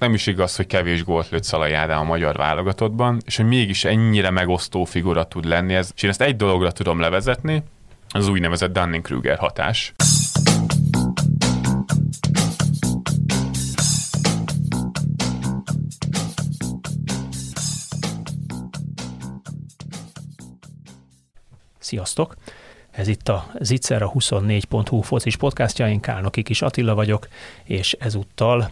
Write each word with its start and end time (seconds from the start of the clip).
nem 0.00 0.14
is 0.14 0.26
igaz, 0.26 0.56
hogy 0.56 0.66
kevés 0.66 1.04
gólt 1.04 1.28
lőtt 1.28 1.42
Szalai 1.42 1.72
Ádám 1.72 2.00
a 2.00 2.04
magyar 2.04 2.36
válogatottban, 2.36 3.20
és 3.24 3.36
hogy 3.36 3.46
mégis 3.46 3.84
ennyire 3.84 4.30
megosztó 4.30 4.84
figura 4.84 5.24
tud 5.24 5.44
lenni 5.44 5.74
ez. 5.74 5.90
És 5.94 6.02
én 6.02 6.10
ezt 6.10 6.20
egy 6.20 6.36
dologra 6.36 6.72
tudom 6.72 7.00
levezetni, 7.00 7.62
az 8.08 8.28
úgynevezett 8.28 8.72
Dunning-Kruger 8.72 9.38
hatás. 9.38 9.94
Sziasztok! 21.78 22.34
Ez 22.90 23.08
itt 23.08 23.28
a 23.28 23.46
Zicser 23.58 24.02
a 24.02 24.10
24.hu 24.10 25.00
focis 25.00 25.36
podcastja, 25.36 25.88
én 25.88 26.00
Kálnoki 26.00 26.42
Kis 26.42 26.62
Attila 26.62 26.94
vagyok, 26.94 27.28
és 27.64 27.96
ezúttal 27.98 28.70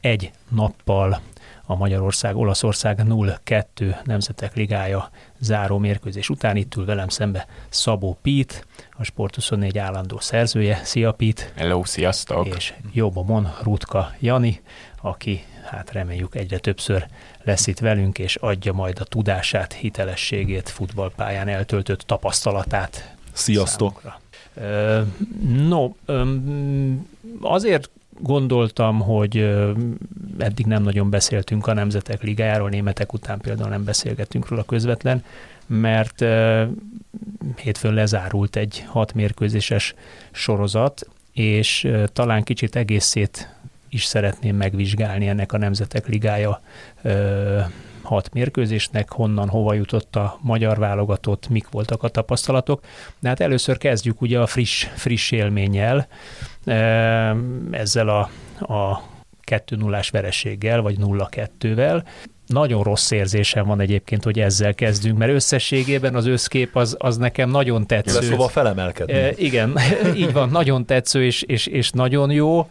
egy 0.00 0.30
nappal 0.48 1.20
a 1.68 1.76
Magyarország-Olaszország 1.76 3.00
0-2 3.04 4.04
Nemzetek 4.04 4.54
Ligája 4.54 5.10
záró 5.38 5.78
mérkőzés 5.78 6.28
után 6.28 6.56
itt 6.56 6.74
ül 6.74 6.84
velem 6.84 7.08
szembe 7.08 7.46
Szabó 7.68 8.18
Pít, 8.22 8.66
a 8.90 9.02
Sport24 9.02 9.76
állandó 9.78 10.18
szerzője. 10.18 10.80
Szia 10.84 11.12
Pít! 11.12 11.52
Hello, 11.56 11.84
sziasztok! 11.84 12.46
És 12.56 12.74
Jobomon 12.92 13.52
Rutka 13.62 14.14
Jani, 14.20 14.60
aki 15.00 15.44
hát 15.64 15.92
reméljük 15.92 16.34
egyre 16.34 16.58
többször 16.58 17.06
lesz 17.42 17.66
itt 17.66 17.78
velünk, 17.78 18.18
és 18.18 18.36
adja 18.36 18.72
majd 18.72 18.98
a 19.00 19.04
tudását, 19.04 19.72
hitelességét, 19.72 20.68
futballpályán 20.68 21.48
eltöltött 21.48 22.00
tapasztalatát. 22.00 23.14
Sziasztok! 23.32 24.00
Számunkra. 24.02 24.24
No, 25.68 25.90
azért 27.40 27.90
gondoltam, 28.20 29.00
hogy 29.00 29.36
eddig 30.38 30.66
nem 30.66 30.82
nagyon 30.82 31.10
beszéltünk 31.10 31.66
a 31.66 31.72
Nemzetek 31.72 32.22
Ligájáról, 32.22 32.68
németek 32.68 33.12
után 33.12 33.40
például 33.40 33.68
nem 33.68 33.84
beszélgettünk 33.84 34.48
róla 34.48 34.62
közvetlen, 34.62 35.24
mert 35.66 36.24
hétfőn 37.56 37.94
lezárult 37.94 38.56
egy 38.56 38.84
hat 38.86 39.14
mérkőzéses 39.14 39.94
sorozat, 40.30 41.08
és 41.32 41.88
talán 42.12 42.42
kicsit 42.42 42.76
egészét 42.76 43.54
is 43.88 44.04
szeretném 44.04 44.56
megvizsgálni 44.56 45.28
ennek 45.28 45.52
a 45.52 45.58
Nemzetek 45.58 46.08
Ligája 46.08 46.60
hat 48.06 48.32
mérkőzésnek, 48.32 49.12
honnan, 49.12 49.48
hova 49.48 49.74
jutott 49.74 50.16
a 50.16 50.38
magyar 50.40 50.78
válogatott, 50.78 51.48
mik 51.48 51.68
voltak 51.70 52.02
a 52.02 52.08
tapasztalatok. 52.08 52.84
De 53.18 53.28
hát 53.28 53.40
először 53.40 53.78
kezdjük 53.78 54.20
ugye 54.20 54.40
a 54.40 54.46
friss, 54.46 54.86
friss 54.94 55.30
élménnyel, 55.30 56.06
ezzel 57.70 58.08
a, 58.08 58.30
a 58.74 59.02
2 59.40 59.76
0 59.76 60.00
vereséggel, 60.10 60.80
vagy 60.80 60.96
0-2-vel. 61.00 62.02
Nagyon 62.46 62.82
rossz 62.82 63.10
érzésem 63.10 63.66
van 63.66 63.80
egyébként, 63.80 64.24
hogy 64.24 64.40
ezzel 64.40 64.74
kezdünk, 64.74 65.18
mert 65.18 65.32
összességében 65.32 66.14
az 66.14 66.26
összkép 66.26 66.76
az, 66.76 66.96
az 66.98 67.16
nekem 67.16 67.50
nagyon 67.50 67.86
tetsző. 67.86 68.20
Lesz 68.20 68.30
hova 68.30 68.48
felemelkedni. 68.48 69.12
E, 69.12 69.32
igen, 69.36 69.78
így 70.16 70.32
van, 70.32 70.48
nagyon 70.48 70.84
tetsző 70.84 71.24
és, 71.24 71.42
és, 71.42 71.66
és 71.66 71.90
nagyon 71.90 72.30
jó, 72.30 72.68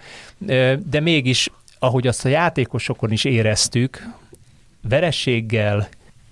de 0.90 1.00
mégis, 1.00 1.50
ahogy 1.80 2.08
azt 2.08 2.26
a 2.26 2.30
játékosokon 2.30 3.12
is 3.12 3.24
éreztük, 3.24 4.04
verességgel, 4.90 5.88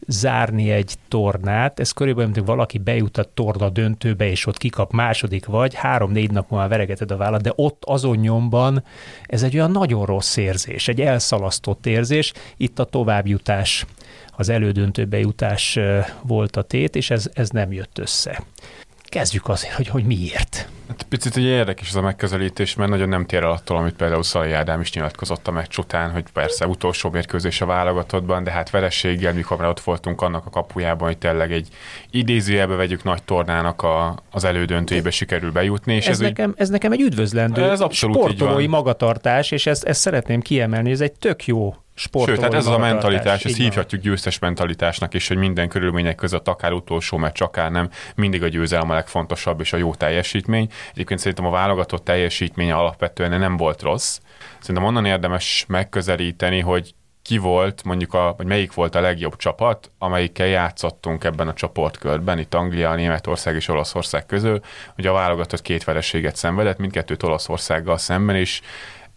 zárni 0.07 0.71
egy 0.71 0.93
tornát, 1.07 1.79
ez 1.79 1.91
körülbelül, 1.91 2.31
mint 2.31 2.47
valaki 2.47 2.77
bejut 2.77 3.17
a 3.17 3.23
torna 3.33 3.69
döntőbe, 3.69 4.29
és 4.29 4.45
ott 4.45 4.57
kikap 4.57 4.91
második 4.91 5.45
vagy, 5.45 5.73
három-négy 5.73 6.31
nap 6.31 6.49
múlva 6.49 6.67
veregeted 6.67 7.11
a 7.11 7.17
vállat, 7.17 7.41
de 7.41 7.51
ott 7.55 7.83
azon 7.85 8.17
nyomban 8.17 8.83
ez 9.25 9.43
egy 9.43 9.55
olyan 9.55 9.71
nagyon 9.71 10.05
rossz 10.05 10.37
érzés, 10.37 10.87
egy 10.87 11.01
elszalasztott 11.01 11.85
érzés, 11.85 12.33
itt 12.57 12.79
a 12.79 12.83
továbbjutás, 12.83 13.85
az 14.35 14.49
elődöntőbe 14.49 15.19
jutás 15.19 15.79
volt 16.21 16.55
a 16.55 16.61
tét, 16.61 16.95
és 16.95 17.09
ez, 17.09 17.29
ez 17.33 17.49
nem 17.49 17.71
jött 17.71 17.97
össze. 17.97 18.43
Kezdjük 19.13 19.49
azért, 19.49 19.73
hogy, 19.73 19.87
hogy 19.87 20.05
miért. 20.05 20.69
Hát 20.87 21.03
picit 21.09 21.35
ugye 21.35 21.47
érdekes 21.47 21.87
ez 21.87 21.95
a 21.95 22.01
megközelítés, 22.01 22.75
mert 22.75 22.89
nagyon 22.89 23.09
nem 23.09 23.25
tér 23.25 23.43
el 23.43 23.51
attól, 23.51 23.77
amit 23.77 23.93
például 23.93 24.23
Szalai 24.23 24.51
Ádám 24.51 24.81
is 24.81 24.93
nyilatkozott 24.93 25.47
a 25.47 25.51
meccs 25.51 25.77
után, 25.77 26.11
hogy 26.11 26.23
persze 26.33 26.67
utolsó 26.67 27.09
mérkőzés 27.09 27.61
a 27.61 27.65
válogatottban, 27.65 28.43
de 28.43 28.51
hát 28.51 28.69
verességgel, 28.69 29.33
mikor 29.33 29.57
már 29.57 29.69
ott 29.69 29.79
voltunk 29.79 30.21
annak 30.21 30.45
a 30.45 30.49
kapujában, 30.49 31.07
hogy 31.07 31.17
tényleg 31.17 31.51
egy 31.51 31.67
idézőjelbe 32.11 32.75
vegyük 32.75 33.03
nagy 33.03 33.23
tornának 33.23 33.81
a, 33.81 34.17
az 34.31 34.43
elődöntőjébe 34.43 35.11
sikerül 35.11 35.51
bejutni. 35.51 35.95
És 35.95 36.07
ez, 36.07 36.11
ez, 36.11 36.19
nekem, 36.19 36.49
úgy, 36.49 36.55
ez 36.57 36.69
nekem 36.69 36.91
egy 36.91 37.01
üdvözlendő 37.01 37.63
ez 37.63 37.83
sportolói 37.89 38.67
magatartás, 38.67 39.51
és 39.51 39.65
ezt, 39.65 39.83
ezt 39.83 39.99
szeretném 39.99 40.41
kiemelni, 40.41 40.91
ez 40.91 41.01
egy 41.01 41.13
tök 41.13 41.45
jó 41.45 41.75
sportolói 41.95 42.39
Sőt, 42.39 42.49
tehát 42.49 42.61
ez 42.61 42.67
az 42.67 42.75
a 42.75 42.77
mentalitás, 42.77 43.45
ezt 43.45 43.57
hívhatjuk 43.57 44.01
győztes 44.01 44.39
mentalitásnak 44.39 45.13
is, 45.13 45.27
hogy 45.27 45.37
minden 45.37 45.69
körülmények 45.69 46.15
között, 46.15 46.47
akár 46.47 46.71
utolsó 46.71 47.17
meccs, 47.17 47.41
akár 47.41 47.71
nem, 47.71 47.89
mindig 48.15 48.43
a 48.43 48.47
győzelem 48.47 48.89
a 48.89 48.93
legfontosabb, 48.93 49.59
és 49.59 49.73
a 49.73 49.77
jó 49.77 49.93
teljesítmény. 49.93 50.69
Egyébként 50.91 51.19
szerintem 51.19 51.45
a 51.45 51.49
válogatott 51.49 52.03
teljesítménye 52.03 52.75
alapvetően 52.75 53.39
nem 53.39 53.57
volt 53.57 53.81
rossz. 53.81 54.19
Szerintem 54.59 54.83
onnan 54.83 55.05
érdemes 55.05 55.65
megközelíteni, 55.67 56.59
hogy 56.59 56.93
ki 57.23 57.37
volt, 57.37 57.83
mondjuk, 57.83 58.13
a, 58.13 58.33
vagy 58.37 58.45
melyik 58.45 58.73
volt 58.73 58.95
a 58.95 59.01
legjobb 59.01 59.35
csapat, 59.35 59.91
amelyikkel 59.97 60.47
játszottunk 60.47 61.23
ebben 61.23 61.47
a 61.47 61.53
csoportkörben, 61.53 62.39
itt 62.39 62.53
Anglia, 62.53 62.95
Németország 62.95 63.55
és 63.55 63.67
Olaszország 63.67 64.25
közül. 64.25 64.59
Ugye 64.97 65.09
a 65.09 65.13
válogatott 65.13 65.61
két 65.61 65.83
vereséget 65.83 66.35
szenvedett, 66.35 66.77
mindkettőt 66.77 67.23
Olaszországgal 67.23 67.97
szemben, 67.97 68.35
és 68.35 68.61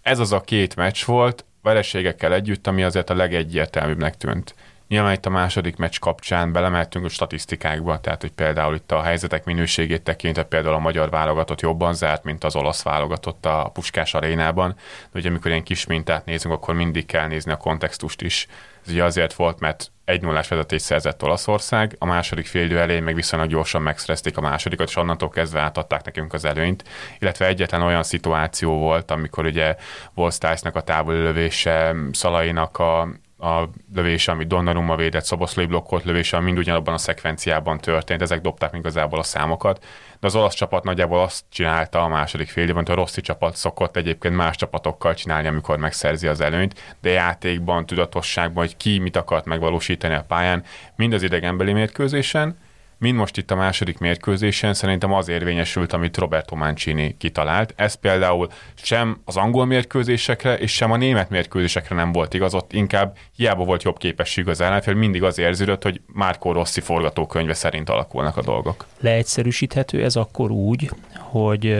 ez 0.03 0.19
az 0.19 0.33
a 0.33 0.41
két 0.41 0.77
meccs 0.77 1.05
volt, 1.05 1.45
vereségekkel 1.67 2.33
együtt, 2.33 2.67
ami 2.67 2.83
azért 2.83 3.11
a 3.11 3.15
legegyértelműbbnek 3.15 4.17
tűnt. 4.17 4.55
Nyilván 4.89 5.13
itt 5.13 5.27
a 5.27 5.31
második 5.31 5.77
meccs 5.77 5.99
kapcsán 5.99 6.53
belemeltünk 6.53 7.05
a 7.05 7.09
statisztikákba, 7.09 8.01
tehát 8.01 8.21
hogy 8.21 8.31
például 8.31 8.75
itt 8.75 8.93
a 8.93 9.03
helyzetek 9.03 9.45
minőségét 9.45 10.03
tekintve 10.03 10.43
például 10.43 10.75
a 10.75 10.79
magyar 10.79 11.11
válogatott 11.11 11.61
jobban 11.61 11.95
zárt, 11.95 12.25
mint 12.25 12.45
az 12.45 12.57
olasz 12.57 12.83
válogatott 12.83 13.47
a 13.47 13.71
Puskás 13.73 14.15
arénában. 14.15 14.75
De 15.13 15.19
ugye 15.19 15.29
amikor 15.29 15.51
ilyen 15.51 15.63
kis 15.63 15.87
mintát 15.87 16.25
nézünk, 16.25 16.55
akkor 16.55 16.75
mindig 16.75 17.07
kell 17.07 17.27
nézni 17.27 17.53
a 17.53 17.57
kontextust 17.57 18.23
is. 18.23 18.47
Ez 18.85 18.93
ugye 18.93 19.05
azért 19.05 19.35
volt, 19.35 19.61
mert 19.61 19.91
egy 20.07 20.23
0 20.23 20.43
vezetés 20.49 20.83
szerzett 20.83 21.23
Olaszország, 21.23 21.97
a 21.99 22.05
második 22.05 22.47
félidő 22.47 22.79
elején 22.81 23.03
meg 23.03 23.15
viszonylag 23.15 23.49
gyorsan 23.49 23.83
megszerezték 23.83 24.37
a 24.37 24.41
másodikat, 24.41 24.89
és 24.89 24.97
onnantól 24.97 25.29
kezdve 25.29 25.61
átadták 25.61 26.05
nekünk 26.05 26.33
az 26.33 26.45
előnyt, 26.45 26.85
illetve 27.19 27.47
egyetlen 27.47 27.83
olyan 27.83 28.03
szituáció 28.03 28.79
volt, 28.79 29.11
amikor 29.11 29.45
ugye 29.45 29.77
Wolstice-nak 30.15 30.77
a 30.77 30.81
távoli 30.81 31.19
lövése, 31.19 31.95
Szalainak 32.13 32.79
a 32.79 33.09
a 33.39 33.69
lövése, 33.95 34.33
amit 34.33 34.47
Donnarumma 34.47 34.97
védett, 34.97 35.25
Szoboszlai 35.25 35.67
blokkolt 35.67 36.05
lövése, 36.05 36.41
mind 36.41 36.59
ugyanabban 36.59 36.95
a 36.95 36.99
szekvenciában 36.99 37.79
történt, 37.79 38.23
ezek 38.23 38.41
dobták 38.41 38.75
igazából 38.75 39.19
a 39.19 39.23
számokat, 39.23 39.85
de 40.21 40.27
az 40.27 40.37
olasz 40.37 40.55
csapat 40.55 40.85
nagyjából 40.85 41.21
azt 41.21 41.45
csinálta 41.49 42.03
a 42.03 42.09
második 42.09 42.49
fél 42.49 42.65
időben, 42.65 42.85
a 42.85 42.95
Rossi 42.95 43.21
csapat 43.21 43.57
szokott 43.57 43.97
egyébként 43.97 44.37
más 44.37 44.57
csapatokkal 44.57 45.15
csinálni, 45.15 45.49
amikor 45.49 45.79
megszerzi 45.79 46.27
az 46.27 46.41
előnyt, 46.41 46.97
de 47.01 47.11
játékban, 47.11 47.87
tudatosságban, 47.87 48.65
hogy 48.65 48.77
ki 48.77 48.99
mit 48.99 49.17
akart 49.17 49.45
megvalósítani 49.45 50.15
a 50.15 50.25
pályán, 50.29 50.65
mind 50.97 51.13
az 51.13 51.23
idegenbeli 51.23 51.73
mérkőzésen, 51.73 52.57
mind 52.99 53.17
most 53.17 53.37
itt 53.37 53.51
a 53.51 53.55
második 53.55 53.99
mérkőzésen 53.99 54.75
szerintem 54.75 55.13
az 55.13 55.29
érvényesült, 55.29 55.93
amit 55.93 56.17
Roberto 56.17 56.57
Mancini 56.57 57.17
kitalált. 57.19 57.73
Ez 57.77 57.95
például 57.95 58.49
sem 58.75 59.21
az 59.25 59.37
angol 59.37 59.65
mérkőzésekre, 59.67 60.59
és 60.59 60.73
sem 60.73 60.91
a 60.93 60.97
német 60.97 61.31
mérkőzésekre 61.31 61.95
nem 61.95 62.13
volt 62.13 62.35
igaz, 62.35 62.55
ott 62.55 62.73
inkább 62.73 63.17
hiába 63.37 63.65
volt 63.65 63.83
jobb 63.83 63.99
képesség 63.99 64.49
az 64.49 64.61
ellenfél, 64.61 64.95
mindig 64.95 65.23
az 65.23 65.39
érződött, 65.39 65.83
hogy 65.83 66.01
Márkó 66.07 66.53
Rossi 66.53 66.81
forgatókönyve 66.81 67.55
szerint 67.55 67.89
alakulnak 67.89 68.37
a 68.37 68.43
dolgok. 68.43 68.87
Leegyszerűsíthető 69.01 70.05
ez 70.05 70.17
akkor 70.17 70.51
úgy, 70.51 70.91
hogy 71.15 71.77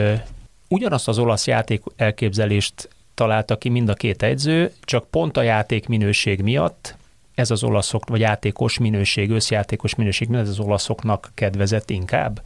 ugyanazt 0.69 1.07
az 1.07 1.19
olasz 1.19 1.47
játék 1.47 1.81
elképzelést 1.95 2.89
találta 3.13 3.57
ki 3.57 3.69
mind 3.69 3.89
a 3.89 3.93
két 3.93 4.23
edző, 4.23 4.71
csak 4.81 5.09
pont 5.09 5.37
a 5.37 5.41
játék 5.41 5.87
minőség 5.87 6.41
miatt 6.41 6.95
ez 7.37 7.51
az 7.51 7.63
olaszok, 7.63 8.09
vagy 8.09 8.19
játékos 8.19 8.77
minőség, 8.77 9.29
összjátékos 9.31 9.95
minőség, 9.95 10.33
ez 10.33 10.49
az 10.49 10.59
olaszoknak 10.59 11.31
kedvezett 11.33 11.89
inkább? 11.89 12.41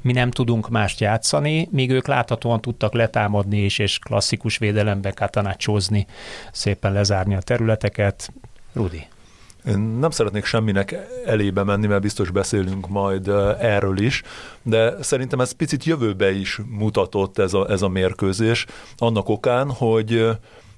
Mi 0.00 0.12
nem 0.12 0.30
tudunk 0.30 0.68
mást 0.68 1.00
játszani, 1.00 1.68
míg 1.70 1.90
ők 1.90 2.06
láthatóan 2.06 2.60
tudtak 2.60 2.92
letámadni 2.92 3.64
is, 3.64 3.78
és 3.78 3.98
klasszikus 3.98 4.58
védelembe 4.58 5.10
katanácsozni, 5.10 6.06
szépen 6.52 6.92
lezárni 6.92 7.34
a 7.34 7.40
területeket. 7.40 8.32
Rudi. 8.72 9.06
Én 9.66 9.78
nem 9.78 10.10
szeretnék 10.10 10.44
semminek 10.44 10.96
elébe 11.26 11.62
menni, 11.62 11.86
mert 11.86 12.02
biztos 12.02 12.30
beszélünk 12.30 12.88
majd 12.88 13.28
erről 13.60 13.98
is, 13.98 14.22
de 14.62 15.02
szerintem 15.02 15.40
ez 15.40 15.52
picit 15.52 15.84
jövőbe 15.84 16.32
is 16.32 16.60
mutatott 16.68 17.38
ez 17.38 17.54
a, 17.54 17.70
ez 17.70 17.82
a 17.82 17.88
mérkőzés, 17.88 18.66
annak 18.96 19.28
okán, 19.28 19.70
hogy 19.70 20.28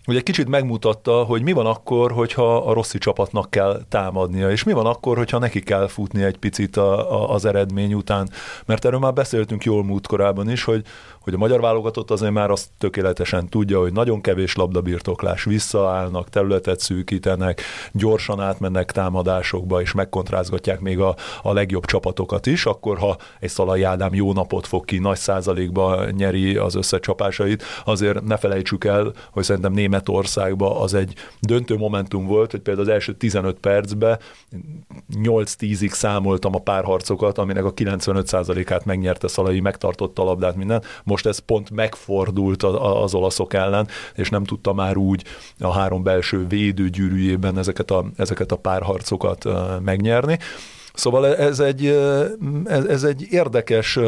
hogy 0.05 0.17
egy 0.17 0.23
kicsit 0.23 0.49
megmutatta, 0.49 1.23
hogy 1.23 1.43
mi 1.43 1.53
van 1.53 1.67
akkor, 1.67 2.13
hogyha 2.13 2.57
a 2.57 2.73
Rossi 2.73 2.99
csapatnak 2.99 3.51
kell 3.51 3.81
támadnia, 3.89 4.51
és 4.51 4.63
mi 4.63 4.73
van 4.73 4.87
akkor, 4.87 5.17
hogyha 5.17 5.39
neki 5.39 5.61
kell 5.61 5.87
futni 5.89 6.23
egy 6.23 6.37
picit 6.37 6.77
a, 6.77 7.13
a, 7.13 7.35
az 7.35 7.45
eredmény 7.45 7.95
után. 7.95 8.31
Mert 8.67 8.85
erről 8.85 8.99
már 8.99 9.13
beszéltünk 9.13 9.65
jól 9.65 9.85
múlt 9.85 10.07
korában 10.07 10.51
is, 10.51 10.65
hogy, 10.65 10.85
hogy 11.25 11.35
a 11.35 11.39
magyar 11.39 11.61
válogatott 11.61 12.11
azért 12.11 12.33
már 12.33 12.51
azt 12.51 12.69
tökéletesen 12.79 13.49
tudja, 13.49 13.81
hogy 13.81 13.93
nagyon 13.93 14.21
kevés 14.21 14.55
labdabirtoklás, 14.55 15.45
visszaállnak, 15.45 16.29
területet 16.29 16.81
szűkítenek, 16.81 17.61
gyorsan 17.93 18.41
átmennek 18.41 18.93
támadásokba, 18.93 19.81
és 19.81 19.93
megkontrázgatják 19.93 20.81
még 20.81 20.99
a, 20.99 21.17
a 21.43 21.53
legjobb 21.53 21.85
csapatokat 21.85 22.47
is, 22.47 22.67
akkor 22.67 22.99
ha 22.99 23.17
egy 23.41 23.49
Szalai 23.49 23.83
Ádám 23.83 24.15
jó 24.15 24.33
napot 24.33 24.67
fog 24.67 24.85
ki, 24.85 24.99
nagy 24.99 25.19
százalékba 25.19 26.11
nyeri 26.11 26.57
az 26.57 26.75
összecsapásait, 26.75 27.63
azért 27.85 28.23
ne 28.23 28.37
felejtsük 28.37 28.85
el, 28.85 29.13
hogy 29.31 29.43
szerintem 29.43 29.73
Németországban 29.73 30.77
az 30.77 30.95
egy 30.95 31.15
döntő 31.41 31.77
momentum 31.77 32.27
volt, 32.27 32.51
hogy 32.51 32.61
például 32.61 32.87
az 32.87 32.93
első 32.93 33.13
15 33.13 33.59
percben 33.59 34.19
8-10-ig 35.15 35.91
számoltam 35.91 36.55
a 36.55 36.59
párharcokat, 36.59 37.39
aminek 37.39 37.65
a 37.65 37.75
95%-át 37.75 38.85
megnyerte 38.85 39.29
Szalai, 39.29 39.61
megtartotta 39.61 40.23
a 40.23 40.25
labdát 40.25 40.57
minden. 40.57 40.83
Most 41.15 41.27
ez 41.27 41.39
pont 41.39 41.71
megfordult 41.71 42.63
az 42.63 43.15
olaszok 43.15 43.53
ellen, 43.53 43.89
és 44.15 44.29
nem 44.29 44.45
tudta 44.45 44.73
már 44.73 44.97
úgy 44.97 45.25
a 45.59 45.73
három 45.73 46.03
belső 46.03 46.47
védőgyűrűjében 46.47 47.59
ezeket 47.59 47.91
a, 47.91 48.05
ezeket 48.17 48.53
a 48.53 48.57
párharcokat 48.57 49.45
megnyerni. 49.85 50.39
Szóval 50.95 51.37
ez 51.37 51.61
egy, 51.61 51.87
ez, 52.65 52.85
ez 52.85 53.03
egy 53.05 53.27
érdekes 53.31 53.99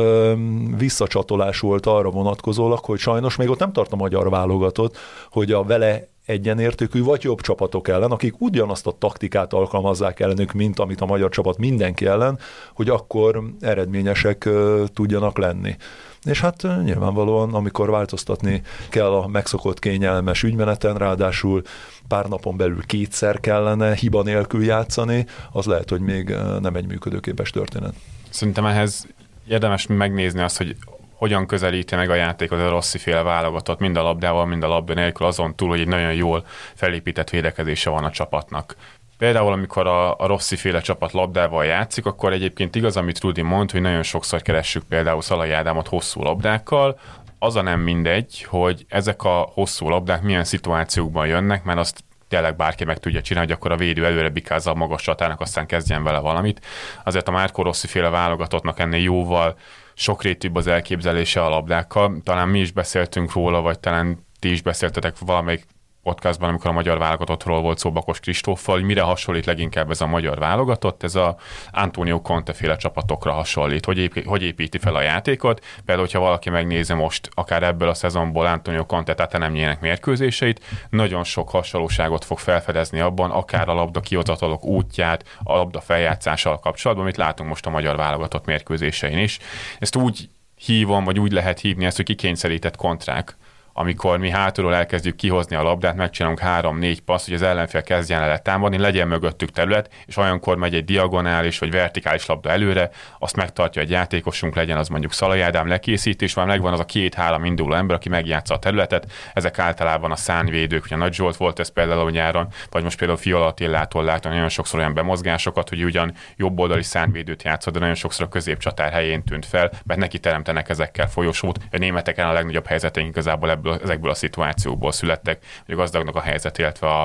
visszacsatolás 0.76 1.60
volt 1.60 1.86
arra 1.86 2.10
vonatkozólag, 2.10 2.84
hogy 2.84 2.98
sajnos 2.98 3.36
még 3.36 3.48
ott 3.48 3.58
nem 3.58 3.72
tart 3.72 3.92
a 3.92 3.96
magyar 3.96 4.30
válogatott, 4.30 4.96
hogy 5.30 5.52
a 5.52 5.62
vele 5.62 6.08
egyenértékű 6.26 7.02
vagy 7.02 7.22
jobb 7.22 7.40
csapatok 7.40 7.88
ellen, 7.88 8.10
akik 8.10 8.40
ugyanazt 8.40 8.86
a 8.86 8.96
taktikát 8.98 9.52
alkalmazzák 9.52 10.20
ellenük, 10.20 10.52
mint 10.52 10.78
amit 10.78 11.00
a 11.00 11.06
magyar 11.06 11.30
csapat 11.30 11.58
mindenki 11.58 12.06
ellen, 12.06 12.38
hogy 12.74 12.88
akkor 12.88 13.42
eredményesek 13.60 14.48
tudjanak 14.94 15.38
lenni. 15.38 15.76
És 16.22 16.40
hát 16.40 16.62
nyilvánvalóan, 16.84 17.54
amikor 17.54 17.90
változtatni 17.90 18.62
kell 18.88 19.12
a 19.12 19.26
megszokott 19.26 19.78
kényelmes 19.78 20.42
ügymeneten, 20.42 20.94
ráadásul 20.94 21.62
pár 22.08 22.26
napon 22.28 22.56
belül 22.56 22.82
kétszer 22.86 23.40
kellene 23.40 23.94
hiba 23.94 24.22
nélkül 24.22 24.64
játszani, 24.64 25.26
az 25.52 25.66
lehet, 25.66 25.90
hogy 25.90 26.00
még 26.00 26.34
nem 26.60 26.74
egy 26.74 26.86
működőképes 26.86 27.50
történet. 27.50 27.94
Szerintem 28.30 28.66
ehhez 28.66 29.06
érdemes 29.48 29.86
megnézni 29.86 30.40
azt, 30.40 30.56
hogy 30.56 30.76
hogyan 31.16 31.46
közelíti 31.46 31.94
meg 31.94 32.10
a 32.10 32.14
játékot 32.14 32.60
a 32.60 32.68
Rossi 32.68 32.98
féle 32.98 33.22
válogatott, 33.22 33.78
mind 33.78 33.96
a 33.96 34.02
labdával, 34.02 34.46
mind 34.46 34.62
a 34.62 34.68
labda 34.68 34.94
nélkül, 34.94 35.26
azon 35.26 35.54
túl, 35.54 35.68
hogy 35.68 35.80
egy 35.80 35.88
nagyon 35.88 36.14
jól 36.14 36.46
felépített 36.74 37.30
védekezése 37.30 37.90
van 37.90 38.04
a 38.04 38.10
csapatnak. 38.10 38.76
Például, 39.18 39.52
amikor 39.52 39.86
a, 39.86 40.18
a 40.18 40.26
Rossi 40.26 40.56
féle 40.56 40.80
csapat 40.80 41.12
labdával 41.12 41.64
játszik, 41.64 42.06
akkor 42.06 42.32
egyébként 42.32 42.74
igaz, 42.74 42.96
amit 42.96 43.20
Rudi 43.20 43.42
mond, 43.42 43.70
hogy 43.70 43.80
nagyon 43.80 44.02
sokszor 44.02 44.42
keressük 44.42 44.82
például 44.88 45.22
Szalai 45.22 45.50
Ádámot 45.50 45.88
hosszú 45.88 46.22
labdákkal, 46.22 46.98
az 47.38 47.56
a 47.56 47.62
nem 47.62 47.80
mindegy, 47.80 48.42
hogy 48.48 48.86
ezek 48.88 49.24
a 49.24 49.50
hosszú 49.52 49.88
labdák 49.88 50.22
milyen 50.22 50.44
szituációkban 50.44 51.26
jönnek, 51.26 51.64
mert 51.64 51.78
azt 51.78 52.04
tényleg 52.28 52.56
bárki 52.56 52.84
meg 52.84 52.98
tudja 52.98 53.22
csinálni, 53.22 53.48
hogy 53.48 53.58
akkor 53.58 53.72
a 53.72 53.76
védő 53.76 54.04
előre 54.04 54.28
bikázza 54.28 54.70
a 54.70 54.74
magas 54.74 55.02
csatának, 55.02 55.40
aztán 55.40 55.66
kezdjen 55.66 56.02
vele 56.02 56.18
valamit. 56.18 56.66
Azért 57.04 57.28
a 57.28 57.30
Márko 57.30 57.62
Rossi 57.62 57.86
féle 57.86 58.08
válogatottnak 58.08 58.78
ennél 58.78 59.02
jóval 59.02 59.56
sokrétűbb 59.96 60.54
az 60.54 60.66
elképzelése 60.66 61.44
a 61.44 61.48
labdákkal. 61.48 62.20
Talán 62.24 62.48
mi 62.48 62.60
is 62.60 62.72
beszéltünk 62.72 63.32
róla, 63.32 63.60
vagy 63.60 63.80
talán 63.80 64.26
ti 64.38 64.50
is 64.50 64.62
beszéltetek 64.62 65.18
valamelyik 65.18 65.66
podcastban, 66.06 66.48
amikor 66.48 66.70
a 66.70 66.72
magyar 66.72 66.98
válogatottról 66.98 67.60
volt 67.60 67.78
szó 67.78 67.92
Bakos 67.92 68.20
Kristóffal, 68.20 68.74
hogy 68.74 68.84
mire 68.84 69.02
hasonlít 69.02 69.46
leginkább 69.46 69.90
ez 69.90 70.00
a 70.00 70.06
magyar 70.06 70.38
válogatott, 70.38 71.02
ez 71.02 71.14
a 71.14 71.36
Antonio 71.70 72.20
Conte 72.20 72.52
féle 72.52 72.76
csapatokra 72.76 73.32
hasonlít, 73.32 73.84
hogy, 73.84 73.98
építi, 73.98 74.28
hogy 74.28 74.42
építi 74.42 74.78
fel 74.78 74.94
a 74.94 75.00
játékot. 75.00 75.64
Például, 75.76 76.06
hogyha 76.06 76.20
valaki 76.20 76.50
megnézi 76.50 76.94
most 76.94 77.28
akár 77.34 77.62
ebből 77.62 77.88
a 77.88 77.94
szezonból 77.94 78.46
Antonio 78.46 78.86
Conte 78.86 79.14
tehát 79.14 79.38
nem 79.38 79.52
nyének 79.52 79.80
mérkőzéseit, 79.80 80.64
nagyon 80.90 81.24
sok 81.24 81.50
hasonlóságot 81.50 82.24
fog 82.24 82.38
felfedezni 82.38 83.00
abban, 83.00 83.30
akár 83.30 83.68
a 83.68 83.74
labda 83.74 84.00
kihozatalok 84.00 84.64
útját, 84.64 85.24
a 85.42 85.56
labda 85.56 85.80
feljátszással 85.80 86.58
kapcsolatban, 86.58 87.06
amit 87.06 87.16
látunk 87.16 87.48
most 87.48 87.66
a 87.66 87.70
magyar 87.70 87.96
válogatott 87.96 88.44
mérkőzésein 88.44 89.18
is. 89.18 89.38
Ezt 89.78 89.96
úgy 89.96 90.28
hívom, 90.56 91.04
vagy 91.04 91.18
úgy 91.18 91.32
lehet 91.32 91.60
hívni 91.60 91.84
ezt, 91.84 91.96
hogy 91.96 92.06
kikényszerített 92.06 92.76
kontrák 92.76 93.36
amikor 93.78 94.18
mi 94.18 94.30
hátulról 94.30 94.74
elkezdjük 94.74 95.16
kihozni 95.16 95.56
a 95.56 95.62
labdát, 95.62 95.96
megcsinálunk 95.96 96.40
három-négy 96.40 97.00
passz, 97.00 97.24
hogy 97.24 97.34
az 97.34 97.42
ellenfél 97.42 97.82
kezdjen 97.82 98.22
el 98.22 98.42
támadni, 98.42 98.78
legyen 98.78 99.08
mögöttük 99.08 99.50
terület, 99.50 99.90
és 100.06 100.16
olyankor 100.16 100.56
megy 100.56 100.74
egy 100.74 100.84
diagonális 100.84 101.58
vagy 101.58 101.70
vertikális 101.70 102.26
labda 102.26 102.50
előre, 102.50 102.90
azt 103.18 103.36
megtartja 103.36 103.82
egy 103.82 103.90
játékosunk, 103.90 104.54
legyen 104.54 104.78
az 104.78 104.88
mondjuk 104.88 105.12
Szalajádám 105.12 105.68
lekészít, 105.68 106.22
és 106.22 106.34
már 106.34 106.46
megvan 106.46 106.72
az 106.72 106.80
a 106.80 106.84
két-három 106.84 107.44
induló 107.44 107.74
ember, 107.74 107.96
aki 107.96 108.08
megjátsza 108.08 108.54
a 108.54 108.58
területet. 108.58 109.12
Ezek 109.34 109.58
általában 109.58 110.10
a 110.10 110.16
szánvédők, 110.16 110.84
ugye 110.84 110.96
Nagy 110.96 111.14
Zsolt 111.14 111.36
volt 111.36 111.58
ez 111.58 111.68
például 111.68 112.10
nyáron, 112.10 112.48
vagy 112.70 112.82
most 112.82 112.98
például 112.98 113.18
Fiola 113.18 113.46
Attillától 113.46 114.04
látom 114.04 114.32
nagyon 114.32 114.48
sokszor 114.48 114.78
olyan 114.78 114.94
bemozgásokat, 114.94 115.68
hogy 115.68 115.84
ugyan 115.84 116.12
jobb 116.36 116.58
oldali 116.58 116.82
szánvédőt 116.82 117.42
játszott, 117.42 117.72
de 117.72 117.78
nagyon 117.78 117.94
sokszor 117.94 118.26
a 118.26 118.28
középcsatár 118.28 118.92
helyén 118.92 119.24
tűnt 119.24 119.46
fel, 119.46 119.70
mert 119.84 120.00
neki 120.00 120.18
teremtenek 120.18 120.68
ezekkel 120.68 121.08
folyosót. 121.08 121.58
A 121.70 121.78
németeken 121.78 122.28
a 122.28 122.32
legnagyobb 122.32 122.66
helyzeteink 122.66 123.08
igazából 123.08 123.50
ebből 123.50 123.65
ebből, 123.66 123.80
ezekből 123.82 124.10
a 124.10 124.14
szituációkból 124.14 124.92
születtek, 124.92 125.44
hogy 125.64 125.74
a 125.74 125.78
gazdagnak 125.78 126.16
a 126.16 126.20
helyzet, 126.20 126.58
illetve 126.58 126.86
a, 126.88 127.02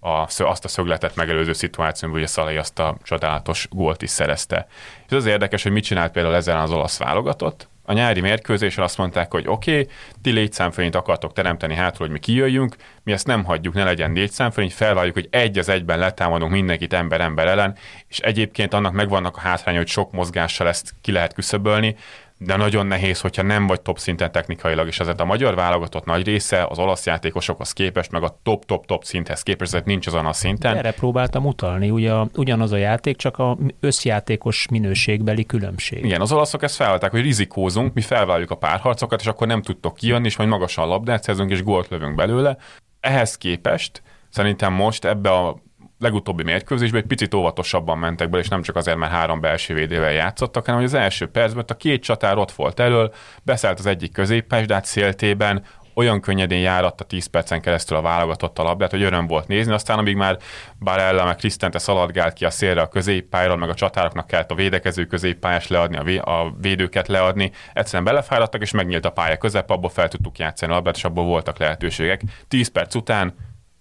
a, 0.00 0.26
azt 0.38 0.64
a 0.64 0.68
szögletet 0.68 1.16
megelőző 1.16 1.52
szituációban, 1.52 2.22
a 2.22 2.26
Szalai 2.26 2.56
azt 2.56 2.78
a 2.78 2.96
csodálatos 3.02 3.68
gólt 3.70 4.02
is 4.02 4.10
szerezte. 4.10 4.66
És 5.06 5.12
az 5.12 5.26
érdekes, 5.26 5.62
hogy 5.62 5.72
mit 5.72 5.84
csinált 5.84 6.12
például 6.12 6.34
ezzel 6.34 6.60
az 6.60 6.70
olasz 6.70 6.98
válogatott. 6.98 7.70
A 7.84 7.92
nyári 7.92 8.20
mérkőzésen 8.20 8.84
azt 8.84 8.98
mondták, 8.98 9.30
hogy 9.32 9.44
oké, 9.48 9.72
okay, 9.72 9.88
ti 10.22 10.30
létszámfölényt 10.30 10.94
akartok 10.94 11.32
teremteni 11.32 11.74
hátul, 11.74 11.98
hogy 11.98 12.10
mi 12.10 12.18
kijöjjünk, 12.18 12.76
mi 13.02 13.12
ezt 13.12 13.26
nem 13.26 13.44
hagyjuk, 13.44 13.74
ne 13.74 13.84
legyen 13.84 14.12
létszámfölény, 14.12 14.70
felváljuk, 14.70 15.14
hogy 15.14 15.28
egy 15.30 15.58
az 15.58 15.68
egyben 15.68 15.98
letámadunk 15.98 16.52
mindenkit 16.52 16.92
ember-ember 16.92 17.46
ellen, 17.46 17.76
és 18.08 18.18
egyébként 18.18 18.74
annak 18.74 18.92
megvannak 18.92 19.36
a 19.36 19.40
hátránya, 19.40 19.78
hogy 19.78 19.88
sok 19.88 20.12
mozgással 20.12 20.68
ezt 20.68 20.94
ki 21.00 21.12
lehet 21.12 21.34
küszöbölni, 21.34 21.96
de 22.44 22.56
nagyon 22.56 22.86
nehéz, 22.86 23.20
hogyha 23.20 23.42
nem 23.42 23.66
vagy 23.66 23.80
top 23.80 23.98
szinten 23.98 24.32
technikailag, 24.32 24.86
és 24.86 25.00
ezért 25.00 25.20
a 25.20 25.24
magyar 25.24 25.54
válogatott 25.54 26.04
nagy 26.04 26.24
része 26.24 26.66
az 26.68 26.78
olasz 26.78 27.06
játékosokhoz 27.06 27.72
képest, 27.72 28.10
meg 28.10 28.22
a 28.22 28.38
top-top-top 28.42 29.04
szinthez 29.04 29.42
képest, 29.42 29.72
ezért 29.72 29.86
nincs 29.86 30.06
azon 30.06 30.26
a 30.26 30.32
szinten. 30.32 30.76
Erre 30.76 30.92
próbáltam 30.92 31.46
utalni, 31.46 31.90
ugye 31.90 32.12
ugyanaz 32.36 32.72
a 32.72 32.76
játék, 32.76 33.16
csak 33.16 33.38
a 33.38 33.58
összjátékos 33.80 34.66
minőségbeli 34.70 35.46
különbség. 35.46 36.04
Igen, 36.04 36.20
az 36.20 36.32
olaszok 36.32 36.62
ezt 36.62 36.76
felválták, 36.76 37.10
hogy 37.10 37.22
rizikózunk, 37.22 37.94
mi 37.94 38.00
felváljuk 38.00 38.50
a 38.50 38.54
párharcokat, 38.54 39.20
és 39.20 39.26
akkor 39.26 39.46
nem 39.46 39.62
tudtok 39.62 39.94
kijönni, 39.94 40.26
és 40.26 40.36
majd 40.36 40.48
magasan 40.48 40.88
labdát 40.88 41.22
szerzünk, 41.22 41.50
és 41.50 41.62
gólt 41.62 41.88
lövünk 41.88 42.14
belőle. 42.14 42.56
Ehhez 43.00 43.36
képest 43.36 44.02
szerintem 44.28 44.72
most 44.72 45.04
ebbe 45.04 45.30
a 45.30 45.62
legutóbbi 46.02 46.42
mérkőzésben 46.42 47.00
egy 47.00 47.06
picit 47.06 47.34
óvatosabban 47.34 47.98
mentek 47.98 48.30
be, 48.30 48.38
és 48.38 48.48
nem 48.48 48.62
csak 48.62 48.76
azért, 48.76 48.96
mert 48.96 49.12
három 49.12 49.40
belső 49.40 49.74
védővel 49.74 50.12
játszottak, 50.12 50.64
hanem 50.64 50.80
hogy 50.80 50.88
az 50.88 50.94
első 50.94 51.26
percben 51.26 51.64
a 51.68 51.76
két 51.76 52.02
csatár 52.02 52.38
ott 52.38 52.52
volt 52.52 52.80
elől, 52.80 53.14
beszállt 53.42 53.78
az 53.78 53.86
egyik 53.86 54.12
középpes, 54.12 54.66
de 54.66 54.74
hát 54.74 54.84
széltében 54.84 55.64
olyan 55.94 56.20
könnyedén 56.20 56.60
járatta 56.60 57.04
10 57.04 57.26
percen 57.26 57.60
keresztül 57.60 57.96
a 57.96 58.02
válogatott 58.02 58.58
a 58.58 58.62
labdát, 58.62 58.90
hogy 58.90 59.02
öröm 59.02 59.26
volt 59.26 59.46
nézni, 59.46 59.72
aztán 59.72 59.98
amíg 59.98 60.16
már 60.16 60.38
Barella 60.78 61.24
meg 61.24 61.36
Krisztente 61.36 61.78
szaladgált 61.78 62.32
ki 62.32 62.44
a 62.44 62.50
szélre 62.50 62.80
a 62.80 62.88
középpályáról, 62.88 63.56
meg 63.56 63.68
a 63.68 63.74
csatároknak 63.74 64.26
kellett 64.26 64.50
a 64.50 64.54
védekező 64.54 65.04
középpályás 65.04 65.68
leadni, 65.68 66.18
a, 66.18 66.40
a 66.40 66.54
védőket 66.60 67.08
leadni, 67.08 67.52
egyszerűen 67.72 68.04
belefáradtak, 68.04 68.62
és 68.62 68.70
megnyílt 68.70 69.04
a 69.04 69.10
pálya 69.10 69.36
közep, 69.36 69.70
abból 69.70 69.90
fel 69.90 70.08
tudtuk 70.08 70.38
játszani 70.38 70.72
a 70.72 70.74
labdát, 70.74 70.96
és 70.96 71.04
abból 71.04 71.24
voltak 71.24 71.58
lehetőségek. 71.58 72.22
10 72.48 72.68
perc 72.68 72.94
után 72.94 73.34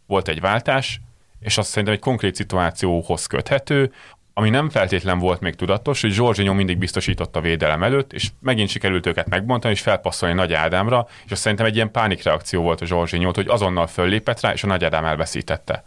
volt 0.08 0.28
egy 0.28 0.42
váltás, 0.42 1.02
és 1.42 1.58
azt 1.58 1.70
szerintem 1.70 1.94
egy 1.94 2.00
konkrét 2.00 2.36
szituációhoz 2.36 3.26
köthető, 3.26 3.92
ami 4.34 4.50
nem 4.50 4.70
feltétlen 4.70 5.20
volt 5.20 5.40
még 5.40 5.56
tudatos, 5.56 6.02
hogy 6.02 6.12
Zsorzsinyó 6.12 6.54
mindig 6.54 6.78
biztosított 6.78 7.36
a 7.36 7.42
védelem 7.42 7.84
előtt, 7.84 8.14
és 8.14 8.30
megint 8.40 8.70
sikerült 8.70 9.06
őket 9.06 9.30
megbontani, 9.30 9.74
és 9.74 9.82
felpasszolni 9.82 10.36
Nagy 10.36 10.54
Ádámra, 10.54 11.08
és 11.26 11.32
azt 11.32 11.42
szerintem 11.42 11.66
egy 11.66 11.76
ilyen 11.76 11.92
pánikreakció 11.92 12.62
volt 12.62 12.82
a 12.82 12.86
Zsorzsinyót, 12.86 13.36
hogy 13.36 13.48
azonnal 13.48 13.88
föllépett 13.88 14.40
rá, 14.40 14.52
és 14.52 14.64
a 14.64 14.68
Nagy 14.68 14.84
Ádám 14.84 15.06
elveszítette. 15.06 15.84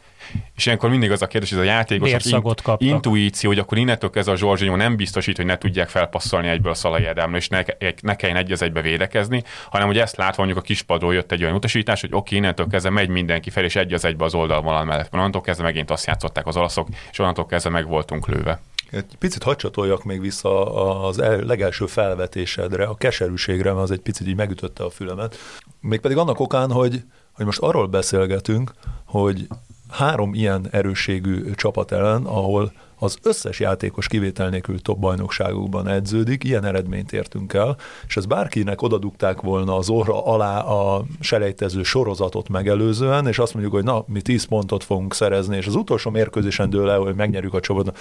És 0.57 0.66
ilyenkor 0.66 0.90
mindig 0.90 1.11
az 1.11 1.23
a 1.23 1.26
kérdés, 1.26 1.50
hogy 1.50 1.59
ez 1.59 1.64
a 1.64 1.69
játékos 1.69 2.11
in, 2.25 2.43
intuíció, 2.78 3.50
hogy 3.50 3.59
akkor 3.59 3.78
innentől 3.78 4.11
ez 4.14 4.26
a 4.26 4.37
Zsorzsinyó 4.37 4.76
nem 4.76 4.97
biztosít, 4.97 5.37
hogy 5.37 5.47
ne 5.47 5.59
tudják 5.59 5.88
felpasszolni 5.88 6.49
egyből 6.49 6.73
a 6.73 6.75
Szalai 6.75 7.07
Ádámra, 7.07 7.37
és 7.37 7.49
ne, 7.49 7.62
ne 8.00 8.16
kelljen 8.16 8.38
egy 8.38 8.52
az 8.52 8.62
egybe 8.62 8.81
védekezni, 8.81 9.43
hanem 9.71 9.87
hogy 9.87 9.99
ezt 9.99 10.16
látva 10.16 10.43
mondjuk 10.45 10.64
a 10.64 10.66
kispadról 10.66 11.14
jött 11.14 11.33
egy 11.33 11.43
olyan 11.43 11.54
utasítás, 11.54 12.00
hogy 12.00 12.11
oké, 12.11 12.19
okay, 12.19 12.38
innentől 12.38 12.66
kezdve 12.66 12.90
megy 12.90 13.09
mindenki 13.09 13.50
fel, 13.50 13.64
és 13.64 13.76
egy 13.76 13.93
az 13.93 14.04
egybe 14.04 14.25
az 14.25 14.35
oldalvonal 14.35 14.85
mellett. 14.85 15.14
Onnantól 15.14 15.40
kezdve 15.40 15.64
megint 15.64 15.90
azt 15.90 16.07
játszották 16.07 16.47
az 16.47 16.57
olaszok, 16.57 16.88
és 17.11 17.19
onnantól 17.19 17.47
kezdve 17.47 17.71
meg 17.71 17.87
voltunk 17.87 18.28
lőve. 18.28 18.61
Egy 18.90 19.16
picit 19.19 19.43
hadd 19.43 20.00
még 20.04 20.21
vissza 20.21 20.75
az 21.07 21.19
el, 21.19 21.38
legelső 21.38 21.87
felvetésedre, 21.87 22.85
a 22.85 22.95
keserűségre, 22.95 23.73
mert 23.73 23.83
az 23.83 23.90
egy 23.90 24.00
picit 24.00 24.26
így 24.26 24.37
megütötte 24.37 24.85
a 24.85 24.90
fülemet. 24.90 25.37
Mégpedig 25.81 26.16
annak 26.16 26.40
okán, 26.40 26.71
hogy, 26.71 27.02
hogy 27.33 27.45
most 27.45 27.59
arról 27.59 27.87
beszélgetünk, 27.87 28.73
hogy 29.04 29.47
három 29.95 30.35
ilyen 30.35 30.67
erősségű 30.71 31.51
csapat 31.51 31.93
ellen, 31.93 32.25
ahol 32.25 32.73
az 32.99 33.19
összes 33.23 33.61
játékos 33.61 34.07
kivétel 34.07 34.49
nélkül 34.49 34.81
top 34.81 34.99
bajnokságokban 34.99 35.89
edződik, 35.89 36.45
ilyen 36.45 36.65
eredményt 36.65 37.13
értünk 37.13 37.53
el, 37.53 37.77
és 38.07 38.17
ez 38.17 38.27
bárkinek 38.27 38.83
odadugták 38.83 39.41
volna 39.41 39.77
az 39.77 39.89
orra 39.89 40.27
alá 40.27 40.61
a 40.61 41.05
selejtező 41.21 41.83
sorozatot 41.83 42.49
megelőzően, 42.49 43.27
és 43.27 43.39
azt 43.39 43.53
mondjuk, 43.53 43.75
hogy 43.75 43.85
na, 43.85 44.05
mi 44.07 44.23
10 44.23 44.45
pontot 44.45 44.85
fogunk 44.85 45.15
szerezni, 45.15 45.57
és 45.57 45.67
az 45.67 45.75
utolsó 45.75 46.11
mérkőzésen 46.11 46.71
dől 46.71 46.91
el, 46.91 46.99
hogy 46.99 47.15
megnyerjük 47.15 47.55
a 47.55 47.61
csoportot, 47.61 47.99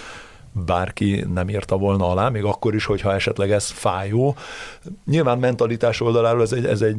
bárki 0.66 1.26
nem 1.34 1.50
írta 1.50 1.78
volna 1.78 2.10
alá, 2.10 2.30
még 2.30 2.44
akkor 2.44 2.76
is, 2.76 2.86
hogyha 2.86 3.14
esetleg 3.14 3.52
ez 3.52 3.70
fájó. 3.70 4.36
Nyilván 5.06 5.38
mentalitás 5.38 6.02
oldaláról 6.02 6.42
ez 6.42 6.52
egy, 6.52 6.66
ez 6.66 6.82
egy 6.82 6.98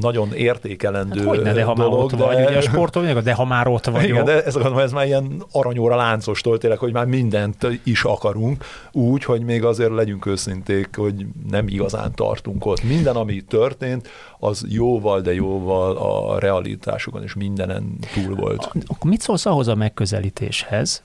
nagyon 0.00 0.32
értékelendő 0.32 1.18
hát 1.18 1.28
hogyne, 1.28 1.52
de 1.52 1.64
ha 1.64 1.74
dolog, 1.74 1.92
már 1.92 2.02
ott 2.02 2.10
de... 2.10 2.24
vagy, 2.24 2.48
ugye 2.48 2.56
a 2.56 2.60
sportolók, 2.60 3.18
de 3.18 3.32
ha 3.32 3.44
már 3.44 3.68
ott 3.68 3.84
vagy. 3.84 4.04
Igen, 4.04 4.24
de 4.24 4.44
ez, 4.44 4.56
ez 4.56 4.92
már 4.92 5.06
ilyen 5.06 5.44
aranyóra 5.52 5.96
láncostól 5.96 6.58
tényleg, 6.58 6.78
hogy 6.78 6.92
már 6.92 7.06
mindent 7.06 7.66
is 7.84 8.04
akarunk, 8.04 8.64
úgy, 8.92 9.24
hogy 9.24 9.42
még 9.42 9.64
azért 9.64 9.94
legyünk 9.94 10.26
őszinték, 10.26 10.96
hogy 10.96 11.26
nem 11.50 11.68
igazán 11.68 12.14
tartunk 12.14 12.66
ott. 12.66 12.82
Minden, 12.82 13.16
ami 13.16 13.40
történt, 13.40 14.08
az 14.38 14.66
jóval, 14.68 15.20
de 15.20 15.34
jóval 15.34 15.96
a 15.96 16.38
realitásukon 16.38 17.22
és 17.22 17.34
mindenen 17.34 17.98
túl 18.14 18.34
volt. 18.34 18.70
Akkor 18.86 19.10
mit 19.10 19.20
szólsz 19.20 19.46
ahhoz 19.46 19.68
a 19.68 19.74
megközelítéshez, 19.74 21.02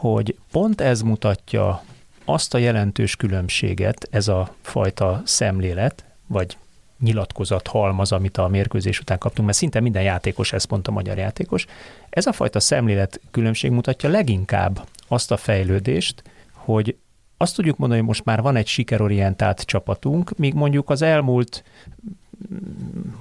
hogy 0.00 0.36
pont 0.52 0.80
ez 0.80 1.02
mutatja 1.02 1.82
azt 2.24 2.54
a 2.54 2.58
jelentős 2.58 3.16
különbséget, 3.16 4.08
ez 4.10 4.28
a 4.28 4.54
fajta 4.60 5.22
szemlélet, 5.24 6.04
vagy 6.26 6.56
nyilatkozat 6.98 7.66
halmaz, 7.66 8.12
amit 8.12 8.36
a 8.36 8.48
mérkőzés 8.48 9.00
után 9.00 9.18
kaptunk, 9.18 9.46
mert 9.46 9.58
szinte 9.58 9.80
minden 9.80 10.02
játékos, 10.02 10.52
ez 10.52 10.64
pont 10.64 10.88
a 10.88 10.90
magyar 10.90 11.18
játékos. 11.18 11.66
Ez 12.10 12.26
a 12.26 12.32
fajta 12.32 12.60
szemlélet 12.60 13.20
különbség 13.30 13.70
mutatja 13.70 14.08
leginkább 14.10 14.86
azt 15.08 15.30
a 15.30 15.36
fejlődést, 15.36 16.22
hogy 16.52 16.96
azt 17.36 17.54
tudjuk 17.54 17.76
mondani, 17.76 18.00
hogy 18.00 18.08
most 18.08 18.24
már 18.24 18.42
van 18.42 18.56
egy 18.56 18.66
sikerorientált 18.66 19.60
csapatunk, 19.60 20.38
míg 20.38 20.54
mondjuk 20.54 20.90
az 20.90 21.02
elmúlt, 21.02 21.64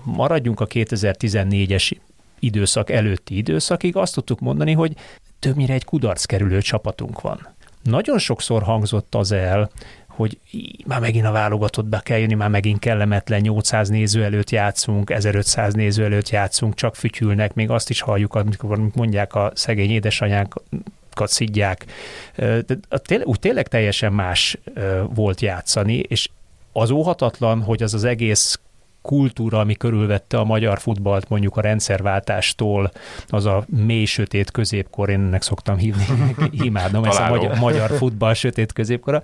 maradjunk 0.03 0.59
a 0.59 0.67
2014-es 0.67 1.91
időszak 2.39 2.89
előtti 2.89 3.37
időszakig, 3.37 3.95
azt 3.95 4.13
tudtuk 4.13 4.39
mondani, 4.39 4.73
hogy 4.73 4.95
többnyire 5.39 5.73
egy 5.73 5.85
kudarc 5.85 6.25
kerülő 6.25 6.61
csapatunk 6.61 7.21
van. 7.21 7.47
Nagyon 7.83 8.17
sokszor 8.17 8.63
hangzott 8.63 9.15
az 9.15 9.31
el, 9.31 9.69
hogy 10.07 10.39
már 10.85 10.99
megint 10.99 11.25
a 11.25 11.31
válogatottba 11.31 11.99
kell 11.99 12.17
jönni, 12.17 12.33
már 12.33 12.49
megint 12.49 12.79
kellemetlen, 12.79 13.41
800 13.41 13.89
néző 13.89 14.23
előtt 14.23 14.49
játszunk, 14.49 15.09
1500 15.09 15.73
néző 15.73 16.03
előtt 16.03 16.29
játszunk, 16.29 16.75
csak 16.75 16.95
fütyülnek, 16.95 17.53
még 17.53 17.69
azt 17.69 17.89
is 17.89 18.01
halljuk, 18.01 18.35
amikor 18.35 18.79
mondják 18.93 19.35
a 19.35 19.51
szegény 19.55 19.91
édesanyánkat 19.91 20.63
szidják. 21.15 21.85
De 23.07 23.19
úgy 23.23 23.39
tényleg 23.39 23.67
teljesen 23.67 24.13
más 24.13 24.57
volt 25.13 25.41
játszani, 25.41 25.97
és 25.97 26.29
az 26.71 26.89
óhatatlan, 26.89 27.61
hogy 27.61 27.83
az 27.83 27.93
az 27.93 28.03
egész 28.03 28.59
kultúra, 29.01 29.59
ami 29.59 29.75
körülvette 29.75 30.37
a 30.37 30.43
magyar 30.43 30.79
futballt 30.79 31.29
mondjuk 31.29 31.57
a 31.57 31.61
rendszerváltástól, 31.61 32.91
az 33.27 33.45
a 33.45 33.65
mély 33.67 34.05
sötét 34.05 34.51
középkor, 34.51 35.09
én 35.09 35.19
ennek 35.19 35.41
szoktam 35.41 35.77
hívni, 35.77 36.05
imádom 36.51 37.03
ezt 37.03 37.19
a 37.19 37.29
magyar, 37.29 37.57
magyar 37.57 37.97
futball 37.97 38.33
sötét 38.33 38.73
középkora, 38.73 39.21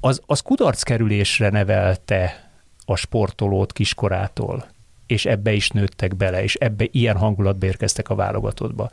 az, 0.00 0.22
az 0.26 0.40
kudarckerülésre 0.40 1.50
nevelte 1.50 2.50
a 2.84 2.96
sportolót 2.96 3.72
kiskorától, 3.72 4.66
és 5.06 5.26
ebbe 5.26 5.52
is 5.52 5.70
nőttek 5.70 6.16
bele, 6.16 6.42
és 6.42 6.54
ebbe 6.54 6.86
ilyen 6.90 7.16
hangulatba 7.16 7.66
érkeztek 7.66 8.08
a 8.08 8.14
válogatottba. 8.14 8.90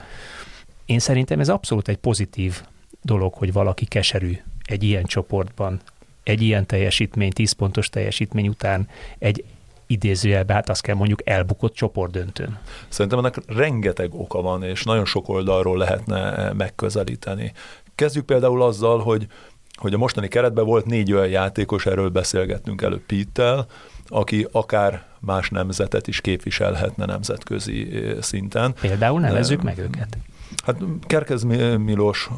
Én 0.86 1.00
szerintem 1.00 1.40
ez 1.40 1.50
abszolút 1.50 1.88
egy 1.88 1.98
pozitív 1.98 2.62
dolog, 3.02 3.34
hogy 3.34 3.54
valaki 3.54 3.86
keserű 3.86 4.38
egy 4.66 4.84
ilyen 4.84 5.04
csoportban, 5.04 5.80
egy 6.24 6.42
ilyen 6.42 6.66
teljesítmény, 6.66 7.32
10 7.32 7.52
pontos 7.52 7.90
teljesítmény 7.90 8.48
után 8.48 8.88
egy 9.20 9.44
idézőjelben, 9.88 10.56
hát 10.56 10.70
azt 10.70 10.82
kell 10.82 10.96
mondjuk 10.96 11.30
elbukott 11.30 11.74
csoportdöntőn. 11.74 12.60
Szerintem 12.88 13.20
ennek 13.20 13.38
rengeteg 13.48 14.14
oka 14.14 14.42
van, 14.42 14.64
és 14.64 14.84
nagyon 14.84 15.06
sok 15.06 15.30
oldalról 15.30 15.78
lehetne 15.78 16.52
megközelíteni. 16.54 17.52
Kezdjük 17.96 18.26
például 18.26 18.62
azzal, 18.62 19.00
hogy 19.00 19.28
hogy 19.76 19.94
a 19.94 19.98
mostani 19.98 20.28
keretben 20.28 20.66
volt 20.66 20.86
négy 20.86 21.14
olyan 21.14 21.28
játékos, 21.28 21.86
erről 21.86 22.10
beszélgettünk 22.10 22.82
előbb 22.82 23.06
Pittel, 23.06 23.66
aki 24.08 24.48
akár 24.52 25.06
más 25.20 25.50
nemzetet 25.50 26.08
is 26.08 26.22
képviselhetne 26.22 27.06
nemzetközi 27.06 28.04
szinten. 28.22 28.74
Például 28.82 29.20
nevezzük 29.20 29.62
meg 29.62 29.78
őket. 29.78 30.18
Hát 30.64 30.76
Kerkez 31.08 31.44
Milos, 31.78 32.30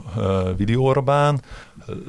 Vili 0.57 0.75
Orbán, 0.75 1.41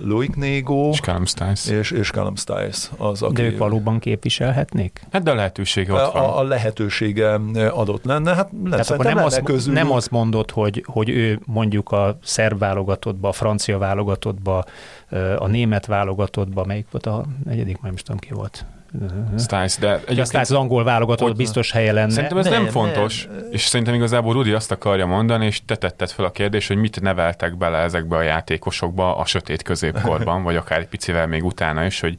Loic 0.05 0.35
Négo 0.35 0.89
és 0.89 1.01
Callum 1.01 1.25
Stiles. 1.25 1.67
És, 1.67 1.91
és 1.91 2.11
Callum 2.11 2.37
Stiles 2.37 2.91
az, 2.97 3.23
aki... 3.23 3.35
De 3.35 3.43
ők 3.43 3.59
valóban 3.59 3.99
képviselhetnék? 3.99 5.01
Hát 5.13 5.23
de 5.23 5.31
a 5.31 5.35
lehetősége 5.35 5.93
ott 5.93 6.13
van. 6.13 6.23
A, 6.23 6.39
a 6.39 6.43
lehetősége 6.43 7.35
adott 7.71 8.05
lenne. 8.05 8.35
Hát 8.35 8.51
lesz, 8.65 8.91
akkor 8.91 9.05
nem, 9.05 9.19
az, 9.19 9.41
közül... 9.45 9.73
nem 9.73 9.91
azt 9.91 10.11
mondod, 10.11 10.51
hogy, 10.51 10.85
hogy 10.87 11.09
ő 11.09 11.41
mondjuk 11.47 11.93
a 11.93 12.19
szerb 12.23 12.59
válogatottba, 12.59 13.29
a 13.29 13.33
francia 13.33 13.79
válogatottba, 13.79 14.65
a 15.39 15.47
német 15.47 15.87
válogatottba, 15.87 16.65
melyik 16.65 16.87
volt 16.91 17.07
a 17.07 17.25
negyedik, 17.45 17.81
már 17.81 17.93
nem 17.93 17.95
tudom 18.05 18.19
ki 18.19 18.33
volt. 18.33 18.67
Stiles, 19.39 19.77
de 19.77 20.01
egyébként... 20.07 20.35
az 20.35 20.53
angol 20.53 20.85
válogatott 20.85 21.29
ott, 21.29 21.37
biztos 21.37 21.71
helye 21.71 21.93
lenne. 21.93 22.11
Szerintem 22.11 22.39
ez 22.39 22.45
nem, 22.45 22.63
nem 22.63 22.71
fontos, 22.71 23.27
nem. 23.27 23.47
és 23.51 23.63
szerintem 23.63 23.95
igazából 23.95 24.33
Rudi 24.33 24.53
azt 24.53 24.71
akarja 24.71 25.07
mondani, 25.07 25.47
és 25.47 25.65
te 25.65 25.77
tetted 25.77 26.11
fel 26.11 26.25
a 26.25 26.31
kérdést, 26.31 26.69
hogy 26.69 26.77
mit 26.77 27.01
neveltek 27.01 27.57
bele 27.57 27.79
ezekbe 27.79 28.17
a 28.17 28.23
játékosokba 28.23 29.17
a 29.17 29.25
sötét 29.25 29.63
középkorban, 29.63 30.43
vagy 30.43 30.57
akár 30.57 30.79
egy 30.79 30.89
picivel 30.89 31.27
még 31.27 31.45
utána 31.45 31.85
is, 31.85 32.01
hogy 32.01 32.17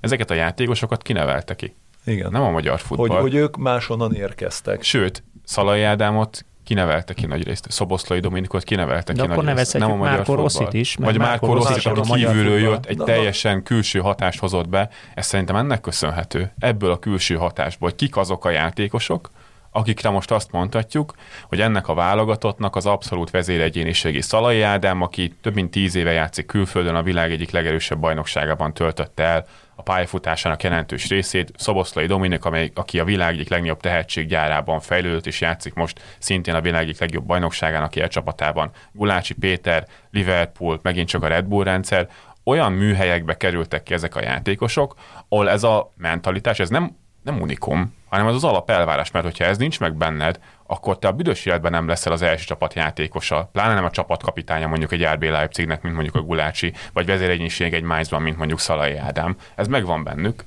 ezeket 0.00 0.30
a 0.30 0.34
játékosokat 0.34 1.02
kinevelte 1.02 1.54
ki. 1.54 1.74
Igen. 2.04 2.30
Nem 2.30 2.42
a 2.42 2.50
magyar 2.50 2.80
futball. 2.80 3.08
Hogy, 3.08 3.20
hogy 3.20 3.34
ők 3.34 3.56
máshonnan 3.56 4.14
érkeztek. 4.14 4.82
Sőt, 4.82 5.22
Szalai 5.44 5.82
Ádámot 5.82 6.44
kinevelte 6.68 7.14
ki 7.14 7.26
nagy 7.26 7.44
részt. 7.44 7.70
Szoboszlai 7.70 8.20
Dominikot 8.20 8.64
kinevelte 8.64 9.12
ki 9.12 9.20
De 9.20 9.26
nagy 9.26 9.56
részt. 9.56 9.78
Nem 9.78 9.90
a 9.90 9.96
magyar 9.96 10.14
Márko 10.14 10.34
Rosszit 10.34 10.72
is. 10.72 10.94
Vagy 10.94 11.18
Márko 11.18 11.52
Rosszit, 11.52 11.86
aki 11.86 12.10
kívülről 12.12 12.58
jött, 12.58 12.86
egy 12.86 12.96
teljesen 12.96 13.62
külső 13.62 13.98
hatást 13.98 14.38
hozott 14.38 14.68
be. 14.68 14.88
Ez 15.14 15.26
szerintem 15.26 15.56
ennek 15.56 15.80
köszönhető. 15.80 16.52
Ebből 16.58 16.90
a 16.90 16.98
külső 16.98 17.34
hatásból, 17.34 17.88
hogy 17.88 17.98
kik 17.98 18.16
azok 18.16 18.44
a 18.44 18.50
játékosok, 18.50 19.30
akikre 19.70 20.10
most 20.10 20.30
azt 20.30 20.52
mondhatjuk, 20.52 21.14
hogy 21.48 21.60
ennek 21.60 21.88
a 21.88 21.94
válogatottnak 21.94 22.76
az 22.76 22.86
abszolút 22.86 23.30
vezéregyéniségi 23.30 24.20
Szalai 24.20 24.62
Ádám, 24.62 25.02
aki 25.02 25.36
több 25.40 25.54
mint 25.54 25.70
tíz 25.70 25.94
éve 25.94 26.12
játszik 26.12 26.46
külföldön, 26.46 26.94
a 26.94 27.02
világ 27.02 27.30
egyik 27.30 27.50
legerősebb 27.50 27.98
bajnokságában 27.98 28.74
töltötte 28.74 29.22
el 29.22 29.46
a 29.78 29.82
pályafutásának 29.82 30.62
jelentős 30.62 31.08
részét. 31.08 31.52
Szoboszlai 31.56 32.06
Dominik, 32.06 32.44
amely, 32.44 32.70
aki 32.74 32.98
a 32.98 33.04
világ 33.04 33.34
egyik 33.34 33.48
legnagyobb 33.48 33.80
tehetséggyárában 33.80 34.80
fejlődött 34.80 35.26
és 35.26 35.40
játszik 35.40 35.74
most 35.74 36.16
szintén 36.18 36.54
a 36.54 36.60
világ 36.60 36.82
egyik 36.82 37.00
legjobb 37.00 37.24
bajnokságának 37.24 37.96
élcsapatában. 37.96 38.70
Gulácsi 38.92 39.34
Péter, 39.34 39.86
Liverpool, 40.10 40.78
megint 40.82 41.08
csak 41.08 41.22
a 41.22 41.26
Red 41.26 41.44
Bull 41.44 41.64
rendszer, 41.64 42.08
olyan 42.44 42.72
műhelyekbe 42.72 43.36
kerültek 43.36 43.82
ki 43.82 43.94
ezek 43.94 44.16
a 44.16 44.22
játékosok, 44.22 44.94
ahol 45.28 45.50
ez 45.50 45.62
a 45.62 45.92
mentalitás, 45.96 46.58
ez 46.58 46.68
nem, 46.68 46.96
nem 47.22 47.40
unikum, 47.40 47.94
hanem 48.08 48.26
az 48.26 48.34
az 48.34 48.44
alapelvárás, 48.44 49.10
mert 49.10 49.24
hogyha 49.24 49.44
ez 49.44 49.58
nincs 49.58 49.80
meg 49.80 49.94
benned, 49.94 50.38
akkor 50.66 50.98
te 50.98 51.08
a 51.08 51.12
büdös 51.12 51.46
életben 51.46 51.70
nem 51.70 51.88
leszel 51.88 52.12
az 52.12 52.22
első 52.22 52.44
csapat 52.44 52.74
játékosa, 52.74 53.48
pláne 53.52 53.74
nem 53.74 53.84
a 53.84 53.90
csapatkapitánya 53.90 54.66
mondjuk 54.66 54.92
egy 54.92 55.04
RB 55.04 55.22
Leipzignek, 55.22 55.82
mint 55.82 55.94
mondjuk 55.94 56.16
a 56.16 56.22
Gulácsi, 56.22 56.72
vagy 56.92 57.06
vezéregyénység 57.06 57.74
egy 57.74 57.82
Mainzban, 57.82 58.22
mint 58.22 58.36
mondjuk 58.36 58.60
Szalai 58.60 58.96
Ádám. 58.96 59.36
Ez 59.54 59.66
megvan 59.66 60.04
bennük. 60.04 60.44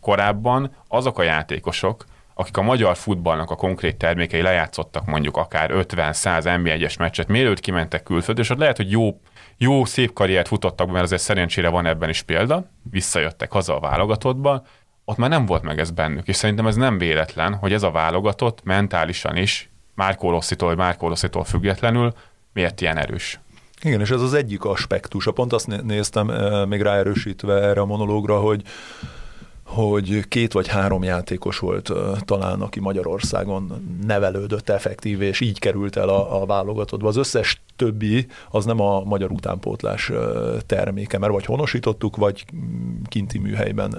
Korábban 0.00 0.74
azok 0.88 1.18
a 1.18 1.22
játékosok, 1.22 2.04
akik 2.34 2.56
a 2.56 2.62
magyar 2.62 2.96
futballnak 2.96 3.50
a 3.50 3.56
konkrét 3.56 3.96
termékei 3.96 4.42
lejátszottak 4.42 5.06
mondjuk 5.06 5.36
akár 5.36 5.70
50-100 5.72 6.60
NB1-es 6.62 6.98
meccset, 6.98 7.28
mielőtt 7.28 7.60
kimentek 7.60 8.02
külföldre, 8.02 8.42
és 8.42 8.50
ott 8.50 8.58
lehet, 8.58 8.76
hogy 8.76 8.90
jó, 8.90 9.20
jó, 9.56 9.84
szép 9.84 10.12
karriert 10.12 10.48
futottak, 10.48 10.90
mert 10.90 11.04
azért 11.04 11.22
szerencsére 11.22 11.68
van 11.68 11.86
ebben 11.86 12.08
is 12.08 12.22
példa, 12.22 12.64
visszajöttek 12.90 13.52
haza 13.52 13.76
a 13.76 13.80
válogatottba, 13.80 14.62
ott 15.04 15.16
már 15.16 15.30
nem 15.30 15.46
volt 15.46 15.62
meg 15.62 15.78
ez 15.78 15.90
bennük, 15.90 16.28
és 16.28 16.36
szerintem 16.36 16.66
ez 16.66 16.76
nem 16.76 16.98
véletlen, 16.98 17.54
hogy 17.54 17.72
ez 17.72 17.82
a 17.82 17.90
válogatott 17.90 18.62
mentálisan 18.62 19.36
is, 19.36 19.70
Márkó 19.94 20.30
Rosszitól, 20.30 20.74
Márkó 20.74 21.08
Rosszitól 21.08 21.44
függetlenül 21.44 22.12
miért 22.52 22.80
ilyen 22.80 22.98
erős. 22.98 23.40
Igen, 23.82 24.00
és 24.00 24.10
ez 24.10 24.20
az 24.20 24.34
egyik 24.34 24.64
aspektus. 24.64 25.28
Pont 25.34 25.52
azt 25.52 25.82
néztem 25.82 26.30
eh, 26.30 26.66
még 26.66 26.82
ráerősítve 26.82 27.54
erre 27.54 27.80
a 27.80 27.84
monológra, 27.84 28.40
hogy 28.40 28.62
hogy 29.74 30.28
két 30.28 30.52
vagy 30.52 30.68
három 30.68 31.02
játékos 31.02 31.58
volt 31.58 31.92
talán, 32.24 32.60
aki 32.60 32.80
Magyarországon 32.80 33.72
nevelődött 34.06 34.68
effektív, 34.68 35.22
és 35.22 35.40
így 35.40 35.58
került 35.58 35.96
el 35.96 36.08
a, 36.08 36.42
a 36.42 36.46
válogatottba. 36.46 37.08
Az 37.08 37.16
összes 37.16 37.62
többi 37.76 38.26
az 38.50 38.64
nem 38.64 38.80
a 38.80 39.00
magyar 39.04 39.30
utánpótlás 39.30 40.12
terméke, 40.66 41.18
mert 41.18 41.32
vagy 41.32 41.44
honosítottuk, 41.44 42.16
vagy 42.16 42.44
kinti 43.08 43.38
műhelyben 43.38 43.90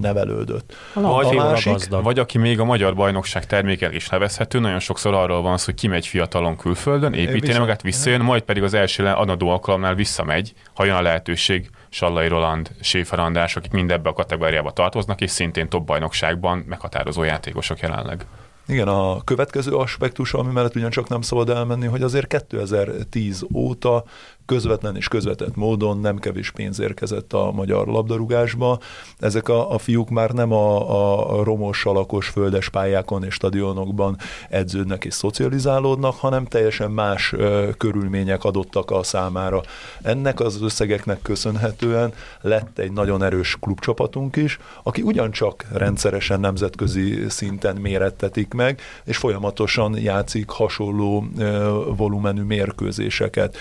nevelődött. 0.00 0.74
Vagy, 0.94 1.36
a 1.36 1.44
másik, 1.44 1.88
vagy 1.88 2.18
aki 2.18 2.38
még 2.38 2.60
a 2.60 2.64
magyar 2.64 2.94
bajnokság 2.94 3.46
termékel 3.46 3.92
is 3.92 4.08
nevezhető, 4.08 4.58
nagyon 4.58 4.78
sokszor 4.78 5.14
arról 5.14 5.42
van 5.42 5.58
szó, 5.58 5.64
hogy 5.64 5.74
kimegy 5.74 6.06
fiatalon 6.06 6.56
külföldön, 6.56 7.12
építi 7.12 7.58
magát, 7.58 7.82
visszajön, 7.82 8.20
majd 8.20 8.42
pedig 8.42 8.62
az 8.62 8.74
első 8.74 9.04
adadó 9.04 9.48
alkalomnál 9.48 9.94
visszamegy, 9.94 10.52
ha 10.74 10.84
jön 10.84 10.96
a 10.96 11.02
lehetőség, 11.02 11.70
Sallai 11.92 12.28
Roland, 12.28 12.70
Séfer 12.80 13.18
András, 13.18 13.56
akik 13.56 13.70
mind 13.70 13.90
ebbe 13.90 14.08
a 14.08 14.12
kategóriába 14.12 14.70
tartoznak, 14.70 15.20
és 15.20 15.30
szintén 15.30 15.68
top 15.68 15.86
bajnokságban 15.86 16.64
meghatározó 16.68 17.22
játékosok 17.22 17.80
jelenleg. 17.80 18.26
Igen, 18.66 18.88
a 18.88 19.24
következő 19.24 19.76
aspektus, 19.76 20.34
ami 20.34 20.52
mellett 20.52 20.76
ugyancsak 20.76 21.08
nem 21.08 21.20
szabad 21.20 21.48
elmenni, 21.48 21.86
hogy 21.86 22.02
azért 22.02 22.26
2010 22.26 23.46
óta 23.54 24.04
közvetlen 24.46 24.96
és 24.96 25.08
közvetett 25.08 25.56
módon 25.56 25.98
nem 25.98 26.18
kevés 26.18 26.50
pénz 26.50 26.80
érkezett 26.80 27.32
a 27.32 27.50
magyar 27.52 27.86
labdarúgásba. 27.86 28.78
Ezek 29.18 29.48
a, 29.48 29.72
a 29.72 29.78
fiúk 29.78 30.10
már 30.10 30.30
nem 30.30 30.52
a, 30.52 31.38
a 31.38 31.44
romos, 31.44 31.84
alakos 31.84 32.28
földes 32.28 32.68
pályákon 32.68 33.24
és 33.24 33.34
stadionokban 33.34 34.16
edződnek 34.48 35.04
és 35.04 35.14
szocializálódnak, 35.14 36.14
hanem 36.14 36.44
teljesen 36.44 36.90
más 36.90 37.32
ö, 37.32 37.68
körülmények 37.76 38.44
adottak 38.44 38.90
a 38.90 39.02
számára. 39.02 39.62
Ennek 40.02 40.40
az 40.40 40.62
összegeknek 40.62 41.22
köszönhetően 41.22 42.12
lett 42.40 42.78
egy 42.78 42.92
nagyon 42.92 43.22
erős 43.22 43.56
klubcsapatunk 43.60 44.36
is, 44.36 44.58
aki 44.82 45.02
ugyancsak 45.02 45.66
rendszeresen 45.72 46.40
nemzetközi 46.40 47.24
szinten 47.28 47.76
mérettetik 47.76 48.54
meg, 48.54 48.80
és 49.04 49.16
folyamatosan 49.16 49.98
játszik 49.98 50.48
hasonló 50.48 51.24
ö, 51.38 51.80
volumenű 51.96 52.42
mérkőzéseket 52.42 53.56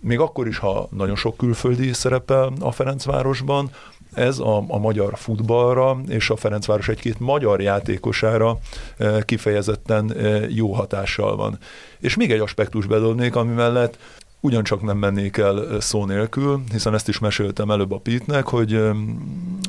még 0.00 0.18
akkor 0.18 0.46
is, 0.46 0.58
ha 0.58 0.88
nagyon 0.90 1.16
sok 1.16 1.36
külföldi 1.36 1.92
szerepel 1.92 2.52
a 2.60 2.72
Ferencvárosban, 2.72 3.70
ez 4.12 4.38
a, 4.38 4.64
a 4.68 4.78
magyar 4.78 5.12
futballra 5.16 6.00
és 6.08 6.30
a 6.30 6.36
Ferencváros 6.36 6.88
egy-két 6.88 7.20
magyar 7.20 7.60
játékosára 7.60 8.58
e, 8.96 9.22
kifejezetten 9.22 10.12
e, 10.12 10.46
jó 10.48 10.72
hatással 10.72 11.36
van. 11.36 11.58
És 12.00 12.16
még 12.16 12.32
egy 12.32 12.40
aspektus 12.40 12.86
bedobnék, 12.86 13.36
ami 13.36 13.54
mellett 13.54 13.98
ugyancsak 14.40 14.82
nem 14.82 14.98
mennék 14.98 15.36
el 15.36 15.80
szó 15.80 16.04
nélkül, 16.04 16.62
hiszen 16.70 16.94
ezt 16.94 17.08
is 17.08 17.18
meséltem 17.18 17.70
előbb 17.70 17.92
a 17.92 17.98
Pitnek, 17.98 18.46
hogy 18.46 18.80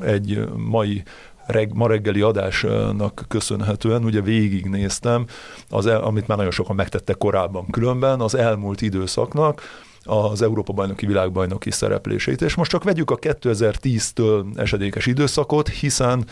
egy 0.01 0.48
mai 0.55 1.03
reg, 1.45 1.74
ma 1.74 1.88
reggeli 1.88 2.21
adásnak 2.21 3.25
köszönhetően 3.27 4.03
ugye 4.03 4.21
végignéztem, 4.21 5.25
az 5.69 5.86
el, 5.86 6.01
amit 6.01 6.27
már 6.27 6.38
nagyon 6.38 6.51
sokan 6.51 6.75
megtettek 6.75 7.17
korábban 7.17 7.69
különben, 7.69 8.19
az 8.19 8.36
elmúlt 8.36 8.81
időszaknak, 8.81 9.62
az 10.03 10.41
Európa 10.41 10.74
bajnoki 10.74 11.06
világbajnoki 11.06 11.72
szereplését. 11.72 12.41
És 12.41 12.56
most 12.56 12.72
csak 12.72 12.84
vegyük 12.84 13.12
a 13.12 13.18
2010-től 13.18 14.60
esedékes 14.60 15.06
időszakot, 15.06 15.68
hiszen 15.68 16.25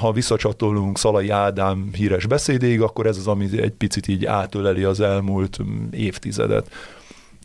ha 0.00 0.12
visszacsatolunk 0.12 0.98
Szalai 0.98 1.28
Ádám 1.28 1.88
híres 1.92 2.26
beszédéig, 2.26 2.80
akkor 2.80 3.06
ez 3.06 3.16
az, 3.16 3.26
ami 3.26 3.60
egy 3.60 3.72
picit 3.72 4.08
így 4.08 4.24
átöleli 4.24 4.82
az 4.82 5.00
elmúlt 5.00 5.58
évtizedet. 5.90 6.70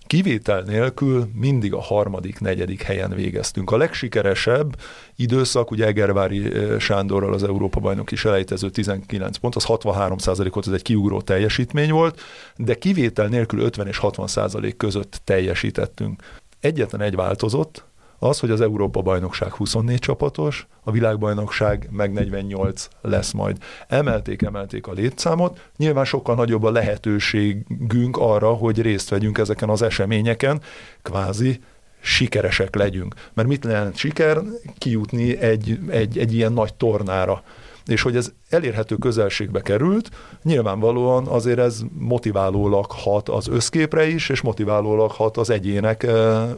Kivétel 0.08 0.62
nélkül 0.62 1.30
mindig 1.34 1.74
a 1.74 1.82
harmadik, 1.82 2.40
negyedik 2.40 2.82
helyen 2.82 3.10
végeztünk. 3.10 3.72
A 3.72 3.78
legsikeresebb 3.78 4.76
időszak, 5.16 5.72
ugye 5.72 5.86
Egervári 5.86 6.52
Sándorral 6.80 7.34
az 7.34 7.44
Európa 7.44 7.80
bajnok 7.80 8.12
is 8.12 8.26
elejtező 8.26 8.70
19 8.70 9.38
pont, 9.38 9.56
az 9.56 9.64
63 9.64 10.18
volt, 10.18 10.68
ez 10.68 10.74
egy 10.74 10.82
kiugró 10.82 11.22
teljesítmény 11.22 11.92
volt, 11.92 12.22
de 12.56 12.76
kivétel 12.76 13.28
nélkül 13.28 13.60
50 13.60 13.88
és 13.88 13.98
60 13.98 14.28
százalék 14.28 14.78
között 14.78 15.22
teljesítettünk. 15.24 16.22
Egyetlen 16.60 17.02
egy 17.02 17.16
változott, 17.16 17.86
az, 18.20 18.40
hogy 18.40 18.52
az 18.52 18.62
Európa-bajnokság 18.62 19.54
24 19.54 20.00
csapatos, 20.00 20.68
a 20.84 20.92
világbajnokság 20.92 21.88
meg 21.92 22.14
48 22.14 22.88
lesz 23.02 23.32
majd. 23.32 23.58
Emelték, 23.88 24.42
emelték 24.42 24.88
a 24.88 24.92
létszámot, 24.92 25.70
nyilván 25.78 26.06
sokkal 26.06 26.36
nagyobb 26.36 26.64
a 26.64 26.72
lehetőségünk 26.72 28.18
arra, 28.18 28.54
hogy 28.54 28.82
részt 28.82 29.10
vegyünk 29.10 29.38
ezeken 29.38 29.70
az 29.70 29.82
eseményeken, 29.82 30.62
kvázi 31.02 31.60
sikeresek 32.00 32.76
legyünk. 32.76 33.16
Mert 33.34 33.48
mit 33.48 33.64
lehet 33.64 33.96
siker? 33.96 34.38
Kijutni 34.78 35.38
egy, 35.38 35.80
egy, 35.90 36.18
egy 36.18 36.34
ilyen 36.34 36.54
nagy 36.54 36.74
tornára 36.74 37.44
és 37.88 38.02
hogy 38.02 38.16
ez 38.16 38.32
elérhető 38.50 38.96
közelségbe 38.96 39.62
került, 39.62 40.10
nyilvánvalóan 40.44 41.28
azért 41.28 41.60
ez 41.60 41.82
motiválólag 42.00 42.86
hat 42.92 43.30
az 43.30 43.48
összképre 43.48 44.08
is, 44.08 44.30
és 44.30 44.42
motiválólag 44.42 45.12
hat 45.12 45.38
az 45.38 45.50
egyének 45.50 46.08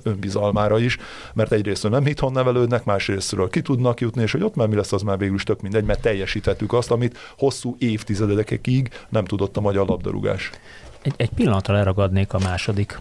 önbizalmára 0.03 0.79
is, 0.79 0.98
mert 1.33 1.51
egyrészt 1.51 1.89
nem 1.89 2.08
itthon 2.08 2.32
nevelődnek, 2.32 2.84
másrésztről 2.84 3.49
ki 3.49 3.62
tudnak 3.62 3.99
jutni, 3.99 4.21
és 4.21 4.32
hogy 4.32 4.43
ott 4.43 4.56
már 4.56 4.67
mi 4.67 4.75
lesz, 4.75 4.91
az 4.91 5.01
már 5.01 5.17
végül 5.17 5.36
is 5.36 5.43
tök 5.43 5.62
mindegy, 5.62 5.84
mert 5.84 6.01
teljesítettük 6.01 6.73
azt, 6.73 6.91
amit 6.91 7.17
hosszú 7.38 7.75
évtizedekig 7.80 8.89
nem 9.10 9.25
tudott 9.25 9.58
a 9.58 9.62
magyar 9.62 9.88
labdarúgás. 9.88 10.49
Egy, 11.01 11.13
egy 11.17 11.30
pillanatra 11.30 11.73
leragadnék 11.73 12.34
a 12.34 12.39
második 12.39 12.99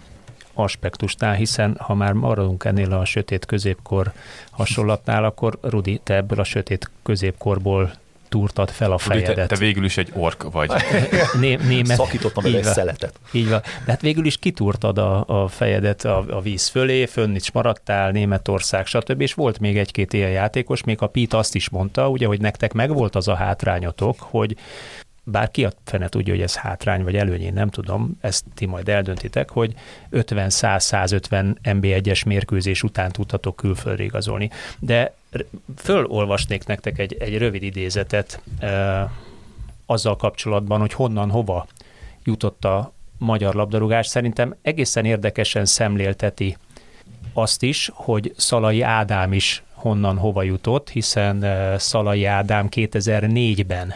aspektustál, 0.54 1.34
hiszen 1.34 1.76
ha 1.80 1.94
már 1.94 2.12
maradunk 2.12 2.64
ennél 2.64 2.92
a 2.92 3.04
sötét 3.04 3.46
középkor 3.46 4.12
hasonlatnál, 4.50 5.24
akkor 5.24 5.58
Rudi, 5.62 6.00
te 6.04 6.14
ebből 6.14 6.40
a 6.40 6.44
sötét 6.44 6.90
középkorból 7.02 7.92
túrtad 8.28 8.70
fel 8.70 8.92
a 8.92 8.98
fejedet. 8.98 9.34
Te, 9.34 9.46
te 9.46 9.56
végül 9.56 9.84
is 9.84 9.96
egy 9.96 10.10
ork 10.14 10.50
vagy. 10.52 10.70
Né, 11.40 11.54
német, 11.54 11.96
Szakítottam 11.96 12.44
egy 12.44 12.64
szeletet. 12.64 13.20
Így 13.32 13.48
van. 13.48 13.60
De 13.84 13.90
hát 13.90 14.00
végül 14.00 14.26
is 14.26 14.36
kitúrtad 14.36 14.98
a, 14.98 15.24
a 15.26 15.48
fejedet 15.48 16.04
a, 16.04 16.24
a 16.30 16.40
víz 16.40 16.68
fölé, 16.68 17.06
fönn 17.06 17.34
is 17.34 17.50
maradtál, 17.50 18.10
Németország, 18.10 18.86
stb. 18.86 19.20
És 19.20 19.34
volt 19.34 19.58
még 19.58 19.78
egy-két 19.78 20.12
ilyen 20.12 20.30
játékos, 20.30 20.84
még 20.84 21.02
a 21.02 21.06
Pete 21.06 21.36
azt 21.36 21.54
is 21.54 21.68
mondta, 21.68 22.08
ugye, 22.08 22.26
hogy 22.26 22.40
nektek 22.40 22.72
megvolt 22.72 23.16
az 23.16 23.28
a 23.28 23.34
hátrányotok, 23.34 24.16
hogy 24.20 24.56
bár 25.30 25.50
ki 25.50 25.64
a 25.64 25.72
fene 25.84 26.08
tudja, 26.08 26.32
hogy 26.32 26.42
ez 26.42 26.56
hátrány 26.56 27.02
vagy 27.02 27.16
előny, 27.16 27.42
én 27.42 27.52
nem 27.52 27.68
tudom, 27.68 28.18
ezt 28.20 28.44
ti 28.54 28.66
majd 28.66 28.88
eldöntitek, 28.88 29.50
hogy 29.50 29.74
50-100-150 30.12 31.54
MB1-es 31.62 32.26
mérkőzés 32.26 32.82
után 32.82 33.12
tudhatok 33.12 33.56
külföldre 33.56 34.04
igazolni. 34.04 34.50
De 34.78 35.14
fölolvasnék 35.76 36.66
nektek 36.66 36.98
egy, 36.98 37.16
egy 37.18 37.38
rövid 37.38 37.62
idézetet 37.62 38.42
e, 38.58 39.10
azzal 39.86 40.16
kapcsolatban, 40.16 40.80
hogy 40.80 40.92
honnan, 40.92 41.30
hova 41.30 41.66
jutott 42.24 42.64
a 42.64 42.92
magyar 43.18 43.54
labdarúgás. 43.54 44.06
Szerintem 44.06 44.54
egészen 44.62 45.04
érdekesen 45.04 45.64
szemlélteti 45.64 46.56
azt 47.32 47.62
is, 47.62 47.90
hogy 47.94 48.32
Szalai 48.36 48.82
Ádám 48.82 49.32
is 49.32 49.62
honnan 49.72 50.16
hova 50.16 50.42
jutott, 50.42 50.88
hiszen 50.88 51.44
Szalai 51.78 52.24
Ádám 52.24 52.68
2004-ben 52.70 53.92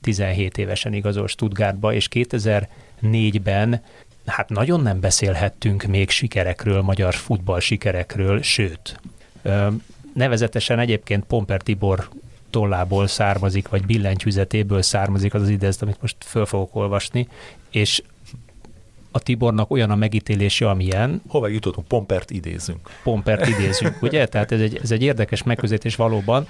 17 0.00 0.58
évesen 0.58 0.92
igazol 0.92 1.28
Stuttgartba, 1.28 1.92
és 1.92 2.08
2004-ben 2.10 3.82
hát 4.26 4.48
nagyon 4.48 4.80
nem 4.80 5.00
beszélhettünk 5.00 5.82
még 5.82 6.10
sikerekről, 6.10 6.82
magyar 6.82 7.14
futball 7.14 7.60
sikerekről, 7.60 8.42
sőt, 8.42 9.00
nevezetesen 10.16 10.78
egyébként 10.78 11.24
Pomper 11.24 11.60
Tibor 11.60 12.08
tollából 12.50 13.06
származik, 13.06 13.68
vagy 13.68 13.86
billentyűzetéből 13.86 14.82
származik 14.82 15.34
az 15.34 15.42
az 15.42 15.48
idézet, 15.48 15.82
amit 15.82 16.00
most 16.00 16.16
föl 16.18 16.46
fogok 16.46 16.74
olvasni, 16.74 17.28
és 17.70 18.02
a 19.10 19.18
Tibornak 19.18 19.70
olyan 19.70 19.90
a 19.90 19.94
megítélése, 19.94 20.68
amilyen. 20.68 21.22
Hova 21.28 21.48
jutottunk? 21.48 21.86
Pompert 21.86 22.30
idézünk. 22.30 22.90
Pompert 23.02 23.46
idézünk, 23.46 24.02
ugye? 24.06 24.26
Tehát 24.26 24.52
ez 24.52 24.60
egy, 24.60 24.78
ez 24.82 24.90
egy 24.90 25.02
érdekes 25.02 25.42
megközelítés 25.42 25.96
valóban, 25.96 26.48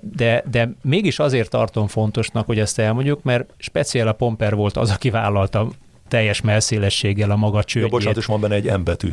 de, 0.00 0.42
de 0.50 0.74
mégis 0.82 1.18
azért 1.18 1.50
tartom 1.50 1.86
fontosnak, 1.86 2.46
hogy 2.46 2.58
ezt 2.58 2.78
elmondjuk, 2.78 3.22
mert 3.22 3.52
speciál 3.56 4.08
a 4.08 4.12
Pomper 4.12 4.54
volt 4.54 4.76
az, 4.76 4.90
aki 4.90 5.10
vállalta 5.10 5.68
teljes 6.08 6.40
melszélességgel 6.40 7.30
a 7.30 7.36
maga 7.36 7.64
csődjét. 7.64 7.90
Ja, 7.90 7.96
bocsánat, 7.96 8.18
és 8.18 8.26
van 8.26 8.40
benne 8.40 8.54
egy 8.54 8.68
embetű. 8.68 9.12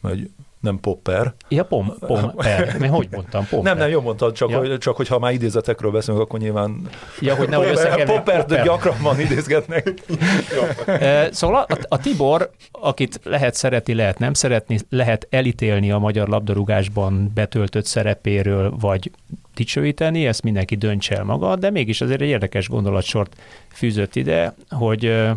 Hogy 0.00 0.30
nem 0.60 0.80
popper. 0.80 1.34
Ja, 1.48 1.64
pom, 1.64 1.92
pomper. 1.98 2.76
Mert 2.78 2.92
hogy 2.92 3.08
mondtam? 3.10 3.46
Pomper. 3.48 3.72
Nem, 3.72 3.82
nem, 3.82 3.88
jó 3.88 4.00
mondtad, 4.00 4.32
csak, 4.32 4.50
ja. 4.50 4.58
hogy, 4.58 4.78
csak 4.78 4.96
hogyha 4.96 5.18
már 5.18 5.32
idézetekről 5.32 5.90
beszélünk, 5.90 6.22
akkor 6.22 6.40
nyilván 6.40 6.88
ja, 7.20 7.34
hogy 7.34 7.48
nehogy 7.48 7.66
popper, 7.66 8.04
popper, 8.04 8.44
de 8.44 8.62
gyakrabban 8.62 9.20
idézgetnek. 9.20 9.94
szóval 11.30 11.66
a, 11.68 11.78
a 11.88 11.98
Tibor, 11.98 12.50
akit 12.72 13.20
lehet 13.24 13.54
szeretni, 13.54 13.94
lehet 13.94 14.18
nem 14.18 14.32
szeretni, 14.34 14.78
lehet 14.90 15.26
elítélni 15.30 15.90
a 15.90 15.98
magyar 15.98 16.28
labdarúgásban 16.28 17.30
betöltött 17.34 17.86
szerepéről, 17.86 18.74
vagy 18.80 19.10
dicsőíteni, 19.54 20.26
ezt 20.26 20.42
mindenki 20.42 20.74
döntse 20.74 21.16
el 21.16 21.24
maga, 21.24 21.56
de 21.56 21.70
mégis 21.70 22.00
azért 22.00 22.20
egy 22.20 22.28
érdekes 22.28 22.68
gondolatsort 22.68 23.36
fűzött 23.72 24.16
ide, 24.16 24.54
hogy 24.68 25.28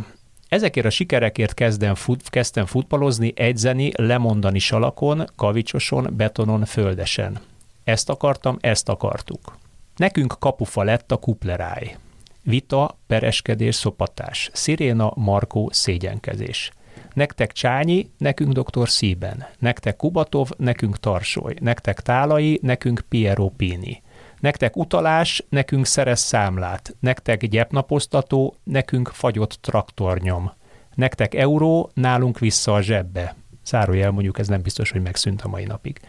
Ezekért 0.52 0.86
a 0.86 0.90
sikerekért 0.90 1.54
kezdem, 1.54 1.96
fut, 1.96 2.30
kezdtem 2.30 2.66
futballozni, 2.66 3.34
egyzeni, 3.36 3.92
lemondani 3.96 4.60
salakon, 4.60 5.26
kavicsoson, 5.36 6.14
betonon, 6.18 6.66
földesen. 6.66 7.40
Ezt 7.84 8.10
akartam, 8.10 8.58
ezt 8.62 8.90
akartuk. 8.90 9.58
Nekünk 9.96 10.36
kapufa 10.40 10.84
lett 10.84 11.12
a 11.12 11.18
kupleráj. 11.18 11.98
Vita, 12.44 12.98
pereskedés, 13.08 13.76
szopatás. 13.76 14.50
Sziréna, 14.54 15.12
markó, 15.16 15.70
szégyenkezés. 15.74 16.72
Nektek 17.14 17.52
Csányi, 17.52 18.10
nekünk 18.18 18.60
dr. 18.60 18.90
Szíben. 18.90 19.46
Nektek 19.60 19.96
Kubatov, 19.96 20.50
nekünk 20.58 21.00
Tarsoly. 21.00 21.54
Nektek 21.60 22.00
Tálai, 22.00 22.60
nekünk 22.62 23.04
Piero 23.10 23.50
Pini. 23.50 24.02
Nektek 24.42 24.76
utalás, 24.76 25.44
nekünk 25.50 25.86
szerez 25.86 26.20
számlát. 26.20 26.96
Nektek 27.00 27.46
gyepnaposztató, 27.46 28.56
nekünk 28.64 29.08
fagyott 29.08 29.58
traktornyom. 29.62 30.52
Nektek 30.96 31.34
euró, 31.34 31.92
nálunk 31.94 32.40
vissza 32.40 32.74
a 32.74 32.82
zsebbe. 32.82 33.36
Zárójel 33.66 34.12
mondjuk 34.12 34.40
ez 34.40 34.48
nem 34.48 34.62
biztos, 34.62 34.92
hogy 34.92 35.02
megszűnt 35.02 35.42
a 35.42 35.48
mai 35.48 35.64
napig. 35.64 36.00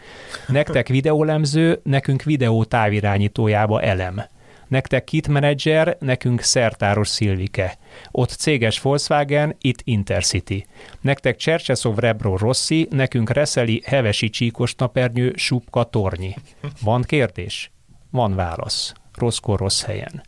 Nektek 0.49 0.89
videólemző, 0.89 1.81
nekünk 1.83 2.23
videó 2.23 2.65
távirányítójába 2.65 3.83
elem. 3.83 4.23
Nektek 4.69 5.05
kit 5.05 5.29
menedzser, 5.29 5.97
nekünk 6.01 6.41
szertáros 6.41 7.09
Szilvike. 7.09 7.79
Ott 8.11 8.31
céges 8.31 8.81
Volkswagen, 8.81 9.57
itt 9.61 9.81
Intercity. 9.85 10.67
Nektek 11.01 11.37
Csercseszov 11.37 11.99
Rebro 11.99 12.37
Rossi, 12.37 12.89
nekünk 12.91 13.31
Reszeli 13.31 13.83
Hevesi 13.85 14.31
Csíkos 14.31 14.75
Napernyő 14.75 15.33
Supka 15.37 15.85
Tornyi. 15.85 16.35
Van 16.83 17.03
kérdés? 17.03 17.73
Van 18.13 18.35
válasz. 18.35 18.93
Rosszkor 19.15 19.59
rossz 19.59 19.83
helyen. 19.83 20.23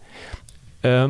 Ö, 0.80 1.06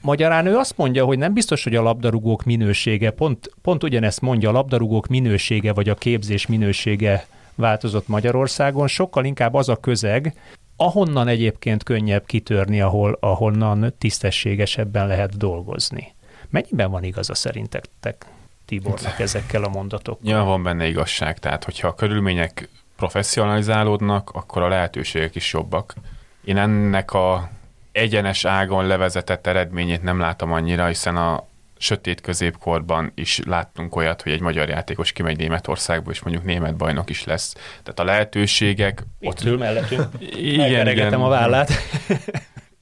Magyarán 0.00 0.46
ő 0.46 0.56
azt 0.56 0.76
mondja, 0.76 1.04
hogy 1.04 1.18
nem 1.18 1.32
biztos, 1.32 1.64
hogy 1.64 1.74
a 1.76 1.82
labdarúgók 1.82 2.44
minősége, 2.44 3.10
pont, 3.10 3.50
pont 3.62 3.82
ugyanezt 3.82 4.20
mondja, 4.20 4.48
a 4.48 4.52
labdarúgók 4.52 5.06
minősége 5.06 5.72
vagy 5.72 5.88
a 5.88 5.94
képzés 5.94 6.46
minősége 6.46 7.26
változott 7.54 8.08
Magyarországon, 8.08 8.86
sokkal 8.86 9.24
inkább 9.24 9.54
az 9.54 9.68
a 9.68 9.76
közeg, 9.76 10.34
ahonnan 10.76 11.28
egyébként 11.28 11.82
könnyebb 11.82 12.26
kitörni, 12.26 12.80
ahol, 12.80 13.16
ahonnan 13.20 13.94
tisztességesebben 13.98 15.06
lehet 15.06 15.36
dolgozni. 15.36 16.14
Mennyiben 16.50 16.90
van 16.90 17.04
igaza 17.04 17.34
szerintetek 17.34 18.26
Tibornak 18.66 19.18
ezekkel 19.18 19.64
a 19.64 19.68
mondatokkal? 19.68 20.30
Ja, 20.30 20.42
van 20.44 20.62
benne 20.62 20.86
igazság. 20.86 21.38
Tehát, 21.38 21.64
hogyha 21.64 21.88
a 21.88 21.94
körülmények 21.94 22.68
professzionalizálódnak, 22.96 24.30
akkor 24.30 24.62
a 24.62 24.68
lehetőségek 24.68 25.34
is 25.34 25.52
jobbak. 25.52 25.94
Én 26.44 26.56
ennek 26.56 27.12
a 27.12 27.50
egyenes 27.92 28.44
ágon 28.44 28.86
levezetett 28.86 29.46
eredményét 29.46 30.02
nem 30.02 30.18
látom 30.18 30.52
annyira, 30.52 30.86
hiszen 30.86 31.16
a 31.16 31.46
sötét 31.78 32.20
középkorban 32.20 33.12
is 33.14 33.40
láttunk 33.46 33.96
olyat, 33.96 34.22
hogy 34.22 34.32
egy 34.32 34.40
magyar 34.40 34.68
játékos 34.68 35.12
kimegy 35.12 35.36
Németországba, 35.36 36.10
és 36.10 36.22
mondjuk 36.22 36.44
német 36.44 36.76
bajnok 36.76 37.10
is 37.10 37.24
lesz. 37.24 37.52
Tehát 37.82 38.00
a 38.00 38.04
lehetőségek... 38.04 39.02
Itt 39.20 39.28
ott 39.28 39.44
ül 39.44 39.58
mellettünk. 39.58 40.08
Igen, 40.36 40.88
igen. 40.88 41.12
a 41.12 41.28
vállát. 41.28 41.70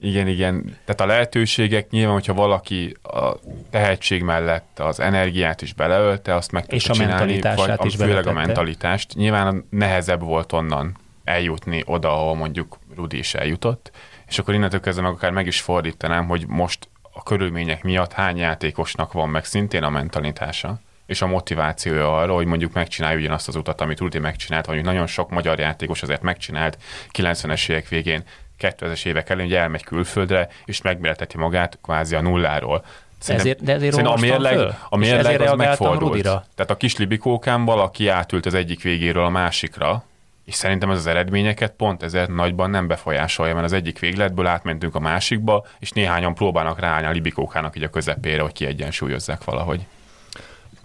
Igen, 0.01 0.27
igen. 0.27 0.77
Tehát 0.85 1.01
a 1.01 1.07
lehetőségek 1.07 1.91
nyilván, 1.91 2.13
hogyha 2.13 2.35
valaki 2.35 2.97
a 3.03 3.33
tehetség 3.71 4.23
mellett 4.23 4.79
az 4.79 5.01
energiát 5.01 5.63
is 5.63 5.73
beleölte, 5.73 6.35
azt 6.35 6.53
meg 6.53 6.65
És 6.69 6.89
a 6.89 6.93
csinálni, 6.93 7.13
mentalitását 7.13 7.79
vagy, 7.79 7.87
is 7.87 7.95
Főleg 7.95 8.13
beletette. 8.15 8.41
a 8.41 8.45
mentalitást. 8.45 9.15
Nyilván 9.15 9.67
nehezebb 9.71 10.23
volt 10.23 10.53
onnan 10.53 10.97
eljutni 11.25 11.83
oda, 11.87 12.13
ahol 12.13 12.35
mondjuk 12.35 12.79
Rudi 12.97 13.19
is 13.19 13.35
eljutott, 13.35 13.91
és 14.27 14.39
akkor 14.39 14.55
innentől 14.55 14.81
kezdve 14.81 15.03
meg 15.03 15.13
akár 15.13 15.31
meg 15.31 15.47
is 15.47 15.61
fordítanám, 15.61 16.27
hogy 16.27 16.47
most 16.47 16.89
a 17.13 17.23
körülmények 17.23 17.83
miatt 17.83 18.13
hány 18.13 18.37
játékosnak 18.37 19.13
van 19.13 19.29
meg 19.29 19.45
szintén 19.45 19.83
a 19.83 19.91
mentalitása, 19.91 20.81
és 21.07 21.23
a 21.23 21.27
motivációja 21.27 22.19
arra, 22.19 22.35
hogy 22.35 22.47
mondjuk 22.47 22.73
megcsinálja 22.73 23.19
ugyanazt 23.19 23.49
az 23.49 23.57
utat, 23.57 23.81
amit 23.81 24.01
Rudi 24.01 24.19
megcsinált, 24.19 24.67
vagy 24.67 24.85
nagyon 24.85 25.07
sok 25.07 25.31
magyar 25.31 25.59
játékos 25.59 26.03
azért 26.03 26.23
megcsinált 26.23 26.79
90-es 27.13 27.69
évek 27.69 27.89
végén, 27.89 28.23
2000-es 28.61 29.07
évek 29.07 29.31
elején, 29.31 29.51
hogy 29.51 29.59
elmegy 29.59 29.85
külföldre, 29.85 30.49
és 30.65 30.83
megméreteti 30.83 31.37
magát 31.37 31.79
kvázi 31.83 32.15
a 32.15 32.21
nulláról. 32.21 32.85
Szerintem, 33.19 33.51
ezért, 33.51 33.65
de 33.65 33.73
ezért 33.73 34.07
a 34.07 34.17
mérleg, 34.21 34.55
föl? 34.55 34.75
a 34.89 34.97
mérleg 34.97 35.41
az 35.41 35.57
megfordult. 35.57 36.01
Rudira? 36.01 36.45
Tehát 36.55 36.71
a 36.71 36.77
kis 36.77 36.97
libikókán 36.97 37.65
valaki 37.65 38.09
átült 38.09 38.47
az 38.47 38.55
egyik 38.55 38.83
végéről 38.83 39.25
a 39.25 39.29
másikra, 39.29 40.05
és 40.45 40.55
szerintem 40.55 40.91
ez 40.91 40.99
az 40.99 41.07
eredményeket 41.07 41.73
pont 41.73 42.03
ezért 42.03 42.35
nagyban 42.35 42.71
nem 42.71 42.87
befolyásolja, 42.87 43.55
mert 43.55 43.67
az 43.67 43.73
egyik 43.73 43.99
végletből 43.99 44.47
átmentünk 44.47 44.95
a 44.95 45.01
másikba, 45.01 45.67
és 45.79 45.91
néhányan 45.91 46.35
próbálnak 46.35 46.81
ráállni 46.81 47.07
a 47.07 47.11
libikókának 47.11 47.77
így 47.77 47.83
a 47.83 47.91
közepére, 47.91 48.43
hogy 48.43 48.53
kiegyensúlyozzák 48.53 49.45
valahogy. 49.45 49.87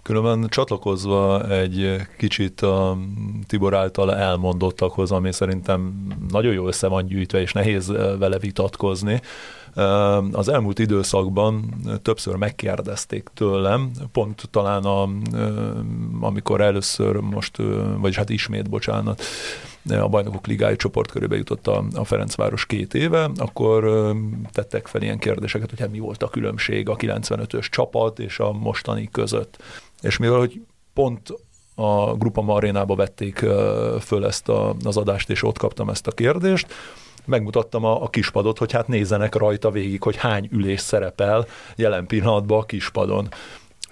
Különben 0.02 0.48
csatlakozva 0.48 1.48
egy 1.50 1.96
kicsit 2.18 2.60
a 2.60 2.96
Tibor 3.46 3.74
által 3.74 4.16
elmondottakhoz, 4.16 5.10
ami 5.12 5.32
szerintem 5.32 6.06
nagyon 6.30 6.52
jó 6.52 6.66
össze 6.66 6.86
van 6.86 7.06
gyűjtve, 7.06 7.40
és 7.40 7.52
nehéz 7.52 7.92
vele 8.18 8.38
vitatkozni, 8.38 9.20
az 10.32 10.48
elmúlt 10.48 10.78
időszakban 10.78 11.74
többször 12.02 12.34
megkérdezték 12.34 13.28
tőlem, 13.34 13.90
pont 14.12 14.48
talán 14.50 14.84
a, 14.84 15.08
amikor 16.20 16.60
először 16.60 17.16
most, 17.16 17.56
vagyis 17.98 18.16
hát 18.16 18.30
ismét, 18.30 18.70
bocsánat, 18.70 19.22
a 19.90 20.08
bajnokok 20.08 20.46
ligája 20.46 20.76
csoportkörébe 20.76 21.36
jutott 21.36 21.66
a, 21.66 21.84
a 21.94 22.04
Ferencváros 22.04 22.66
két 22.66 22.94
éve, 22.94 23.30
akkor 23.36 24.12
tettek 24.52 24.86
fel 24.86 25.02
ilyen 25.02 25.18
kérdéseket, 25.18 25.70
hogy 25.70 25.80
hát 25.80 25.90
mi 25.90 25.98
volt 25.98 26.22
a 26.22 26.28
különbség 26.28 26.88
a 26.88 26.96
95-ös 26.96 27.70
csapat 27.70 28.18
és 28.18 28.38
a 28.38 28.52
mostani 28.52 29.08
között. 29.12 29.62
És 30.00 30.16
mivel, 30.16 30.38
hogy 30.38 30.60
pont 30.92 31.34
a 31.74 32.14
Grupa 32.14 32.42
Marénába 32.42 32.94
vették 32.94 33.44
föl 34.00 34.26
ezt 34.26 34.48
a, 34.48 34.74
az 34.84 34.96
adást, 34.96 35.30
és 35.30 35.42
ott 35.42 35.58
kaptam 35.58 35.88
ezt 35.88 36.06
a 36.06 36.12
kérdést, 36.12 36.66
megmutattam 37.28 37.84
a, 37.84 38.02
a 38.02 38.08
kispadot, 38.08 38.58
hogy 38.58 38.72
hát 38.72 38.88
nézzenek 38.88 39.34
rajta 39.34 39.70
végig, 39.70 40.02
hogy 40.02 40.16
hány 40.16 40.48
ülés 40.52 40.80
szerepel 40.80 41.46
jelen 41.76 42.06
pillanatban 42.06 42.58
a 42.58 42.64
kispadon. 42.64 43.28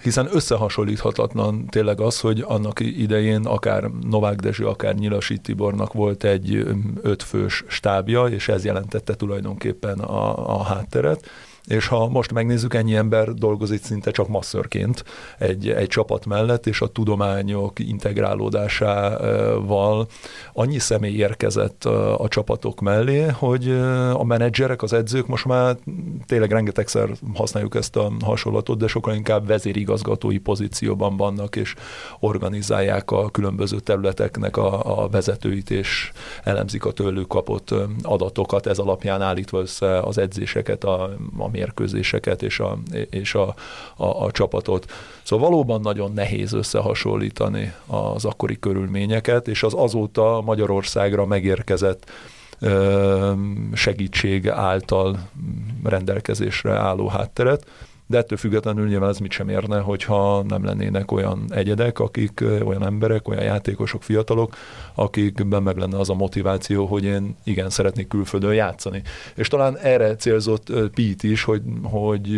Hiszen 0.01 0.29
összehasonlíthatatlan 0.31 1.65
tényleg 1.65 2.01
az, 2.01 2.19
hogy 2.19 2.43
annak 2.47 2.79
idején 2.79 3.45
akár 3.45 3.83
Novák 4.09 4.35
Dezső, 4.35 4.67
akár 4.67 4.95
Nyilasi 4.95 5.37
Tibornak 5.37 5.93
volt 5.93 6.23
egy 6.23 6.67
ötfős 7.01 7.63
stábja, 7.67 8.25
és 8.25 8.47
ez 8.47 8.65
jelentette 8.65 9.15
tulajdonképpen 9.15 9.99
a, 9.99 10.55
a 10.57 10.63
hátteret, 10.63 11.25
és 11.67 11.87
ha 11.87 12.07
most 12.07 12.33
megnézzük, 12.33 12.73
ennyi 12.73 12.95
ember 12.95 13.33
dolgozik 13.33 13.83
szinte 13.83 14.11
csak 14.11 14.27
masszörként 14.27 15.03
egy, 15.37 15.69
egy 15.69 15.87
csapat 15.87 16.25
mellett, 16.25 16.67
és 16.67 16.81
a 16.81 16.87
tudományok 16.87 17.79
integrálódásával 17.79 20.07
annyi 20.53 20.79
személy 20.79 21.15
érkezett 21.15 21.85
a, 21.85 22.27
csapatok 22.27 22.79
mellé, 22.79 23.27
hogy 23.27 23.71
a 24.13 24.23
menedzserek, 24.23 24.81
az 24.81 24.93
edzők 24.93 25.27
most 25.27 25.45
már 25.45 25.77
tényleg 26.25 26.51
rengetegszer 26.51 27.09
használjuk 27.33 27.75
ezt 27.75 27.95
a 27.95 28.11
hasonlatot, 28.23 28.77
de 28.77 28.87
sokkal 28.87 29.15
inkább 29.15 29.47
vezérigazgatói 29.47 30.37
pozícióban 30.37 31.17
vannak, 31.17 31.55
és 31.55 31.73
organizálják 32.19 33.11
a 33.11 33.29
különböző 33.29 33.79
területeknek 33.79 34.57
a, 34.57 35.01
a 35.01 35.09
vezetőit, 35.09 35.69
és 35.69 36.11
elemzik 36.43 36.85
a 36.85 36.91
tőlük 36.91 37.27
kapott 37.27 37.73
adatokat, 38.01 38.67
ez 38.67 38.77
alapján 38.77 39.21
állítva 39.21 39.59
össze 39.59 39.99
az 39.99 40.17
edzéseket, 40.17 40.83
a, 40.83 41.15
a 41.37 41.49
mérkőzéseket 41.57 42.41
és 42.41 42.59
a, 42.59 42.77
és 43.09 43.35
a, 43.35 43.55
a, 43.95 44.23
a 44.25 44.31
csapatot. 44.31 44.91
Szóval 45.23 45.49
valóban 45.49 45.81
nagyon 45.81 46.11
nehéz 46.13 46.53
összehasonlítani 46.53 47.73
az 47.85 48.25
akkori 48.25 48.59
körülményeket, 48.59 49.47
és 49.47 49.63
az 49.63 49.73
azóta 49.73 50.41
Magyarországra 50.45 51.25
megérkezett 51.25 52.11
segítség 53.73 54.49
által 54.49 55.29
rendelkezésre 55.83 56.73
álló 56.73 57.07
hátteret 57.07 57.65
de 58.07 58.17
ettől 58.17 58.37
függetlenül 58.37 58.87
nyilván 58.87 59.09
ez 59.09 59.17
mit 59.17 59.31
sem 59.31 59.49
érne, 59.49 59.79
hogyha 59.79 60.43
nem 60.43 60.65
lennének 60.65 61.11
olyan 61.11 61.45
egyedek, 61.49 61.99
akik, 61.99 62.43
olyan 62.65 62.85
emberek, 62.85 63.27
olyan 63.27 63.43
játékosok, 63.43 64.03
fiatalok, 64.03 64.55
akikben 64.95 65.63
meg 65.63 65.77
lenne 65.77 65.97
az 65.97 66.09
a 66.09 66.13
motiváció, 66.13 66.85
hogy 66.85 67.03
én 67.03 67.35
igen, 67.43 67.69
szeretnék 67.69 68.07
külföldön 68.07 68.53
játszani. 68.53 69.01
És 69.35 69.47
talán 69.47 69.77
erre 69.77 70.15
célzott 70.15 70.65
Pete 70.69 71.27
is, 71.27 71.43
hogy, 71.43 71.61
hogy 71.83 72.29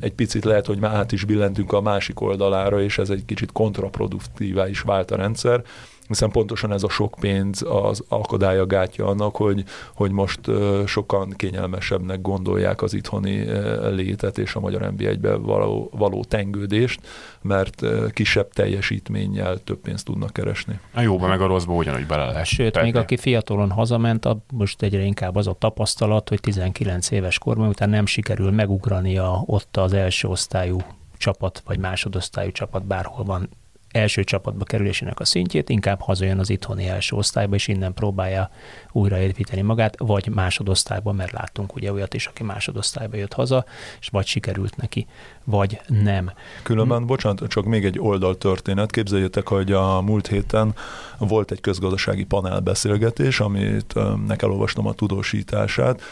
egy 0.00 0.12
picit 0.12 0.44
lehet, 0.44 0.66
hogy 0.66 0.78
már 0.78 0.94
át 0.94 1.12
is 1.12 1.24
billentünk 1.24 1.72
a 1.72 1.80
másik 1.80 2.20
oldalára, 2.20 2.82
és 2.82 2.98
ez 2.98 3.10
egy 3.10 3.24
kicsit 3.24 3.52
kontraproduktívá 3.52 4.68
is 4.68 4.80
vált 4.80 5.10
a 5.10 5.16
rendszer, 5.16 5.62
hiszen 6.08 6.30
pontosan 6.30 6.72
ez 6.72 6.82
a 6.82 6.88
sok 6.88 7.14
pénz 7.20 7.62
az 7.68 8.04
akadálya 8.08 8.66
gátja 8.66 9.06
annak, 9.06 9.36
hogy, 9.36 9.64
hogy 9.94 10.10
most 10.10 10.40
sokan 10.86 11.30
kényelmesebbnek 11.36 12.20
gondolják 12.20 12.82
az 12.82 12.94
itthoni 12.94 13.46
létet 13.90 14.38
és 14.38 14.54
a 14.54 14.60
magyar 14.60 14.92
NB1-be 14.96 15.34
való, 15.34 15.90
való 15.92 16.24
tengődést, 16.24 17.00
mert 17.42 17.82
kisebb 18.12 18.52
teljesítménnyel 18.52 19.58
több 19.58 19.78
pénzt 19.78 20.04
tudnak 20.04 20.32
keresni. 20.32 20.78
A 20.94 21.00
jóban 21.00 21.28
meg 21.28 21.40
a 21.40 21.46
rosszba 21.46 21.74
ugyanúgy 21.74 22.06
bele 22.06 22.24
lehet. 22.26 22.46
Sőt, 22.46 22.72
tenni. 22.72 22.84
még 22.84 22.96
aki 22.96 23.16
fiatalon 23.16 23.70
hazament, 23.70 24.28
most 24.52 24.82
egyre 24.82 25.02
inkább 25.02 25.36
az 25.36 25.46
a 25.46 25.56
tapasztalat, 25.58 26.28
hogy 26.28 26.40
19 26.40 27.10
éves 27.10 27.38
korban 27.38 27.68
után 27.68 27.90
nem 27.90 28.06
sikerül 28.06 28.50
megugrania 28.50 29.42
ott 29.46 29.76
az 29.76 29.92
első 29.92 30.28
osztályú 30.28 30.78
csapat, 31.16 31.62
vagy 31.66 31.78
másodosztályú 31.78 32.50
csapat 32.50 32.84
bárhol 32.84 33.24
van 33.24 33.48
első 33.94 34.24
csapatba 34.24 34.64
kerülésének 34.64 35.20
a 35.20 35.24
szintjét, 35.24 35.68
inkább 35.68 36.00
hazajön 36.00 36.38
az 36.38 36.50
itthoni 36.50 36.88
első 36.88 37.16
osztályba, 37.16 37.54
és 37.54 37.68
innen 37.68 37.94
próbálja 37.94 38.50
újraépíteni 38.92 39.60
magát, 39.60 39.94
vagy 39.98 40.28
másodosztályba, 40.28 41.12
mert 41.12 41.32
láttunk 41.32 41.74
ugye 41.74 41.92
olyat 41.92 42.14
is, 42.14 42.26
aki 42.26 42.42
másodosztályba 42.42 43.16
jött 43.16 43.32
haza, 43.32 43.64
és 44.00 44.08
vagy 44.08 44.26
sikerült 44.26 44.76
neki, 44.76 45.06
vagy 45.44 45.80
nem. 45.86 46.30
Különben, 46.62 46.98
hm. 46.98 47.06
bocsánat, 47.06 47.48
csak 47.48 47.64
még 47.64 47.84
egy 47.84 47.98
oldaltörténet. 47.98 48.90
Képzeljétek, 48.90 49.48
hogy 49.48 49.72
a 49.72 50.00
múlt 50.00 50.26
héten 50.26 50.74
volt 51.18 51.50
egy 51.50 51.60
közgazdasági 51.60 52.24
panelbeszélgetés, 52.24 53.40
amit 53.40 53.94
nek 54.26 54.42
elolvastam 54.42 54.86
a 54.86 54.92
tudósítását. 54.92 56.02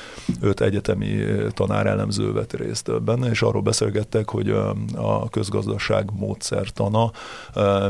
Öt 0.41 0.61
egyetemi 0.61 1.25
tanár 1.55 1.87
elemző 1.87 2.33
vett 2.33 2.53
részt 2.53 3.03
benne, 3.03 3.31
és 3.31 3.43
arról 3.43 3.63
beszélgettek, 3.63 4.29
hogy 4.29 4.51
a 4.95 5.29
közgazdaság 5.31 6.11
módszertana 6.13 7.11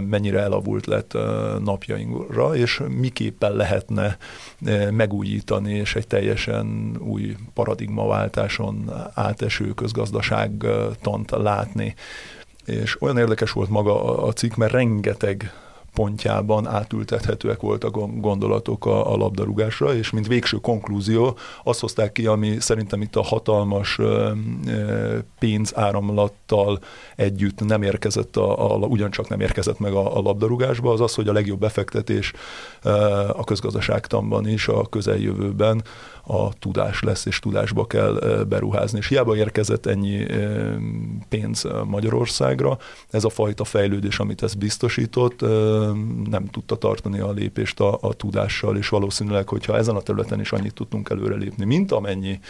mennyire 0.09 0.41
elavult 0.41 0.87
lett 0.87 1.13
napjainkra, 1.65 2.57
és 2.57 2.83
miképpen 2.89 3.53
lehetne 3.53 4.17
megújítani, 4.91 5.73
és 5.75 5.95
egy 5.95 6.07
teljesen 6.07 6.97
új 6.99 7.37
paradigmaváltáson 7.55 8.91
áteső 9.15 9.75
közgazdaságtant 9.75 11.31
látni. 11.31 11.95
És 12.65 13.03
olyan 13.03 13.19
érdekes 13.19 13.53
volt 13.53 13.69
maga 13.69 14.23
a 14.25 14.33
cikk, 14.33 14.55
mert 14.55 14.73
rengeteg 14.73 15.53
pontjában 15.95 16.67
átültethetőek 16.67 17.61
voltak 17.61 17.97
a 17.97 18.07
gondolatok 18.07 18.87
a, 18.87 19.13
a 19.13 19.17
labdarúgásra, 19.17 19.95
és 19.95 20.11
mint 20.11 20.27
végső 20.27 20.57
konklúzió 20.57 21.37
azt 21.65 21.81
hozták 21.81 22.13
ki, 22.13 22.27
ami 22.27 22.57
szerintem 22.61 23.03
itt 23.03 23.17
a 23.17 23.23
hatalmas 23.23 23.99
pénzáramlattal 25.39 26.79
együtt 27.17 27.65
nem 27.65 27.83
érkezett, 27.83 28.37
a, 28.37 28.73
a, 28.73 28.77
ugyancsak 28.77 29.29
nem 29.29 29.41
érkezett 29.41 29.79
meg 29.79 29.93
a, 29.93 30.17
a 30.17 30.21
labdarúgásba, 30.21 30.93
az 30.93 31.01
az, 31.01 31.15
hogy 31.15 31.29
a 31.29 31.33
legjobb 31.33 31.61
befektetés 31.61 32.33
a 33.33 33.45
közgazdaságtanban 33.45 34.49
is 34.49 34.69
a 34.69 34.87
közeljövőben 34.87 35.83
a 36.27 36.53
tudás 36.59 37.03
lesz, 37.03 37.27
és 37.27 37.39
tudásba 37.39 37.87
kell 37.87 38.45
beruházni. 38.49 38.99
És 38.99 39.09
hiába 39.09 39.37
érkezett 39.37 39.87
ennyi 39.87 40.27
pénz 41.29 41.67
Magyarországra, 41.85 42.79
ez 43.11 43.25
a 43.25 43.29
fajta 43.29 43.65
fejlődés, 43.65 44.19
amit 44.19 44.43
ez 44.43 44.55
biztosított, 44.55 45.41
nem 46.31 46.47
tudta 46.51 46.77
tartani 46.77 47.19
a 47.19 47.33
lépést 47.33 47.81
a, 47.81 47.99
a 48.01 48.15
tudással, 48.15 48.77
és 48.77 48.89
valószínűleg, 48.89 49.49
hogyha 49.49 49.77
ezen 49.77 49.97
a 49.97 50.01
területen 50.01 50.41
is 50.41 50.53
annyit 50.53 50.75
tudtunk 50.75 51.11
előrelépni, 51.11 51.65
mint 51.65 51.93
amennyi 51.93 52.41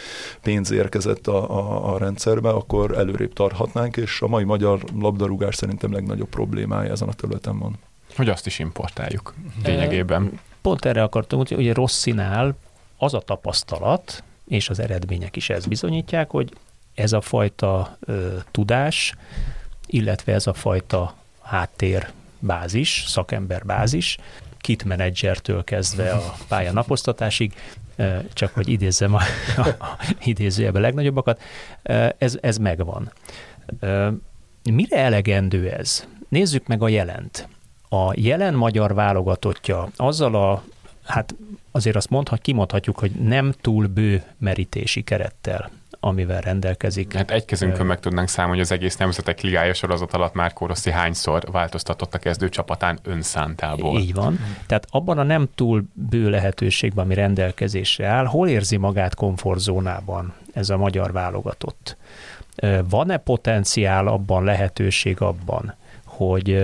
pénz 0.41 0.71
érkezett 0.71 1.27
a, 1.27 1.57
a, 1.57 1.93
a 1.93 1.97
rendszerbe, 1.97 2.49
akkor 2.49 2.97
előrébb 2.97 3.33
tarthatnánk, 3.33 3.97
és 3.97 4.21
a 4.21 4.27
mai 4.27 4.43
magyar 4.43 4.79
labdarúgás 4.99 5.55
szerintem 5.55 5.93
legnagyobb 5.93 6.29
problémája 6.29 6.91
ezen 6.91 7.07
a 7.07 7.13
területen 7.13 7.59
van. 7.59 7.77
Hogy 8.15 8.29
azt 8.29 8.45
is 8.45 8.59
importáljuk 8.59 9.33
lényegében. 9.63 10.39
Pont 10.61 10.85
erre 10.85 11.03
akartam, 11.03 11.39
hogy 11.39 11.53
ugye 11.57 11.73
Rosszinál 11.73 12.55
az 13.03 13.13
a 13.13 13.19
tapasztalat, 13.19 14.23
és 14.47 14.69
az 14.69 14.79
eredmények 14.79 15.35
is 15.35 15.49
ezt 15.49 15.67
bizonyítják, 15.67 16.29
hogy 16.29 16.53
ez 16.95 17.13
a 17.13 17.21
fajta 17.21 17.97
ö, 17.99 18.37
tudás, 18.51 19.15
illetve 19.85 20.33
ez 20.33 20.47
a 20.47 20.53
fajta 20.53 21.15
háttér 21.41 22.11
bázis, 22.39 23.03
szakember 23.07 23.65
bázis, 23.65 24.17
kit 24.57 24.83
menedzsertől 24.83 25.63
kezdve 25.63 26.11
a 26.11 26.35
pálya 26.47 26.71
naposztatásig, 26.71 27.53
csak 28.33 28.53
hogy 28.53 28.67
idézzem 28.67 29.13
a, 29.13 29.21
a, 29.57 29.67
a 29.67 30.15
idézőjebe 30.23 30.79
legnagyobbakat, 30.79 31.41
ez, 32.17 32.37
ez 32.41 32.57
megvan. 32.57 33.11
Mire 34.71 34.97
elegendő 34.97 35.69
ez? 35.69 36.07
Nézzük 36.29 36.67
meg 36.67 36.81
a 36.81 36.87
jelent. 36.87 37.47
A 37.89 38.11
jelen 38.15 38.53
magyar 38.53 38.93
válogatottja 38.93 39.89
azzal 39.95 40.35
a 40.35 40.63
hát 41.05 41.35
azért 41.71 41.95
azt 41.95 42.09
mondhat, 42.09 42.41
kimondhatjuk, 42.41 42.99
hogy 42.99 43.11
nem 43.11 43.53
túl 43.61 43.87
bő 43.87 44.23
merítési 44.37 45.01
kerettel 45.01 45.71
amivel 46.05 46.41
rendelkezik. 46.41 47.13
Hát 47.13 47.31
egy 47.31 47.45
kezünkön 47.45 47.85
meg 47.85 47.99
tudnánk 47.99 48.27
számolni, 48.27 48.57
hogy 48.57 48.65
az 48.65 48.71
egész 48.71 48.97
Nemzetek 48.97 49.41
Ligája 49.41 49.73
sorozat 49.73 50.13
alatt 50.13 50.33
már 50.33 50.53
Rossi 50.59 50.91
hányszor 50.91 51.43
változtatott 51.51 52.13
a 52.13 52.17
kezdő 52.17 52.49
csapatán 52.49 52.99
önszántából. 53.03 53.99
Így 53.99 54.13
van. 54.13 54.39
Tehát 54.67 54.87
abban 54.89 55.17
a 55.17 55.23
nem 55.23 55.49
túl 55.55 55.83
bő 55.93 56.29
lehetőségben, 56.29 57.05
ami 57.05 57.13
rendelkezésre 57.13 58.07
áll, 58.07 58.25
hol 58.25 58.47
érzi 58.47 58.77
magát 58.77 59.15
komfortzónában 59.15 60.33
ez 60.53 60.69
a 60.69 60.77
magyar 60.77 61.11
válogatott? 61.11 61.97
Van-e 62.89 63.17
potenciál 63.17 64.07
abban, 64.07 64.43
lehetőség 64.43 65.21
abban, 65.21 65.75
hogy 66.05 66.63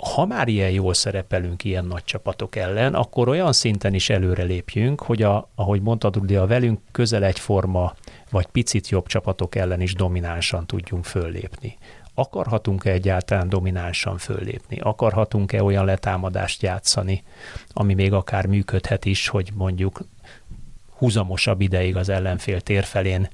ha 0.00 0.26
már 0.26 0.48
ilyen 0.48 0.70
jól 0.70 0.94
szerepelünk 0.94 1.64
ilyen 1.64 1.84
nagy 1.84 2.04
csapatok 2.04 2.56
ellen, 2.56 2.94
akkor 2.94 3.28
olyan 3.28 3.52
szinten 3.52 3.94
is 3.94 4.10
előre 4.10 4.42
lépjünk, 4.42 5.02
hogy 5.02 5.22
a, 5.22 5.48
ahogy 5.54 5.82
mondtad, 5.82 6.16
Rudi, 6.16 6.36
a 6.36 6.46
velünk 6.46 6.80
közel 6.92 7.24
egyforma, 7.24 7.94
vagy 8.30 8.46
picit 8.46 8.88
jobb 8.88 9.06
csapatok 9.06 9.54
ellen 9.54 9.80
is 9.80 9.94
dominánsan 9.94 10.66
tudjunk 10.66 11.04
föllépni. 11.04 11.78
Akarhatunk-e 12.14 12.90
egyáltalán 12.90 13.48
dominánsan 13.48 14.18
föllépni? 14.18 14.78
Akarhatunk-e 14.78 15.62
olyan 15.62 15.84
letámadást 15.84 16.62
játszani, 16.62 17.22
ami 17.72 17.94
még 17.94 18.12
akár 18.12 18.46
működhet 18.46 19.04
is, 19.04 19.28
hogy 19.28 19.50
mondjuk 19.54 20.00
húzamosabb 20.96 21.60
ideig 21.60 21.96
az 21.96 22.08
ellenfél 22.08 22.60
térfelén 22.60 23.28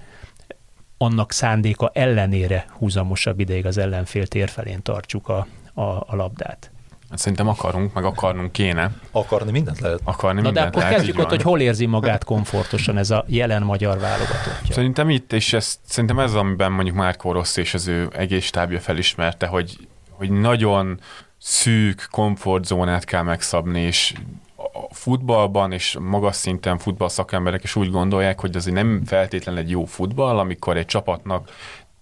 annak 0.98 1.32
szándéka 1.32 1.90
ellenére 1.94 2.66
húzamosabb 2.68 3.40
ideig 3.40 3.66
az 3.66 3.78
ellenfél 3.78 4.26
térfelén 4.26 4.82
tartsuk 4.82 5.28
a, 5.28 5.46
a, 5.76 5.82
a 5.82 6.16
labdát. 6.16 6.70
Hát 7.10 7.18
szerintem 7.18 7.48
akarunk, 7.48 7.92
meg 7.92 8.04
akarnunk 8.04 8.52
kéne. 8.52 8.90
Akarni 9.10 9.50
mindent 9.50 9.80
lehet. 9.80 10.00
Akarni 10.04 10.40
Na 10.40 10.46
mindent 10.46 10.54
de 10.54 10.70
akkor 10.70 10.82
lehet, 10.82 10.96
kezdjük 10.96 11.18
ott, 11.18 11.28
hogy 11.28 11.42
hol 11.42 11.60
érzi 11.60 11.86
magát 11.86 12.24
komfortosan 12.24 12.98
ez 12.98 13.10
a 13.10 13.24
jelen 13.26 13.62
magyar 13.62 13.98
válogatottja. 13.98 14.74
Szerintem 14.74 15.10
itt, 15.10 15.32
és 15.32 15.52
ez, 15.52 15.78
szerintem 15.84 16.18
ez, 16.18 16.34
amiben 16.34 16.72
mondjuk 16.72 16.96
Márkó 16.96 17.32
Rossz 17.32 17.56
és 17.56 17.74
az 17.74 17.86
ő 17.86 18.08
egész 18.12 18.44
stábja 18.44 18.80
felismerte, 18.80 19.46
hogy, 19.46 19.88
hogy 20.10 20.30
nagyon 20.30 21.00
szűk 21.38 22.08
komfortzónát 22.10 23.04
kell 23.04 23.22
megszabni, 23.22 23.80
és 23.80 24.14
a 24.56 24.94
futballban 24.94 25.72
és 25.72 25.96
magas 26.00 26.36
szinten 26.36 26.78
futball 26.78 27.08
szakemberek 27.08 27.62
is 27.62 27.76
úgy 27.76 27.90
gondolják, 27.90 28.40
hogy 28.40 28.56
ez 28.56 28.64
nem 28.64 29.02
feltétlenül 29.04 29.60
egy 29.60 29.70
jó 29.70 29.84
futball, 29.84 30.38
amikor 30.38 30.76
egy 30.76 30.86
csapatnak 30.86 31.50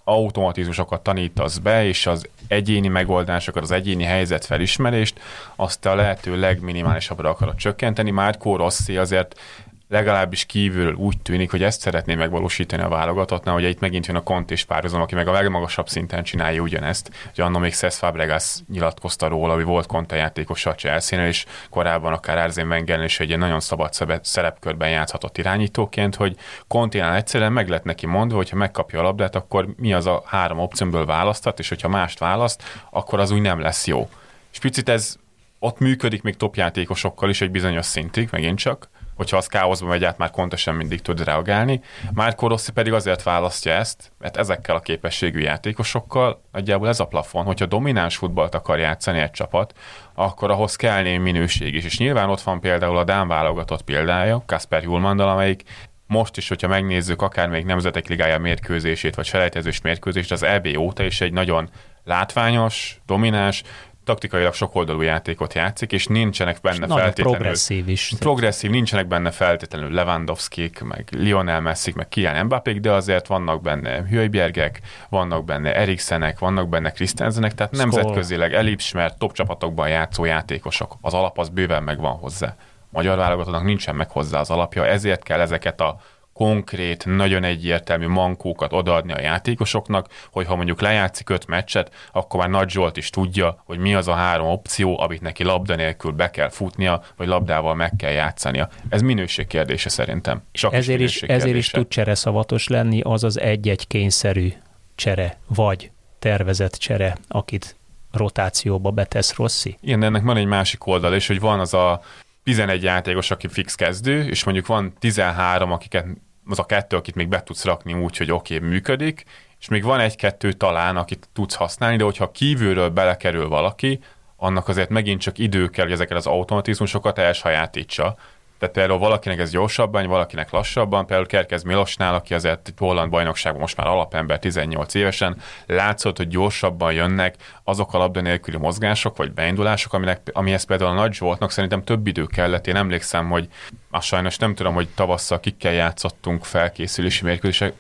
automatizmusokat 0.05 1.03
tanítasz 1.03 1.59
be, 1.59 1.85
és 1.87 2.07
az 2.07 2.29
egyéni 2.49 2.89
megoldásokat, 2.89 3.63
az 3.63 3.71
egyéni 3.71 4.05
helyzet 4.05 4.45
felismerést, 4.45 5.21
azt 5.57 5.87
a 5.87 5.95
lehető 5.95 6.39
legminimálisabbra 6.39 7.31
akarod 7.31 7.55
csökkenteni. 7.55 8.11
Márkó 8.11 8.57
Rossi 8.57 8.97
azért 8.97 9.41
legalábbis 9.89 10.45
kívül 10.45 10.95
úgy 10.95 11.19
tűnik, 11.23 11.51
hogy 11.51 11.63
ezt 11.63 11.81
szeretné 11.81 12.15
megvalósítani 12.15 12.83
a 12.83 12.89
válogatottnál, 12.89 13.55
hogy 13.55 13.65
itt 13.65 13.81
megint 13.81 14.07
jön 14.07 14.17
a 14.17 14.23
Kont 14.23 14.51
és 14.51 14.65
párhuzam, 14.65 15.01
aki 15.01 15.15
meg 15.15 15.29
a 15.29 15.33
legmagasabb 15.33 15.89
szinten 15.89 16.23
csinálja 16.23 16.63
ugyanezt. 16.63 17.11
Hogy 17.35 17.45
annak 17.45 17.61
még 17.61 17.73
Cesc 17.73 17.99
Fabregas 17.99 18.57
nyilatkozta 18.69 19.29
róla, 19.29 19.55
hogy 19.55 19.65
volt 19.65 19.87
Conte 19.87 20.17
játékos 20.17 20.67
a 20.67 20.75
chelsea 20.75 21.27
és 21.27 21.45
korábban 21.71 22.13
akár 22.13 22.39
Arzén 22.39 22.67
Wenger 22.67 23.05
is 23.05 23.21
egy 23.21 23.39
nagyon 23.39 23.61
szabad 23.61 23.93
szerepkörben 24.23 24.91
játszhatott 24.91 25.39
irányítóként, 25.39 26.15
hogy 26.15 26.37
Conténál 26.69 27.15
egyszerűen 27.17 27.53
meg 27.53 27.69
lett 27.69 27.85
neki 27.85 28.07
mondva, 28.07 28.37
hogy 28.37 28.51
ha 28.51 28.57
megkapja 28.57 28.99
a 28.99 29.03
labdát, 29.03 29.35
akkor 29.35 29.69
mi 29.77 29.93
az 29.93 30.07
a 30.07 30.23
három 30.27 30.59
opcióból 30.59 31.07
választat, 31.07 31.59
és 31.59 31.69
hogyha 31.69 31.89
mást 31.89 32.19
választ, 32.19 32.63
akkor 32.91 33.21
az 33.21 33.31
úgy 33.31 33.41
nem 33.41 33.61
lesz 33.61 33.87
jó. 33.87 34.09
És 34.53 34.59
picit 34.59 34.89
ez 34.89 35.17
ott 35.59 35.79
működik 35.79 36.23
még 36.23 36.37
top 36.37 36.57
játékosokkal 36.57 37.29
is 37.29 37.41
egy 37.41 37.51
bizonyos 37.51 37.87
szintig, 37.87 38.29
megint 38.31 38.59
csak, 38.59 38.89
hogyha 39.15 39.37
az 39.37 39.47
káoszba 39.47 39.87
megy 39.87 40.05
át, 40.05 40.19
már 40.19 40.31
Conte 40.31 40.57
sem 40.57 40.77
mindig 40.77 41.03
tud 41.03 41.25
reagálni. 41.25 41.81
Már 42.13 42.35
Rossi 42.39 42.73
pedig 42.73 42.93
azért 42.93 43.23
választja 43.23 43.73
ezt, 43.73 44.13
mert 44.19 44.37
ezekkel 44.37 44.77
a 44.77 44.81
képességű 44.81 45.41
játékosokkal 45.41 46.43
nagyjából 46.53 46.89
ez 46.89 47.01
a 47.01 47.07
plafon, 47.07 47.45
hogyha 47.45 47.67
domináns 47.67 48.17
futballt 48.17 48.55
akar 48.55 48.79
játszani 48.79 49.19
egy 49.19 49.31
csapat, 49.31 49.73
akkor 50.15 50.51
ahhoz 50.51 50.77
kell 50.77 51.03
némi 51.03 51.23
minőség 51.23 51.75
is. 51.75 51.85
És 51.85 51.99
nyilván 51.99 52.31
ott 52.31 52.41
van 52.41 52.61
például 52.61 52.97
a 52.97 53.05
Dán 53.05 53.29
válogatott 53.29 53.83
példája, 53.83 54.43
Kasper 54.47 54.83
Julmandal, 54.83 55.29
amelyik 55.29 55.63
most 56.07 56.37
is, 56.37 56.49
hogyha 56.49 56.69
megnézzük 56.69 57.23
akár 57.23 57.49
még 57.49 57.65
Nemzetek 57.65 58.09
Ligája 58.09 58.39
mérkőzését, 58.39 59.15
vagy 59.15 59.25
selejtezős 59.25 59.81
mérkőzést, 59.81 60.33
az 60.33 60.43
EB 60.43 60.69
óta 60.77 61.05
is 61.05 61.21
egy 61.21 61.33
nagyon 61.33 61.71
látványos, 62.05 63.01
domináns, 63.07 63.63
taktikailag 64.05 64.55
sokoldalú 64.55 65.01
játékot 65.01 65.55
játszik, 65.55 65.93
és 65.93 66.07
nincsenek 66.07 66.61
benne 66.61 66.79
Nagyon 66.79 66.99
feltétlenül... 66.99 67.33
progresszív 67.33 67.89
is. 67.89 68.13
Progresszív, 68.19 68.71
nincsenek 68.71 69.07
benne 69.07 69.31
feltétlenül 69.31 69.91
lewandowski 69.91 70.71
meg 70.85 71.09
Lionel 71.11 71.61
messi 71.61 71.93
meg 71.97 72.09
Kian 72.09 72.45
mbappé 72.45 72.73
de 72.73 72.93
azért 72.93 73.27
vannak 73.27 73.63
benne 73.63 74.05
Hüjbjergek, 74.09 74.81
vannak 75.09 75.45
benne 75.45 75.75
Eriksenek, 75.75 76.39
vannak 76.39 76.69
benne 76.69 76.91
Christensenek, 76.91 77.55
tehát 77.55 77.75
Skol. 77.75 77.87
nemzetközileg 77.87 78.55
elismert 78.55 79.19
top 79.19 79.33
csapatokban 79.33 79.89
játszó 79.89 80.25
játékosok. 80.25 80.97
Az 81.01 81.15
alap 81.15 81.39
az 81.39 81.49
bőven 81.49 81.83
megvan 81.83 82.13
hozzá. 82.13 82.57
Magyar 82.91 83.17
válogatottnak 83.17 83.65
nincsen 83.65 83.95
meg 83.95 84.11
hozzá 84.11 84.41
az 84.41 84.51
alapja, 84.51 84.87
ezért 84.87 85.23
kell 85.23 85.41
ezeket 85.41 85.81
a 85.81 86.01
konkrét, 86.35 87.07
nagyon 87.07 87.45
egyértelmű 87.45 88.07
mankókat 88.07 88.73
odaadni 88.73 89.13
a 89.13 89.21
játékosoknak, 89.21 90.09
hogy 90.31 90.47
ha 90.47 90.57
mondjuk 90.57 90.81
lejátszik 90.81 91.31
öt 91.31 91.47
meccset, 91.47 91.91
akkor 92.13 92.41
már 92.41 92.49
Nagy 92.49 92.71
Zsolt 92.71 92.97
is 92.97 93.11
tudja, 93.11 93.63
hogy 93.65 93.79
mi 93.79 93.95
az 93.95 94.09
a 94.09 94.15
három 94.15 94.47
opció, 94.47 95.01
amit 95.01 95.21
neki 95.21 95.45
labda 95.45 95.75
nélkül 95.75 96.13
be 96.13 96.31
kell 96.31 96.49
futnia, 96.49 97.03
vagy 97.17 97.27
labdával 97.27 97.75
meg 97.75 97.93
kell 97.97 98.11
játszania. 98.11 98.69
Ez 98.89 99.01
minőség 99.01 99.47
kérdése 99.47 99.89
szerintem. 99.89 100.43
Csak 100.53 100.73
ezért 100.75 101.01
is, 101.01 101.23
is 101.23 101.29
ezért 101.29 101.57
is 101.57 101.71
tud 101.71 101.89
csereszavatos 101.89 102.69
lenni 102.69 103.01
az 103.01 103.25
az 103.25 103.41
egy-egy 103.41 103.87
kényszerű 103.87 104.53
csere, 104.95 105.39
vagy 105.47 105.91
tervezett 106.19 106.75
csere, 106.75 107.17
akit 107.29 107.77
rotációba 108.13 108.91
betesz 108.91 109.35
Rossi. 109.35 109.77
Igen, 109.81 110.01
de 110.01 110.07
ennek 110.07 110.23
van 110.23 110.37
egy 110.37 110.47
másik 110.47 110.87
oldal 110.87 111.15
is, 111.15 111.27
hogy 111.27 111.41
van 111.41 111.61
az 111.61 111.75
a 111.75 112.01
11 112.45 112.83
játékos, 112.83 113.31
aki 113.31 113.49
fix 113.49 113.75
kezdő, 113.75 114.29
és 114.29 114.45
mondjuk 114.45 114.67
van 114.67 114.93
13, 114.99 115.73
akiket 115.73 116.07
az 116.49 116.59
a 116.59 116.65
kettő, 116.65 116.97
akit 116.97 117.15
még 117.15 117.29
be 117.29 117.43
tudsz 117.43 117.65
rakni 117.65 117.93
úgy, 117.93 118.17
hogy 118.17 118.33
oké, 118.33 118.57
okay, 118.57 118.69
működik, 118.69 119.25
és 119.61 119.69
még 119.69 119.85
van 119.85 120.01
egy-kettő 120.01 120.53
talán, 120.53 120.97
akit 120.97 121.29
tudsz 121.33 121.55
használni, 121.55 121.97
de 121.97 122.05
hogyha 122.05 122.31
kívülről 122.31 122.89
belekerül 122.89 123.49
valaki, 123.49 124.01
annak 124.37 124.69
azért 124.69 124.89
megint 124.89 125.21
csak 125.21 125.39
idő 125.39 125.69
kell, 125.69 125.85
hogy 125.85 125.93
ezeket 125.93 126.17
az 126.17 126.27
automatizmusokat 126.27 127.19
elsajátítsa. 127.19 128.17
Tehát 128.59 128.75
például 128.75 128.99
valakinek 128.99 129.39
ez 129.39 129.51
gyorsabban, 129.51 130.07
valakinek 130.07 130.51
lassabban, 130.51 131.07
például 131.07 131.27
Kerkez 131.29 131.63
Milosnál, 131.63 132.15
aki 132.15 132.35
azért 132.35 132.73
holland 132.77 133.11
bajnokságban 133.11 133.61
most 133.61 133.77
már 133.77 133.87
alapember 133.87 134.39
18 134.39 134.95
évesen, 134.95 135.41
látszott, 135.67 136.17
hogy 136.17 136.29
gyorsabban 136.29 136.93
jönnek 136.93 137.35
azok 137.65 137.95
a 137.95 137.99
labda 137.99 138.21
nélküli 138.21 138.57
mozgások 138.57 139.17
vagy 139.17 139.33
beindulások, 139.33 139.93
aminek, 139.93 140.31
amihez 140.33 140.65
például 140.65 140.91
a 140.91 140.95
Nagy 140.95 141.13
Zsoltnak 141.13 141.51
szerintem 141.51 141.85
több 141.85 142.07
idő 142.07 142.27
kellett. 142.27 142.67
Én 142.67 142.77
emlékszem, 142.77 143.31
hogy 143.31 143.49
azt 143.91 144.07
sajnos 144.07 144.37
nem 144.37 144.55
tudom, 144.55 144.75
hogy 144.75 144.89
tavasszal 144.95 145.41
kikkel 145.41 145.73
játszottunk 145.73 146.45
felkészülési 146.45 147.25
mérkőzések. 147.25 147.75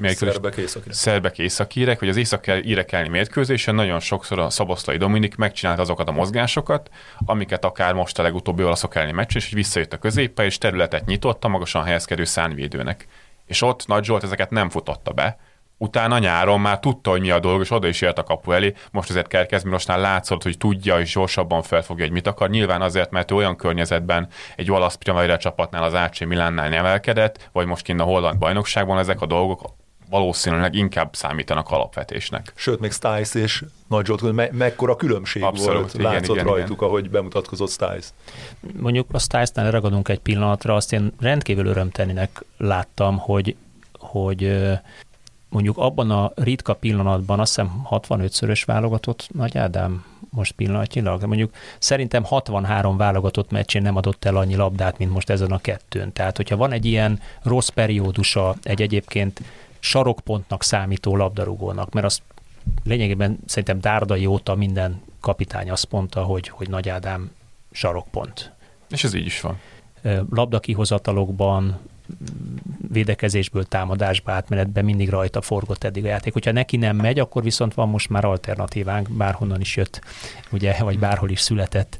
Északírek. 0.59 0.95
Szerbek 0.95 1.39
északírek, 1.39 1.99
hogy 1.99 2.09
az 2.09 2.17
északírek 2.17 2.93
elleni 2.93 3.09
mérkőzésen 3.09 3.75
nagyon 3.75 4.01
sokszor 4.01 4.39
a 4.39 4.51
Szaboszlai 4.51 4.97
Dominik 4.97 5.37
megcsinált 5.37 5.79
azokat 5.79 6.09
a 6.09 6.13
mozgásokat, 6.13 6.91
amiket 7.27 7.65
akár 7.65 7.95
most 7.95 8.19
a 8.19 8.23
legutóbbi 8.23 8.65
olaszok 8.65 8.95
elleni 8.95 9.13
meccs, 9.13 9.37
és 9.37 9.51
visszajött 9.51 9.93
a 9.93 9.99
középe, 9.99 10.45
és 10.45 10.59
területet 10.59 11.07
nyitott 11.07 11.45
a 11.45 11.49
magasan 11.49 11.85
helyezkedő 11.85 12.25
szánvédőnek. 12.25 13.07
És 13.47 13.63
ott 13.63 13.87
Nagy 13.87 14.05
Zsolt 14.05 14.23
ezeket 14.23 14.51
nem 14.51 14.71
futotta 14.71 15.13
be, 15.13 15.39
utána 15.77 16.19
nyáron 16.19 16.61
már 16.61 16.79
tudta, 16.79 17.11
hogy 17.11 17.21
mi 17.21 17.31
a 17.31 17.41
dolog, 17.41 17.61
és 17.61 17.71
oda 17.71 17.89
is 17.89 18.01
ért 18.01 18.19
a 18.19 18.23
kapu 18.23 18.53
elé. 18.53 18.75
Most 18.91 19.11
azért 19.11 19.27
kell 19.27 19.47
kezdeni, 19.47 19.73
mostnál 19.73 20.01
látszott, 20.01 20.43
hogy 20.43 20.59
tudja, 20.59 21.01
és 21.01 21.13
gyorsabban 21.13 21.63
felfogja, 21.63 22.05
hogy 22.05 22.13
mit 22.13 22.27
akar. 22.27 22.51
Nyilván 22.51 22.83
azért, 22.83 23.11
mert 23.11 23.31
ő 23.31 23.35
olyan 23.35 23.57
környezetben 23.57 24.29
egy 24.57 24.71
olasz 24.71 24.95
Primavera 24.95 25.37
csapatnál 25.37 25.83
az 25.83 25.93
AC 25.93 26.21
Milánnál 26.21 26.69
nevelkedett, 26.69 27.49
vagy 27.53 27.67
most 27.67 27.83
kint 27.83 28.01
a 28.01 28.05
holland 28.05 28.39
bajnokságban 28.39 28.99
ezek 28.99 29.21
a 29.21 29.27
dolgok 29.27 29.63
valószínűleg 30.11 30.75
inkább 30.75 31.15
számítanak 31.15 31.71
alapvetésnek. 31.71 32.53
Sőt, 32.55 32.81
még 32.81 32.93
Stiles 32.93 33.35
és 33.35 33.65
Nagy 33.89 34.07
Zsolt, 34.07 34.33
me- 34.33 34.53
mekkora 34.53 34.97
különbség 34.97 35.43
Abszolút, 35.43 35.81
volt, 35.81 35.95
igen, 35.95 36.13
látszott 36.13 36.37
igen, 36.37 36.47
rajtuk, 36.47 36.77
igen. 36.77 36.89
ahogy 36.89 37.11
bemutatkozott 37.11 37.71
Stiles. 37.71 38.07
Mondjuk 38.79 39.07
a 39.13 39.19
Stiles-nál 39.19 39.71
ragadunk 39.71 40.09
egy 40.09 40.19
pillanatra, 40.19 40.75
azt 40.75 40.93
én 40.93 41.13
rendkívül 41.21 41.67
örömtelinek 41.67 42.45
láttam, 42.57 43.19
hogy, 43.19 43.57
hogy 43.99 44.71
mondjuk 45.55 45.79
abban 45.79 46.11
a 46.11 46.33
ritka 46.35 46.75
pillanatban, 46.75 47.41
azt 47.41 47.55
hiszem 47.55 47.83
65-szörös 47.91 48.63
válogatott 48.67 49.29
Nagy 49.33 49.59
Ádám 49.59 50.05
most 50.31 50.53
pillanatnyilag, 50.53 51.21
de 51.21 51.27
mondjuk 51.27 51.55
szerintem 51.79 52.25
63 52.25 52.97
válogatott 52.97 53.51
meccsén 53.51 53.83
nem 53.83 53.97
adott 53.97 54.25
el 54.25 54.37
annyi 54.37 54.55
labdát, 54.55 54.99
mint 54.99 55.13
most 55.13 55.31
ezen 55.31 55.53
a 55.53 55.59
kettőn. 55.59 56.13
Tehát, 56.13 56.37
hogyha 56.37 56.57
van 56.57 56.73
egy 56.73 56.85
ilyen 56.85 57.21
rossz 57.43 57.69
periódusa 57.69 58.55
egy 58.63 58.83
egyébként 58.83 59.41
sarokpontnak 59.79 60.63
számító 60.63 61.17
labdarúgónak, 61.17 61.93
mert 61.93 62.07
azt 62.07 62.23
lényegében 62.85 63.39
szerintem 63.47 63.81
Dárdai 63.81 64.27
óta 64.27 64.55
minden 64.55 65.03
kapitány 65.21 65.71
azt 65.71 65.91
mondta, 65.91 66.23
hogy, 66.23 66.49
hogy 66.49 66.69
Nagy 66.69 66.89
Ádám 66.89 67.31
sarokpont. 67.71 68.53
És 68.89 69.05
ez 69.05 69.15
így 69.15 69.27
is 69.27 69.41
van. 69.41 69.59
Labda 70.31 70.61
kihozatalokban, 70.61 71.79
védekezésből 72.93 73.65
támadásba 73.65 74.33
átmenetbe 74.33 74.83
mindig 74.83 75.09
rajta 75.09 75.41
forgott 75.41 75.85
eddig 75.85 76.05
a 76.05 76.09
játék. 76.09 76.33
Hogyha 76.33 76.53
neki 76.53 76.77
nem 76.77 76.97
megy, 76.97 77.19
akkor 77.19 77.43
viszont 77.43 77.75
van 77.75 77.89
most 77.89 78.09
már 78.09 78.25
alternatívánk, 78.25 79.11
bárhonnan 79.11 79.61
is 79.61 79.77
jött, 79.77 80.01
ugye, 80.53 80.77
vagy 80.79 80.99
bárhol 80.99 81.31
is 81.31 81.41
született 81.41 81.99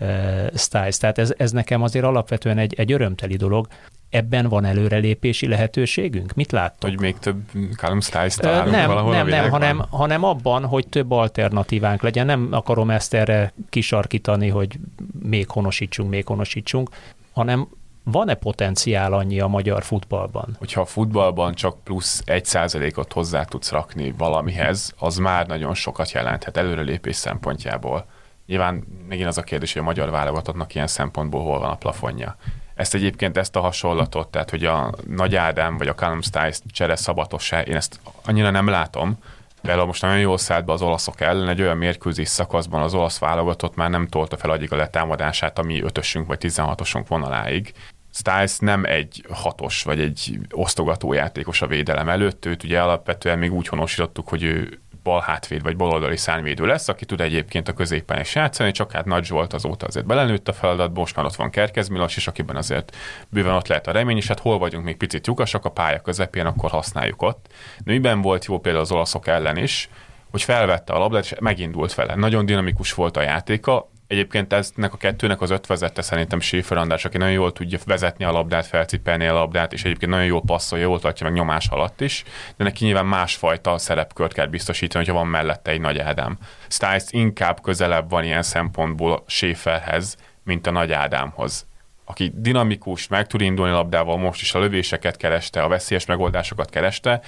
uh, 0.00 0.54
Styles. 0.54 0.96
Tehát 0.96 1.18
ez, 1.18 1.34
ez 1.36 1.50
nekem 1.50 1.82
azért 1.82 2.04
alapvetően 2.04 2.58
egy, 2.58 2.74
egy 2.74 2.92
örömteli 2.92 3.36
dolog. 3.36 3.66
Ebben 4.10 4.48
van 4.48 4.64
előrelépési 4.64 5.48
lehetőségünk? 5.48 6.34
Mit 6.34 6.52
láttok? 6.52 6.90
Hogy 6.90 7.00
még 7.00 7.18
több 7.18 7.40
Callum 7.76 8.00
Styles 8.00 8.34
találunk 8.34 8.70
nem, 8.70 8.88
valahol 8.88 9.12
Nem, 9.12 9.26
nem, 9.26 9.50
hanem, 9.50 9.84
hanem 9.90 10.24
abban, 10.24 10.64
hogy 10.64 10.88
több 10.88 11.10
alternatívánk 11.10 12.02
legyen. 12.02 12.26
Nem 12.26 12.48
akarom 12.50 12.90
ezt 12.90 13.14
erre 13.14 13.52
kisarkítani, 13.70 14.48
hogy 14.48 14.78
még 15.22 15.50
honosítsunk, 15.50 16.10
még 16.10 16.26
honosítsunk, 16.26 16.88
hanem 17.32 17.68
van-e 18.10 18.34
potenciál 18.34 19.12
annyi 19.12 19.40
a 19.40 19.46
magyar 19.46 19.82
futballban? 19.82 20.56
Hogyha 20.58 20.80
a 20.80 20.84
futballban 20.84 21.54
csak 21.54 21.84
plusz 21.84 22.22
egy 22.24 22.44
százalékot 22.44 23.12
hozzá 23.12 23.44
tudsz 23.44 23.70
rakni 23.70 24.14
valamihez, 24.18 24.94
az 24.98 25.16
már 25.16 25.46
nagyon 25.46 25.74
sokat 25.74 26.10
jelenthet 26.10 26.56
előrelépés 26.56 27.16
szempontjából. 27.16 28.06
Nyilván 28.46 28.84
megint 29.08 29.28
az 29.28 29.38
a 29.38 29.42
kérdés, 29.42 29.72
hogy 29.72 29.82
a 29.82 29.84
magyar 29.84 30.10
válogatottnak 30.10 30.74
ilyen 30.74 30.86
szempontból 30.86 31.42
hol 31.42 31.58
van 31.58 31.70
a 31.70 31.76
plafonja. 31.76 32.36
Ezt 32.74 32.94
egyébként, 32.94 33.36
ezt 33.36 33.56
a 33.56 33.60
hasonlatot, 33.60 34.28
tehát 34.28 34.50
hogy 34.50 34.64
a 34.64 34.94
Nagy 35.08 35.34
Ádám 35.34 35.76
vagy 35.76 35.88
a 35.88 35.94
Callum 35.94 36.22
Stiles 36.22 36.58
csere 36.66 36.96
szabatossá, 36.96 37.60
én 37.60 37.76
ezt 37.76 38.00
annyira 38.24 38.50
nem 38.50 38.68
látom, 38.68 39.18
Például 39.62 39.86
most 39.86 40.02
nagyon 40.02 40.18
jól 40.18 40.38
szállt 40.38 40.64
be 40.64 40.72
az 40.72 40.82
olaszok 40.82 41.20
ellen, 41.20 41.48
egy 41.48 41.60
olyan 41.60 41.76
mérkőzés 41.76 42.28
szakaszban 42.28 42.82
az 42.82 42.94
olasz 42.94 43.18
válogatott 43.18 43.74
már 43.74 43.90
nem 43.90 44.06
tolta 44.06 44.36
fel 44.36 44.50
agyig 44.50 44.72
a 44.72 44.76
letámadását, 44.76 45.58
ami 45.58 45.82
ötösünk 45.82 46.26
vagy 46.26 46.38
16-osunk 46.42 47.04
vonaláig. 47.08 47.72
Styles 48.16 48.58
nem 48.58 48.84
egy 48.84 49.24
hatos 49.30 49.82
vagy 49.82 50.00
egy 50.00 50.38
osztogató 50.50 51.12
játékos 51.12 51.62
a 51.62 51.66
védelem 51.66 52.08
előtt, 52.08 52.44
őt 52.44 52.64
ugye 52.64 52.80
alapvetően 52.80 53.38
még 53.38 53.52
úgy 53.52 53.68
honosítottuk, 53.68 54.28
hogy 54.28 54.42
ő 54.42 54.80
bal 55.02 55.20
hátvéd 55.20 55.62
vagy 55.62 55.76
baloldali 55.76 56.16
szárnyvédő 56.16 56.66
lesz, 56.66 56.88
aki 56.88 57.04
tud 57.04 57.20
egyébként 57.20 57.68
a 57.68 57.72
középen 57.72 58.20
is 58.20 58.34
játszani, 58.34 58.70
csak 58.70 58.92
hát 58.92 59.04
Nagy 59.04 59.24
Zsolt 59.24 59.52
azóta 59.52 59.86
azért 59.86 60.06
belenőtt 60.06 60.48
a 60.48 60.52
feladatba, 60.52 61.00
most 61.00 61.16
már 61.16 61.24
ott 61.24 61.34
van 61.34 61.50
Kerkez 61.50 61.88
Milos, 61.88 62.16
és 62.16 62.26
akiben 62.26 62.56
azért 62.56 62.96
bőven 63.28 63.54
ott 63.54 63.68
lehet 63.68 63.86
a 63.86 63.92
remény, 63.92 64.16
és 64.16 64.26
hát 64.26 64.40
hol 64.40 64.58
vagyunk 64.58 64.84
még 64.84 64.96
picit 64.96 65.26
lyukasak 65.26 65.64
a 65.64 65.70
pálya 65.70 66.00
közepén, 66.00 66.46
akkor 66.46 66.70
használjuk 66.70 67.22
ott. 67.22 67.46
De 67.84 67.92
miben 67.92 68.20
volt 68.20 68.44
jó 68.44 68.58
például 68.58 68.84
az 68.84 68.92
olaszok 68.92 69.26
ellen 69.26 69.56
is, 69.56 69.88
hogy 70.30 70.42
felvette 70.42 70.92
a 70.92 70.98
labdát, 70.98 71.24
és 71.24 71.34
megindult 71.40 71.94
vele. 71.94 72.14
Nagyon 72.14 72.46
dinamikus 72.46 72.94
volt 72.94 73.16
a 73.16 73.22
játéka, 73.22 73.90
Egyébként 74.06 74.52
eznek 74.52 74.92
a 74.92 74.96
kettőnek 74.96 75.40
az 75.40 75.50
ötvezette 75.50 76.02
szerintem 76.02 76.40
Schäfer 76.40 76.78
András, 76.78 77.04
aki 77.04 77.16
nagyon 77.16 77.34
jól 77.34 77.52
tudja 77.52 77.78
vezetni 77.84 78.24
a 78.24 78.30
labdát, 78.30 78.66
felcipelni 78.66 79.26
a 79.26 79.32
labdát, 79.32 79.72
és 79.72 79.84
egyébként 79.84 80.10
nagyon 80.10 80.26
jól 80.26 80.42
passzolja, 80.46 80.84
jól 80.84 81.00
tartja 81.00 81.26
meg 81.26 81.34
nyomás 81.34 81.68
alatt 81.68 82.00
is, 82.00 82.24
de 82.56 82.64
neki 82.64 82.84
nyilván 82.84 83.06
másfajta 83.06 83.78
szerepkört 83.78 84.32
kell 84.32 84.46
biztosítani, 84.46 85.04
hogyha 85.04 85.20
van 85.20 85.30
mellette 85.30 85.70
egy 85.70 85.80
nagy 85.80 85.98
Ádám. 85.98 86.38
Stiles 86.68 87.04
inkább 87.10 87.60
közelebb 87.60 88.10
van 88.10 88.24
ilyen 88.24 88.42
szempontból 88.42 89.24
Schäferhez, 89.26 90.16
mint 90.44 90.66
a 90.66 90.70
nagy 90.70 90.92
Ádámhoz 90.92 91.66
aki 92.08 92.32
dinamikus, 92.34 93.08
meg 93.08 93.26
tud 93.26 93.40
indulni 93.40 93.72
labdával, 93.72 94.16
most 94.16 94.40
is 94.40 94.54
a 94.54 94.58
lövéseket 94.58 95.16
kereste, 95.16 95.62
a 95.62 95.68
veszélyes 95.68 96.06
megoldásokat 96.06 96.70
kereste, 96.70 97.20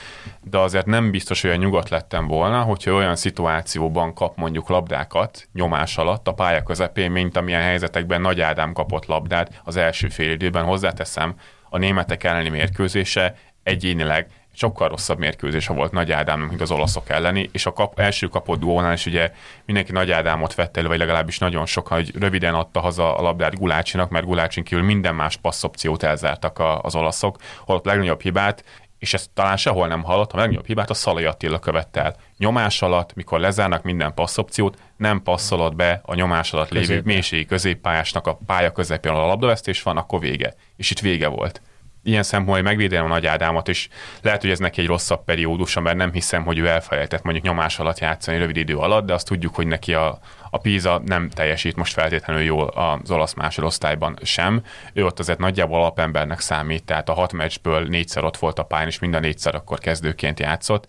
de 0.43 0.59
azért 0.59 0.87
nem 0.87 1.11
biztos, 1.11 1.41
hogy 1.41 1.51
olyan 1.51 1.63
nyugodt 1.63 1.89
lettem 1.89 2.27
volna, 2.27 2.63
hogyha 2.63 2.93
olyan 2.93 3.17
szituációban 3.17 4.15
kap 4.15 4.37
mondjuk 4.37 4.69
labdákat 4.69 5.49
nyomás 5.53 5.99
alatt 5.99 6.29
a 6.29 6.35
pálya 6.35 6.63
közepén, 6.63 7.11
mint 7.11 7.37
amilyen 7.37 7.63
helyzetekben 7.63 8.21
Nagy 8.21 8.41
Ádám 8.41 8.73
kapott 8.73 9.07
labdát 9.07 9.61
az 9.65 9.77
első 9.77 10.09
fél 10.09 10.31
időben. 10.31 10.65
Hozzáteszem, 10.65 11.35
a 11.71 11.79
németek 11.79 12.25
elleni 12.25 12.49
mérkőzése 12.49 13.35
egyénileg 13.63 14.27
sokkal 14.59 14.89
rosszabb 14.89 15.19
mérkőzése 15.19 15.73
volt 15.73 15.93
Nagy 15.93 16.13
Ádámnak, 16.13 16.49
mint 16.49 16.61
az 16.61 16.71
olaszok 16.71 17.09
elleni, 17.09 17.49
és 17.53 17.67
a 17.67 17.73
kap, 17.73 17.99
első 17.99 18.27
kapott 18.27 18.59
duónál 18.59 18.93
is 18.93 19.07
ugye 19.07 19.31
mindenki 19.65 19.93
Nagy 19.93 20.11
Ádámot 20.11 20.55
vett 20.55 20.77
elő, 20.77 20.89
vagy 20.89 20.99
legalábbis 20.99 21.39
nagyon 21.39 21.67
sokan, 21.67 21.97
hogy 21.97 22.17
röviden 22.19 22.55
adta 22.55 22.81
haza 22.81 23.17
a 23.17 23.23
labdát 23.23 23.59
Gulácsinak, 23.59 24.11
mert 24.11 24.25
Gulácsin 24.25 24.65
kívül 24.65 24.85
minden 24.85 25.15
más 25.15 25.37
passzopciót 25.37 26.03
elzártak 26.03 26.59
a, 26.59 26.81
az 26.81 26.95
olaszok, 26.95 27.37
holott 27.65 27.85
legnagyobb 27.85 28.21
hibát, 28.21 28.65
és 28.99 29.15
ezt 29.15 29.31
talán 29.35 29.57
sehol 29.57 29.87
nem 29.87 30.03
hallott, 30.03 30.33
a 30.33 30.37
legnagyobb 30.37 30.67
hibát 30.67 30.91
a 30.91 30.95
Szalai 30.95 31.25
Attila 31.25 31.59
követte 31.59 32.03
el. 32.03 32.17
Nyomás 32.39 32.83
alatt, 32.83 33.15
mikor 33.15 33.41
lezárnak 33.41 33.83
minden 33.83 34.15
passzopciót, 34.15 34.79
nem 34.97 35.23
passzolod 35.23 35.77
be 35.77 36.01
a 36.05 36.15
nyomás 36.15 36.53
alatt 36.53 36.71
lévő 36.71 37.01
mélységi 37.05 37.45
középpályásnak 37.45 38.27
a 38.27 38.39
pálya 38.47 38.73
közepén, 38.73 39.13
a 39.13 39.27
labdavesztés 39.27 39.83
van, 39.83 39.97
akkor 39.97 40.21
vége. 40.21 40.55
És 40.77 40.91
itt 40.91 41.01
vége 41.01 41.29
volt 41.29 41.63
ilyen 42.09 42.23
szempontból 42.23 42.63
megvédelem 42.63 43.05
a 43.05 43.09
Nagy 43.09 43.27
Ádámot, 43.27 43.69
és 43.69 43.89
lehet, 44.23 44.41
hogy 44.41 44.51
ez 44.51 44.59
neki 44.59 44.81
egy 44.81 44.87
rosszabb 44.87 45.25
periódusa, 45.25 45.81
mert 45.81 45.97
nem 45.97 46.13
hiszem, 46.13 46.45
hogy 46.45 46.59
ő 46.59 46.67
elfelejtett 46.69 47.23
mondjuk 47.23 47.45
nyomás 47.45 47.79
alatt 47.79 47.99
játszani 47.99 48.39
rövid 48.39 48.57
idő 48.57 48.77
alatt, 48.77 49.07
de 49.07 49.15
azt 49.15 49.27
tudjuk, 49.27 49.55
hogy 49.55 49.67
neki 49.67 49.95
a, 49.95 50.19
a 50.51 50.59
Pisa 50.59 51.01
nem 51.05 51.31
teljesít 51.31 51.77
most 51.77 51.93
feltétlenül 51.93 52.43
jól 52.43 52.67
az 52.69 53.11
olasz 53.11 53.35
másodosztályban 53.35 54.19
sem. 54.23 54.63
Ő 54.93 55.05
ott 55.05 55.19
azért 55.19 55.39
nagyjából 55.39 55.79
alapembernek 55.79 56.41
számít, 56.41 56.85
tehát 56.85 57.09
a 57.09 57.15
hat 57.15 57.33
meccsből 57.33 57.87
négyszer 57.87 58.25
ott 58.25 58.37
volt 58.37 58.59
a 58.59 58.63
pályán, 58.63 58.87
és 58.87 58.99
mind 58.99 59.15
a 59.15 59.21
négyszer 59.21 59.55
akkor 59.55 59.79
kezdőként 59.79 60.41
játszott 60.41 60.87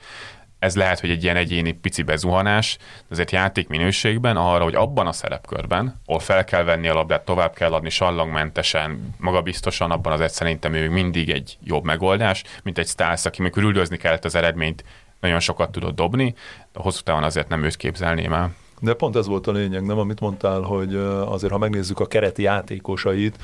ez 0.59 0.75
lehet, 0.75 0.99
hogy 0.99 1.09
egy 1.09 1.23
ilyen 1.23 1.35
egyéni 1.35 1.71
pici 1.71 2.01
bezuhanás, 2.01 2.77
de 2.77 3.07
azért 3.09 3.31
játék 3.31 3.67
minőségben 3.67 4.37
arra, 4.37 4.63
hogy 4.63 4.75
abban 4.75 5.07
a 5.07 5.11
szerepkörben, 5.11 6.01
ahol 6.05 6.19
fel 6.19 6.43
kell 6.43 6.63
venni 6.63 6.87
a 6.87 6.93
labdát, 6.93 7.25
tovább 7.25 7.53
kell 7.53 7.73
adni 7.73 7.89
sallangmentesen, 7.89 9.15
magabiztosan, 9.17 9.91
abban 9.91 10.13
az 10.13 10.21
egy 10.21 10.31
szerintem 10.31 10.73
ő 10.73 10.89
mindig 10.89 11.29
egy 11.29 11.57
jobb 11.63 11.83
megoldás, 11.83 12.43
mint 12.63 12.77
egy 12.77 12.87
Stász, 12.87 13.25
aki 13.25 13.41
amikor 13.41 13.63
üldözni 13.63 13.97
kellett 13.97 14.25
az 14.25 14.35
eredményt, 14.35 14.83
nagyon 15.19 15.39
sokat 15.39 15.71
tudott 15.71 15.95
dobni, 15.95 16.35
de 16.73 16.79
hosszú 16.81 17.01
távon 17.03 17.23
azért 17.23 17.47
nem 17.47 17.63
őt 17.63 17.75
képzelném 17.75 18.33
el. 18.33 18.53
De 18.79 18.93
pont 18.93 19.15
ez 19.15 19.27
volt 19.27 19.47
a 19.47 19.51
lényeg, 19.51 19.85
nem, 19.85 19.97
amit 19.97 20.19
mondtál, 20.19 20.61
hogy 20.61 20.95
azért, 21.25 21.51
ha 21.51 21.57
megnézzük 21.57 21.99
a 21.99 22.05
kereti 22.05 22.41
játékosait, 22.41 23.37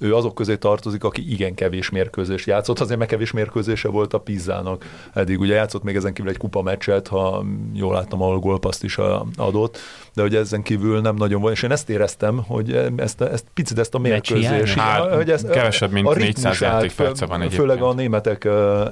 ő 0.00 0.14
azok 0.14 0.34
közé 0.34 0.56
tartozik, 0.56 1.04
aki 1.04 1.32
igen 1.32 1.54
kevés 1.54 1.90
mérkőzést 1.90 2.46
játszott, 2.46 2.80
azért 2.80 2.98
meg 2.98 3.08
kevés 3.08 3.30
mérkőzése 3.30 3.88
volt 3.88 4.14
a 4.14 4.18
Pizzának 4.18 4.84
eddig. 5.14 5.40
Ugye 5.40 5.54
játszott 5.54 5.82
még 5.82 5.96
ezen 5.96 6.12
kívül 6.12 6.30
egy 6.30 6.36
kupa 6.36 6.62
meccset, 6.62 7.08
ha 7.08 7.44
jól 7.72 7.92
láttam, 7.92 8.22
ahol 8.22 8.38
gólpaszt 8.38 8.84
is 8.84 8.98
adott, 9.36 9.78
de 10.14 10.22
hogy 10.22 10.34
ezen 10.34 10.62
kívül 10.62 11.00
nem 11.00 11.14
nagyon 11.14 11.40
van, 11.40 11.52
és 11.52 11.62
én 11.62 11.70
ezt 11.70 11.90
éreztem, 11.90 12.42
hogy 12.46 12.92
ezt, 12.96 13.20
ezt 13.20 13.44
picit 13.54 13.78
ezt 13.78 13.94
a 13.94 13.98
mérkőzés, 13.98 14.74
hát, 14.74 15.14
hogy 15.14 15.30
ez, 15.30 15.42
kevesebb, 15.42 15.90
mint 15.90 16.06
a 16.06 16.14
400 16.14 16.60
játékperce 16.60 17.26
van 17.26 17.40
egyébként. 17.40 17.60
Főleg 17.60 17.82
a 17.82 17.94
németek 17.94 18.44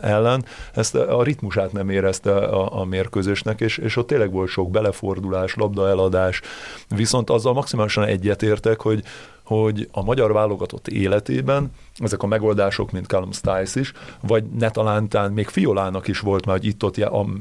ellen, 0.03 0.45
ezt 0.75 0.95
a 0.95 1.23
ritmusát 1.23 1.73
nem 1.73 1.91
érezte 1.91 2.35
a, 2.35 2.81
a 2.81 2.85
mérkőzésnek, 2.85 3.61
és, 3.61 3.79
és 3.79 3.97
ott 3.97 4.07
tényleg 4.07 4.33
volt 4.33 4.49
sok 4.49 4.71
belefordulás, 4.71 5.55
labda 5.55 5.89
eladás, 5.89 6.41
viszont 6.89 7.31
azzal 7.31 7.53
maximálisan 7.53 8.05
egyetértek, 8.05 8.81
hogy 8.81 9.03
hogy 9.49 9.89
a 9.93 10.03
magyar 10.03 10.33
válogatott 10.33 10.89
életében 10.89 11.73
ezek 11.99 12.23
a 12.23 12.27
megoldások, 12.27 12.91
mint 12.91 13.07
Callum 13.07 13.33
Stiles 13.33 13.75
is, 13.75 13.93
vagy 14.21 14.45
ne 14.45 14.71
talántán 14.71 15.33
még 15.33 15.49
Fiolának 15.49 16.09
is 16.09 16.21
volt 16.21 16.47
már, 16.47 16.57
hogy 16.57 16.67
itt-ott 16.67 16.97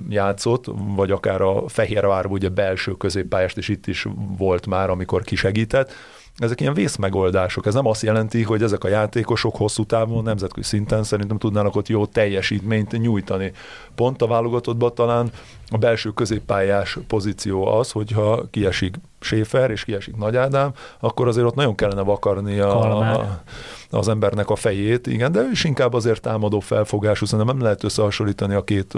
játszott, 0.09 0.65
vagy 0.95 1.11
akár 1.11 1.41
a 1.41 1.67
Fehérvár, 1.67 2.25
ugye 2.25 2.49
belső 2.49 2.91
középpályást 2.91 3.57
is 3.57 3.67
itt 3.67 3.87
is 3.87 4.07
volt 4.37 4.67
már, 4.67 4.89
amikor 4.89 5.23
kisegített, 5.23 5.91
ezek 6.37 6.61
ilyen 6.61 6.73
vészmegoldások. 6.73 7.65
Ez 7.65 7.73
nem 7.73 7.87
azt 7.87 8.01
jelenti, 8.01 8.43
hogy 8.43 8.63
ezek 8.63 8.83
a 8.83 8.87
játékosok 8.87 9.55
hosszú 9.55 9.85
távon, 9.85 10.23
nemzetközi 10.23 10.67
szinten 10.67 11.03
szerintem 11.03 11.37
tudnának 11.37 11.75
ott 11.75 11.87
jó 11.87 12.05
teljesítményt 12.05 12.91
nyújtani. 12.91 13.51
Pont 13.95 14.21
a 14.21 14.27
válogatottban 14.27 14.95
talán 14.95 15.31
a 15.69 15.77
belső 15.77 16.09
középpályás 16.09 16.97
pozíció 17.07 17.67
az, 17.67 17.91
hogyha 17.91 18.43
kiesik 18.51 18.95
Séfer 19.19 19.71
és 19.71 19.83
kiesik 19.83 20.15
Nagy 20.15 20.35
Ádám, 20.35 20.71
akkor 20.99 21.27
azért 21.27 21.45
ott 21.45 21.55
nagyon 21.55 21.75
kellene 21.75 22.01
vakarni 22.01 22.59
a, 22.59 22.99
a, 22.99 23.41
az 23.89 24.07
embernek 24.07 24.49
a 24.49 24.55
fejét, 24.55 25.07
igen, 25.07 25.31
de 25.31 25.39
ő 25.39 25.49
is 25.51 25.63
inkább 25.63 25.93
azért 25.93 26.21
támadó 26.21 26.59
felfogású, 26.59 27.25
szerintem 27.25 27.55
nem 27.55 27.63
lehet 27.63 27.83
összehasonlítani 27.83 28.53
a 28.53 28.63
két 28.63 28.93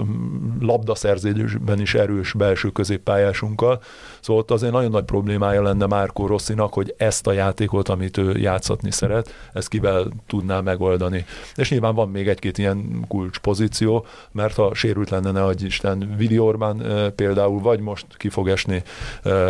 labdaszerzésben 0.60 1.80
is 1.80 1.94
erős 1.94 2.32
belső 2.32 2.68
középpályásunkkal, 2.68 3.82
szóval 4.20 4.42
ott 4.42 4.50
azért 4.50 4.72
nagyon 4.72 4.90
nagy 4.90 5.04
problémája 5.04 5.62
lenne 5.62 5.86
Márkó 5.86 6.26
Rosszinak, 6.26 6.72
hogy 6.72 6.94
ezt 6.96 7.26
a 7.26 7.32
játékot, 7.32 7.88
amit 7.88 8.16
ő 8.16 8.38
játszatni 8.38 8.90
szeret, 8.90 9.34
ezt 9.52 9.68
kivel 9.68 10.06
tudná 10.26 10.60
megoldani. 10.60 11.24
És 11.54 11.70
nyilván 11.70 11.94
van 11.94 12.08
még 12.08 12.28
egy-két 12.28 12.58
ilyen 12.58 13.04
kulcs 13.08 13.38
pozíció, 13.38 14.04
mert 14.32 14.54
ha 14.54 14.74
sérült 14.74 15.10
lenne, 15.10 15.30
ne 15.30 15.48
Isten, 15.64 16.14
Vili 16.16 16.38
Orbán 16.38 16.82
például, 17.16 17.60
vagy 17.60 17.80
most 17.80 18.06
ki 18.16 18.28
fog 18.28 18.48
esni 18.48 18.82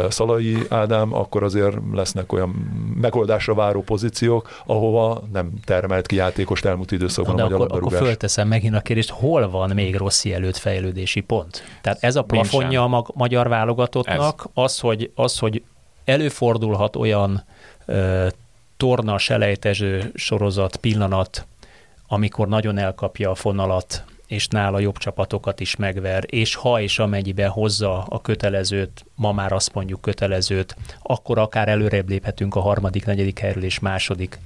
Szalai 0.09 0.57
Ádám, 0.69 1.15
akkor 1.15 1.43
azért 1.43 1.77
lesznek 1.93 2.33
olyan 2.33 2.49
megoldásra 3.01 3.55
váró 3.55 3.83
pozíciók, 3.83 4.63
ahova 4.67 5.23
nem 5.33 5.53
termelt 5.65 6.07
ki 6.07 6.17
játékost 6.17 6.65
elmúlt 6.65 6.93
időszakban 6.93 7.35
Na, 7.35 7.45
a 7.45 7.49
magyar 7.49 7.61
akkor, 7.61 7.77
akkor 7.77 7.99
fölteszem 7.99 8.49
megint 8.49 8.75
a 8.75 8.81
kérdést, 8.81 9.11
hol 9.11 9.51
van 9.51 9.71
még 9.71 9.97
Rossi 9.97 10.33
előtt 10.33 10.57
fejlődési 10.57 11.21
pont? 11.21 11.63
Tehát 11.83 12.03
ez 12.03 12.17
a 12.17 12.23
plafonja 12.23 12.85
a 12.85 13.07
magyar 13.15 13.49
válogatottnak, 13.49 14.43
ez. 14.47 14.60
Az, 14.63 14.79
hogy, 14.79 15.11
az, 15.15 15.39
hogy 15.39 15.63
előfordulhat 16.05 16.97
olyan 16.97 17.45
ö, 17.87 18.27
torna 18.77 19.19
selejtező 19.19 20.11
sorozat, 20.15 20.77
pillanat, 20.77 21.47
amikor 22.09 22.49
nagyon 22.49 22.79
elkapja 22.79 23.31
a 23.31 23.35
fonalat 23.35 24.05
és 24.27 24.47
nála 24.47 24.79
jobb 24.79 24.97
csapatokat 24.97 25.61
is 25.61 25.77
megver, 25.77 26.25
és 26.27 26.55
ha 26.55 26.81
és 26.81 26.99
amennyiben 26.99 27.49
hozza 27.49 28.05
a 28.09 28.21
kötelezőt, 28.21 29.05
ma 29.15 29.33
már 29.33 29.53
azt 29.53 29.75
mondjuk 29.75 30.01
kötelezőt, 30.01 30.77
akkor 31.03 31.39
akár 31.39 31.69
előrébb 31.69 32.09
léphetünk 32.09 32.55
a 32.55 32.61
harmadik, 32.61 33.05
negyedik 33.05 33.39
helyről 33.39 33.65
és 33.65 33.79
második. 33.79 34.39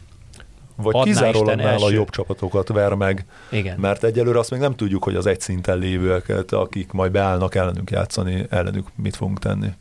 Vagy 0.77 0.95
Adná 0.95 1.05
kizárólag 1.05 1.57
nála 1.57 1.91
jobb 1.91 2.11
csapatokat 2.11 2.69
ver 2.69 2.95
meg, 2.95 3.27
Igen. 3.51 3.79
mert 3.79 4.05
egyelőre 4.05 4.39
azt 4.39 4.51
még 4.51 4.61
nem 4.61 4.75
tudjuk, 4.75 5.05
hogy 5.05 5.15
az 5.15 5.27
egy 5.27 5.41
szinten 5.41 5.79
lévőeket, 5.79 6.53
akik 6.53 6.93
majd 6.93 7.12
beállnak 7.12 7.55
ellenünk 7.55 7.91
játszani, 7.91 8.47
ellenük 8.51 8.87
mit 8.95 9.17
fogunk 9.17 9.39
tenni 9.39 9.73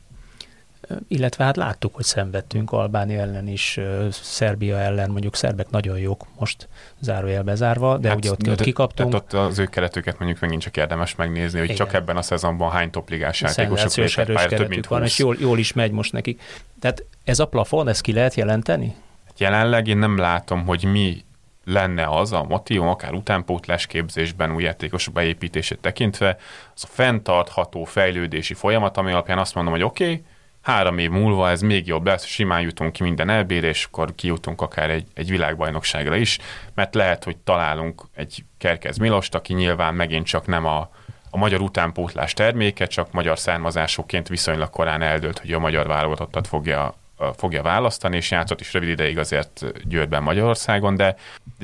illetve 1.07 1.43
hát 1.43 1.55
láttuk, 1.55 1.95
hogy 1.95 2.03
szenvedtünk 2.03 2.71
Albánia 2.71 3.19
ellen 3.19 3.47
is, 3.47 3.79
Szerbia 4.11 4.77
ellen, 4.77 5.09
mondjuk 5.09 5.36
szerbek 5.36 5.69
nagyon 5.69 5.97
jók, 5.97 6.25
most 6.39 6.67
zárójelbe 6.99 7.55
zárva, 7.55 7.97
de 7.97 8.07
hát, 8.07 8.17
ugye 8.17 8.31
ott, 8.31 8.49
ott 8.49 8.61
kikaptunk. 8.61 9.09
Tehát 9.09 9.34
ott 9.34 9.39
az 9.49 9.59
ő 9.59 9.65
keretüket 9.65 10.19
mondjuk 10.19 10.39
megint 10.39 10.61
csak 10.61 10.77
érdemes 10.77 11.15
megnézni, 11.15 11.59
hogy 11.59 11.69
Igen. 11.69 11.77
csak 11.77 11.93
ebben 11.93 12.17
a 12.17 12.21
szezonban 12.21 12.71
hány 12.71 12.89
topligás 12.89 13.41
játékosok 13.41 13.95
lépett 13.95 14.34
pályára, 14.34 14.57
több 14.57 14.69
mint 14.69 14.86
20. 14.86 14.97
van, 14.97 15.03
és 15.03 15.17
jól, 15.17 15.36
jól 15.39 15.59
is 15.59 15.73
megy 15.73 15.91
most 15.91 16.11
nekik. 16.11 16.41
Tehát 16.79 17.05
ez 17.23 17.39
a 17.39 17.47
plafon, 17.47 17.88
ezt 17.88 18.01
ki 18.01 18.13
lehet 18.13 18.34
jelenteni? 18.34 18.95
Jelenleg 19.38 19.88
én 19.88 19.97
nem 19.97 20.17
látom, 20.17 20.65
hogy 20.65 20.84
mi 20.84 21.23
lenne 21.65 22.07
az 22.07 22.31
a 22.31 22.43
motivum, 22.43 22.88
akár 22.88 23.13
utánpótlás 23.13 23.86
képzésben, 23.86 24.55
új 24.55 24.63
játékosok 24.63 25.13
beépítését 25.13 25.79
tekintve, 25.79 26.38
az 26.75 26.84
a 26.84 26.88
fenntartható 26.91 27.84
fejlődési 27.84 28.53
folyamat, 28.53 28.97
ami 28.97 29.11
alapján 29.11 29.38
azt 29.38 29.55
mondom, 29.55 29.73
hogy 29.73 29.84
oké, 29.84 30.03
okay, 30.03 30.23
három 30.64 30.97
év 30.97 31.09
múlva 31.09 31.49
ez 31.49 31.61
még 31.61 31.88
jobb 31.88 32.05
lesz, 32.05 32.26
simán 32.26 32.61
jutunk 32.61 32.91
ki 32.91 33.03
minden 33.03 33.30
elbére, 33.30 33.68
és 33.68 33.86
akkor 33.86 34.16
kijutunk 34.16 34.61
akár 34.61 34.89
egy, 34.89 35.05
egy 35.14 35.30
világbajnokságra 35.30 36.16
is, 36.16 36.39
mert 36.74 36.95
lehet, 36.95 37.24
hogy 37.24 37.38
találunk 37.38 38.01
egy 38.16 38.43
Kerkez 38.57 38.97
Milost, 38.97 39.36
aki 39.36 39.53
nyilván 39.53 39.93
megint 39.93 40.26
csak 40.26 40.47
nem 40.47 40.66
a, 40.66 40.89
a 41.30 41.38
magyar 41.38 41.61
utánpótlás 41.61 42.34
terméke, 42.34 42.86
csak 42.86 43.11
magyar 43.11 43.39
származásúként 43.39 44.28
viszonylag 44.28 44.70
korán 44.70 45.01
eldőlt, 45.01 45.39
hogy 45.39 45.53
a 45.53 45.59
magyar 45.59 45.88
válogatottat 45.88 46.47
fogja 46.47 46.93
fogja 47.38 47.61
választani, 47.61 48.16
és 48.16 48.32
játszott 48.32 48.59
is 48.59 48.74
rövid 48.74 48.89
ideig 48.89 49.18
azért 49.18 49.66
Győrben 49.88 50.24
Magyarországon, 50.24 50.95
de 50.95 51.16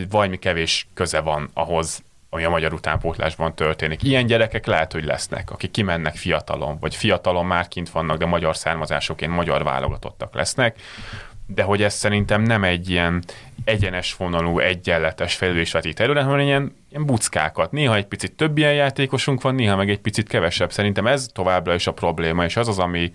valami 0.10 0.39
kevés 0.39 0.88
köze 0.93 1.20
van 1.20 1.50
ahhoz, 1.54 2.04
ami 2.30 2.43
a 2.43 2.49
magyar 2.49 2.73
utánpótlásban 2.73 3.55
történik. 3.55 4.03
Ilyen 4.03 4.25
gyerekek 4.25 4.65
lehet, 4.65 4.91
hogy 4.91 5.03
lesznek, 5.03 5.51
akik 5.51 5.71
kimennek 5.71 6.15
fiatalon, 6.15 6.77
vagy 6.80 6.95
fiatalon 6.95 7.45
már 7.45 7.67
kint 7.67 7.89
vannak, 7.89 8.17
de 8.17 8.25
magyar 8.25 8.57
származásoként 8.57 9.32
magyar 9.32 9.63
válogatottak 9.63 10.34
lesznek, 10.34 10.80
de 11.45 11.63
hogy 11.63 11.84
ez 11.84 11.93
szerintem 11.93 12.41
nem 12.41 12.63
egy 12.63 12.89
ilyen 12.89 13.23
egyenes 13.63 14.15
vonalú, 14.15 14.59
egyenletes 14.59 15.36
fejlődésveti 15.36 15.93
terület, 15.93 16.23
hanem 16.23 16.39
ilyen, 16.39 16.75
ilyen 16.89 17.05
buckákat. 17.05 17.71
Néha 17.71 17.95
egy 17.95 18.05
picit 18.05 18.36
több 18.36 18.57
ilyen 18.57 18.73
játékosunk 18.73 19.41
van, 19.41 19.55
néha 19.55 19.75
meg 19.75 19.89
egy 19.89 19.99
picit 19.99 20.27
kevesebb. 20.27 20.71
Szerintem 20.71 21.07
ez 21.07 21.27
továbbra 21.34 21.73
is 21.73 21.88
a 21.88 21.93
probléma, 21.93 22.43
és 22.43 22.57
az 22.57 22.67
az, 22.67 22.80
ami 22.80 23.11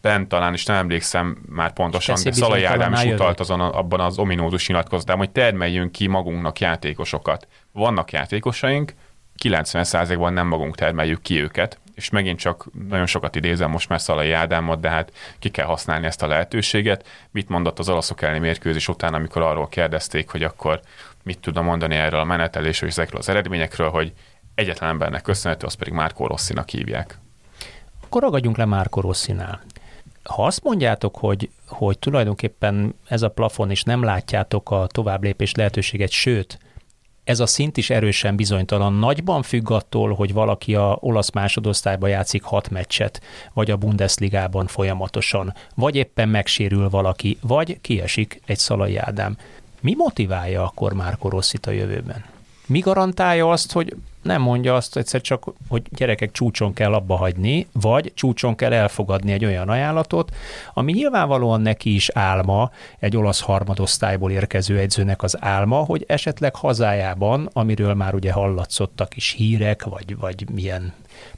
bent 0.00 0.28
talán, 0.28 0.54
is 0.54 0.64
nem 0.64 0.76
emlékszem 0.76 1.38
már 1.48 1.72
pontosan, 1.72 2.16
de 2.24 2.32
Szalai 2.32 2.64
Ádám 2.64 2.92
is 2.92 3.04
utalt 3.04 3.40
azon, 3.40 3.60
abban 3.60 4.00
az 4.00 4.18
ominózus 4.18 4.68
nyilatkozatában, 4.68 5.24
hogy 5.24 5.34
termeljünk 5.34 5.92
ki 5.92 6.06
magunknak 6.06 6.60
játékosokat. 6.60 7.46
Vannak 7.72 8.12
játékosaink, 8.12 8.94
90%-ban 9.42 10.32
nem 10.32 10.46
magunk 10.46 10.76
termeljük 10.76 11.22
ki 11.22 11.40
őket, 11.40 11.78
és 11.94 12.10
megint 12.10 12.38
csak 12.38 12.66
nagyon 12.88 13.06
sokat 13.06 13.36
idézem 13.36 13.70
most 13.70 13.88
már 13.88 14.00
Szalai 14.00 14.32
Ádámot, 14.32 14.80
de 14.80 14.88
hát 14.88 15.12
ki 15.38 15.48
kell 15.48 15.66
használni 15.66 16.06
ezt 16.06 16.22
a 16.22 16.26
lehetőséget. 16.26 17.06
Mit 17.30 17.48
mondott 17.48 17.78
az 17.78 17.88
olaszok 17.88 18.22
elleni 18.22 18.38
mérkőzés 18.38 18.88
után, 18.88 19.14
amikor 19.14 19.42
arról 19.42 19.68
kérdezték, 19.68 20.30
hogy 20.30 20.42
akkor 20.42 20.80
mit 21.22 21.38
tudna 21.38 21.62
mondani 21.62 21.94
erről 21.94 22.20
a 22.20 22.24
menetelésről 22.24 22.88
és 22.88 22.96
ezekről 22.96 23.20
az 23.20 23.28
eredményekről, 23.28 23.90
hogy 23.90 24.12
egyetlen 24.54 24.90
embernek 24.90 25.22
köszönhető, 25.22 25.66
az 25.66 25.74
pedig 25.74 25.92
Márkó 25.92 26.26
Rosszinak 26.26 26.68
hívják. 26.68 27.18
Akkor 28.04 28.22
ragadjunk 28.22 28.56
le 28.56 28.64
Márkó 28.64 29.00
Rosszinál. 29.00 29.62
Ha 30.22 30.44
azt 30.44 30.62
mondjátok, 30.62 31.16
hogy, 31.16 31.50
hogy 31.66 31.98
tulajdonképpen 31.98 32.94
ez 33.04 33.22
a 33.22 33.30
plafon, 33.30 33.70
és 33.70 33.82
nem 33.82 34.02
látjátok 34.02 34.70
a 34.70 34.86
továbblépés 34.86 35.54
lehetőséget, 35.54 36.10
sőt, 36.10 36.58
ez 37.24 37.40
a 37.40 37.46
szint 37.46 37.76
is 37.76 37.90
erősen 37.90 38.36
bizonytalan. 38.36 38.92
Nagyban 38.92 39.42
függ 39.42 39.70
attól, 39.70 40.14
hogy 40.14 40.32
valaki 40.32 40.74
a 40.74 40.98
olasz 41.00 41.30
másodosztályban 41.30 42.10
játszik 42.10 42.42
hat 42.42 42.70
meccset, 42.70 43.20
vagy 43.52 43.70
a 43.70 43.76
Bundesligában 43.76 44.66
folyamatosan, 44.66 45.54
vagy 45.74 45.96
éppen 45.96 46.28
megsérül 46.28 46.88
valaki, 46.88 47.38
vagy 47.40 47.80
kiesik 47.80 48.40
egy 48.46 48.58
Szalai 48.58 48.96
Ádám. 48.96 49.36
Mi 49.80 49.94
motiválja 49.96 50.62
akkor 50.62 50.92
már 50.92 51.18
Rosszit 51.22 51.66
a 51.66 51.70
jövőben? 51.70 52.24
Mi 52.66 52.78
garantálja 52.78 53.50
azt, 53.50 53.72
hogy 53.72 53.96
nem 54.22 54.42
mondja 54.42 54.74
azt 54.74 54.96
egyszer 54.96 55.20
csak, 55.20 55.52
hogy 55.68 55.82
gyerekek 55.90 56.30
csúcson 56.30 56.72
kell 56.72 56.94
abba 56.94 57.16
hagyni, 57.16 57.66
vagy 57.72 58.12
csúcson 58.14 58.54
kell 58.54 58.72
elfogadni 58.72 59.32
egy 59.32 59.44
olyan 59.44 59.68
ajánlatot, 59.68 60.34
ami 60.74 60.92
nyilvánvalóan 60.92 61.60
neki 61.60 61.94
is 61.94 62.08
álma, 62.08 62.70
egy 62.98 63.16
olasz 63.16 63.40
harmadosztályból 63.40 64.30
érkező 64.30 64.78
edzőnek 64.78 65.22
az 65.22 65.36
álma, 65.40 65.76
hogy 65.76 66.04
esetleg 66.08 66.54
hazájában, 66.54 67.48
amiről 67.52 67.94
már 67.94 68.14
ugye 68.14 68.32
hallatszottak 68.32 69.16
is 69.16 69.30
hírek, 69.30 69.84
vagy, 69.84 70.16
vagy 70.18 70.48
milyen 70.52 70.92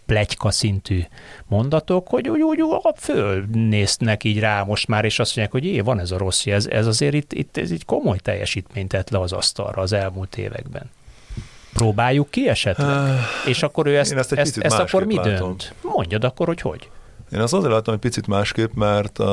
plegyka 0.07 0.51
szintű 0.51 1.03
mondatok, 1.47 2.09
hogy 2.09 2.29
úgy, 2.29 2.43
úgy, 2.43 2.61
úgy 2.61 2.81
fölnéznek 2.97 4.25
így 4.25 4.39
rá 4.39 4.63
most 4.63 4.89
már, 4.89 5.05
és 5.05 5.19
azt 5.19 5.37
mondják, 5.37 5.63
hogy 5.63 5.73
jé, 5.73 5.81
van 5.81 6.01
ez 6.01 6.11
a 6.11 6.19
rossz, 6.19 6.47
ez, 6.47 6.67
ez 6.67 6.87
azért 6.87 7.15
itt, 7.15 7.33
itt 7.33 7.57
ez 7.57 7.71
egy 7.71 7.85
komoly 7.85 8.19
teljesítményt 8.19 8.89
tett 8.89 9.11
le 9.11 9.19
az 9.21 9.33
asztalra 9.33 9.83
az 9.83 9.93
elmúlt 9.93 10.37
években. 10.37 10.91
Próbáljuk 11.73 12.31
ki 12.31 12.49
esetleg? 12.49 12.89
Uh, 12.89 13.15
és 13.47 13.63
akkor 13.63 13.87
ő 13.87 13.99
ezt, 13.99 14.13
ezt, 14.13 14.33
ezt, 14.33 14.59
ezt 14.59 14.79
akkor 14.79 15.05
mi 15.05 15.15
látom. 15.15 15.35
dönt? 15.35 15.75
Mondjad 15.83 16.25
akkor, 16.25 16.47
hogy 16.47 16.61
hogy. 16.61 16.91
Én 17.33 17.41
azt 17.41 17.55
azért 17.55 17.73
látom 17.73 17.95
egy 17.95 18.01
picit 18.01 18.27
másképp, 18.27 18.73
mert 18.75 19.19
uh, 19.19 19.27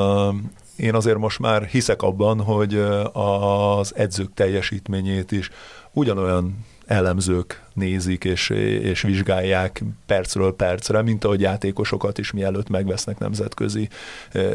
én 0.75 0.95
azért 0.95 1.17
most 1.17 1.39
már 1.39 1.63
hiszek 1.63 2.01
abban, 2.01 2.41
hogy 2.41 2.83
az 3.13 3.95
edzők 3.95 4.33
teljesítményét 4.33 5.31
is 5.31 5.49
ugyanolyan 5.91 6.65
elemzők 6.85 7.63
nézik 7.73 8.23
és, 8.23 8.49
és 8.49 9.01
vizsgálják 9.01 9.83
percről 10.05 10.55
percre, 10.55 11.01
mint 11.01 11.23
ahogy 11.23 11.41
játékosokat 11.41 12.17
is 12.17 12.31
mielőtt 12.31 12.69
megvesznek 12.69 13.17
nemzetközi 13.17 13.89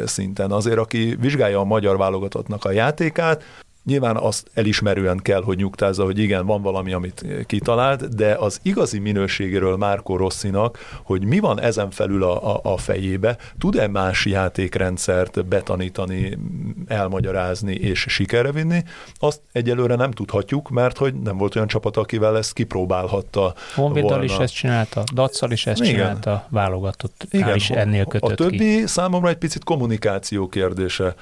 szinten. 0.04 0.50
Azért, 0.50 0.78
aki 0.78 1.16
vizsgálja 1.20 1.58
a 1.58 1.64
magyar 1.64 1.96
válogatottnak 1.96 2.64
a 2.64 2.70
játékát, 2.70 3.42
Nyilván 3.84 4.16
azt 4.16 4.50
elismerően 4.54 5.18
kell, 5.22 5.42
hogy 5.42 5.56
nyugtázza, 5.56 6.04
hogy 6.04 6.18
igen, 6.18 6.46
van 6.46 6.62
valami, 6.62 6.92
amit 6.92 7.26
kitalált, 7.46 8.14
de 8.14 8.34
az 8.34 8.60
igazi 8.62 8.98
minőségéről 8.98 9.76
Márko 9.76 10.16
Rosszinak, 10.16 10.78
hogy 11.02 11.24
mi 11.24 11.38
van 11.38 11.60
ezen 11.60 11.90
felül 11.90 12.22
a, 12.22 12.54
a, 12.54 12.60
a 12.72 12.76
fejébe, 12.76 13.36
tud-e 13.58 13.88
más 13.88 14.26
játékrendszert 14.26 15.46
betanítani, 15.46 16.38
elmagyarázni 16.86 17.74
és 17.74 18.06
sikerre 18.08 18.52
vinni, 18.52 18.82
azt 19.14 19.40
egyelőre 19.52 19.94
nem 19.94 20.10
tudhatjuk, 20.10 20.70
mert 20.70 20.98
hogy 20.98 21.14
nem 21.14 21.36
volt 21.36 21.56
olyan 21.56 21.68
csapat, 21.68 21.96
akivel 21.96 22.36
ezt 22.36 22.52
kipróbálhatta 22.52 23.54
Honvéddal 23.74 24.08
volna. 24.08 24.24
is 24.24 24.36
ezt 24.36 24.54
csinálta, 24.54 25.02
Datszal 25.14 25.50
is 25.50 25.66
ezt 25.66 25.80
igen. 25.80 25.92
csinálta, 25.94 26.46
válogatott, 26.48 27.26
igen. 27.30 27.54
is 27.54 27.70
ennél 27.70 28.04
kötött 28.04 28.30
A 28.30 28.34
többi 28.34 28.56
ki. 28.56 28.86
számomra 28.86 29.28
egy 29.28 29.36
picit 29.36 29.64
kommunikáció 29.64 30.48
kérdése 30.48 31.14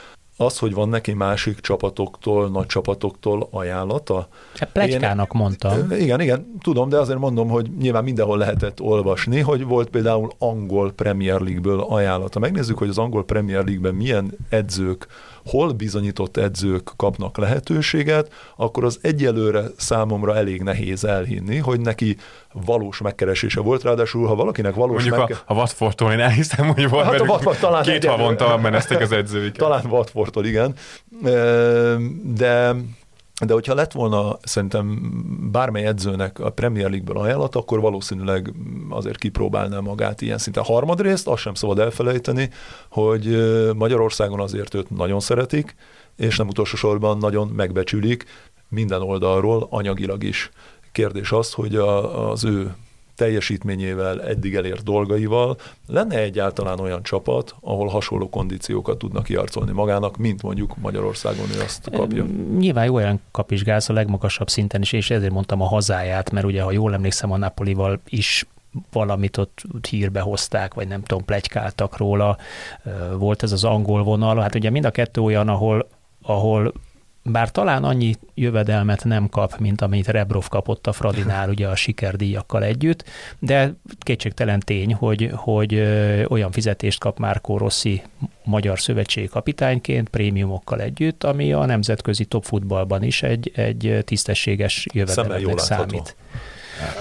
az, 0.44 0.58
hogy 0.58 0.74
van 0.74 0.88
neki 0.88 1.12
másik 1.12 1.60
csapatoktól, 1.60 2.48
nagy 2.48 2.66
csapatoktól 2.66 3.48
ajánlata. 3.50 4.28
Hát 4.56 4.72
pletykának 4.72 5.32
mondtam. 5.32 5.90
Igen, 5.90 6.20
igen, 6.20 6.58
tudom, 6.62 6.88
de 6.88 6.98
azért 6.98 7.18
mondom, 7.18 7.48
hogy 7.48 7.70
nyilván 7.78 8.04
mindenhol 8.04 8.38
lehetett 8.38 8.80
olvasni, 8.80 9.40
hogy 9.40 9.64
volt 9.64 9.88
például 9.88 10.30
angol 10.38 10.92
Premier 10.92 11.40
League-ből 11.40 11.80
ajánlata. 11.80 12.38
Megnézzük, 12.38 12.78
hogy 12.78 12.88
az 12.88 12.98
angol 12.98 13.24
Premier 13.24 13.64
League-ben 13.64 13.94
milyen 13.94 14.38
edzők 14.48 15.06
hol 15.44 15.72
bizonyított 15.72 16.36
edzők 16.36 16.90
kapnak 16.96 17.36
lehetőséget, 17.36 18.32
akkor 18.56 18.84
az 18.84 18.98
egyelőre 19.02 19.64
számomra 19.76 20.36
elég 20.36 20.62
nehéz 20.62 21.04
elhinni, 21.04 21.56
hogy 21.56 21.80
neki 21.80 22.16
valós 22.52 23.00
megkeresése 23.00 23.60
volt, 23.60 23.82
ráadásul 23.82 24.26
ha 24.26 24.34
valakinek 24.34 24.74
valós 24.74 25.04
Mondjuk 25.04 25.16
megke... 25.16 25.42
a, 25.46 25.52
a 25.52 25.56
Watfordtól 25.56 26.12
én 26.12 26.20
elhiszem, 26.20 26.66
hogy 26.66 26.88
volt, 26.88 27.04
hát 27.04 27.20
a 27.20 27.24
Watford, 27.24 27.58
talán 27.58 27.82
két 27.82 28.04
havonta 28.04 28.56
meneztek 28.56 29.00
az 29.00 29.12
edzőik. 29.12 29.52
Talán 29.52 29.84
Watfordtól, 29.86 30.44
igen. 30.44 30.74
De 32.22 32.74
de 33.40 33.52
hogyha 33.52 33.74
lett 33.74 33.92
volna 33.92 34.38
szerintem 34.42 35.12
bármely 35.52 35.84
edzőnek 35.84 36.38
a 36.38 36.50
Premier 36.50 36.90
League-ből 36.90 37.22
ajánlat, 37.22 37.56
akkor 37.56 37.80
valószínűleg 37.80 38.52
azért 38.88 39.18
kipróbálná 39.18 39.80
magát 39.80 40.20
ilyen 40.20 40.38
szinten. 40.38 40.64
Harmadrészt 40.64 41.26
azt 41.28 41.42
sem 41.42 41.54
szabad 41.54 41.78
elfelejteni, 41.78 42.50
hogy 42.90 43.36
Magyarországon 43.74 44.40
azért 44.40 44.74
őt 44.74 44.90
nagyon 44.90 45.20
szeretik, 45.20 45.74
és 46.16 46.36
nem 46.36 46.48
utolsó 46.48 46.76
sorban 46.76 47.18
nagyon 47.18 47.48
megbecsülik 47.48 48.24
minden 48.68 49.02
oldalról, 49.02 49.66
anyagilag 49.70 50.24
is. 50.24 50.50
Kérdés 50.92 51.32
az, 51.32 51.52
hogy 51.52 51.76
a, 51.76 52.30
az 52.30 52.44
ő 52.44 52.74
teljesítményével, 53.22 54.22
eddig 54.22 54.54
elért 54.54 54.82
dolgaival, 54.82 55.56
lenne 55.86 56.18
egyáltalán 56.18 56.80
olyan 56.80 57.02
csapat, 57.02 57.54
ahol 57.60 57.88
hasonló 57.88 58.28
kondíciókat 58.28 58.98
tudnak 58.98 59.24
kiarcolni 59.24 59.72
magának, 59.72 60.16
mint 60.16 60.42
mondjuk 60.42 60.76
Magyarországon 60.76 61.46
ő 61.56 61.60
azt 61.60 61.90
kapja? 61.92 62.24
Nyilván 62.58 62.84
jó 62.84 62.94
olyan 62.94 63.20
kapizsgálsz 63.30 63.88
a 63.88 63.92
legmagasabb 63.92 64.50
szinten 64.50 64.80
is, 64.80 64.92
és 64.92 65.10
ezért 65.10 65.32
mondtam 65.32 65.60
a 65.60 65.66
hazáját, 65.66 66.30
mert 66.30 66.46
ugye, 66.46 66.62
ha 66.62 66.72
jól 66.72 66.94
emlékszem, 66.94 67.32
a 67.32 67.36
Napolival 67.36 68.00
is 68.08 68.46
valamit 68.92 69.36
ott 69.36 69.86
hírbe 69.88 70.20
hozták, 70.20 70.74
vagy 70.74 70.88
nem 70.88 71.02
tudom, 71.02 71.24
plegykáltak 71.24 71.96
róla. 71.96 72.36
Volt 73.18 73.42
ez 73.42 73.52
az 73.52 73.64
angol 73.64 74.02
vonal. 74.02 74.38
Hát 74.38 74.54
ugye 74.54 74.70
mind 74.70 74.84
a 74.84 74.90
kettő 74.90 75.20
olyan, 75.20 75.48
ahol, 75.48 75.88
ahol 76.22 76.72
bár 77.24 77.50
talán 77.50 77.84
annyi 77.84 78.14
jövedelmet 78.34 79.04
nem 79.04 79.28
kap, 79.28 79.58
mint 79.58 79.80
amit 79.80 80.08
Rebrov 80.08 80.48
kapott 80.48 80.86
a 80.86 80.92
Fradinál 80.92 81.48
ugye 81.48 81.68
a 81.68 81.76
sikerdíjakkal 81.76 82.64
együtt, 82.64 83.04
de 83.38 83.74
kétségtelen 83.98 84.60
tény, 84.60 84.94
hogy, 84.94 85.30
hogy 85.34 85.74
olyan 86.28 86.50
fizetést 86.50 87.00
kap 87.00 87.18
Márkó 87.18 87.58
Rossi 87.58 88.02
magyar 88.44 88.80
szövetségi 88.80 89.26
kapitányként, 89.26 90.08
prémiumokkal 90.08 90.80
együtt, 90.80 91.24
ami 91.24 91.52
a 91.52 91.64
nemzetközi 91.64 92.24
top 92.24 92.44
futballban 92.44 93.02
is 93.02 93.22
egy, 93.22 93.52
egy 93.54 93.98
tisztességes 94.04 94.86
jövedelemnek 94.92 95.58
számít. 95.58 96.16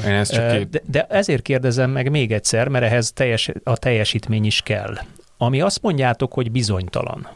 Én 0.05 0.11
ezt 0.11 0.33
csak 0.33 0.51
két... 0.51 0.69
de, 0.69 0.81
de 0.85 1.05
ezért 1.09 1.41
kérdezem 1.41 1.89
meg 1.89 2.09
még 2.09 2.31
egyszer, 2.31 2.67
mert 2.67 2.85
ehhez 2.85 3.11
teljes, 3.11 3.51
a 3.63 3.77
teljesítmény 3.77 4.45
is 4.45 4.61
kell. 4.61 4.97
Ami 5.37 5.61
azt 5.61 5.81
mondjátok, 5.81 6.33
hogy 6.33 6.51
bizonytalan, 6.51 7.27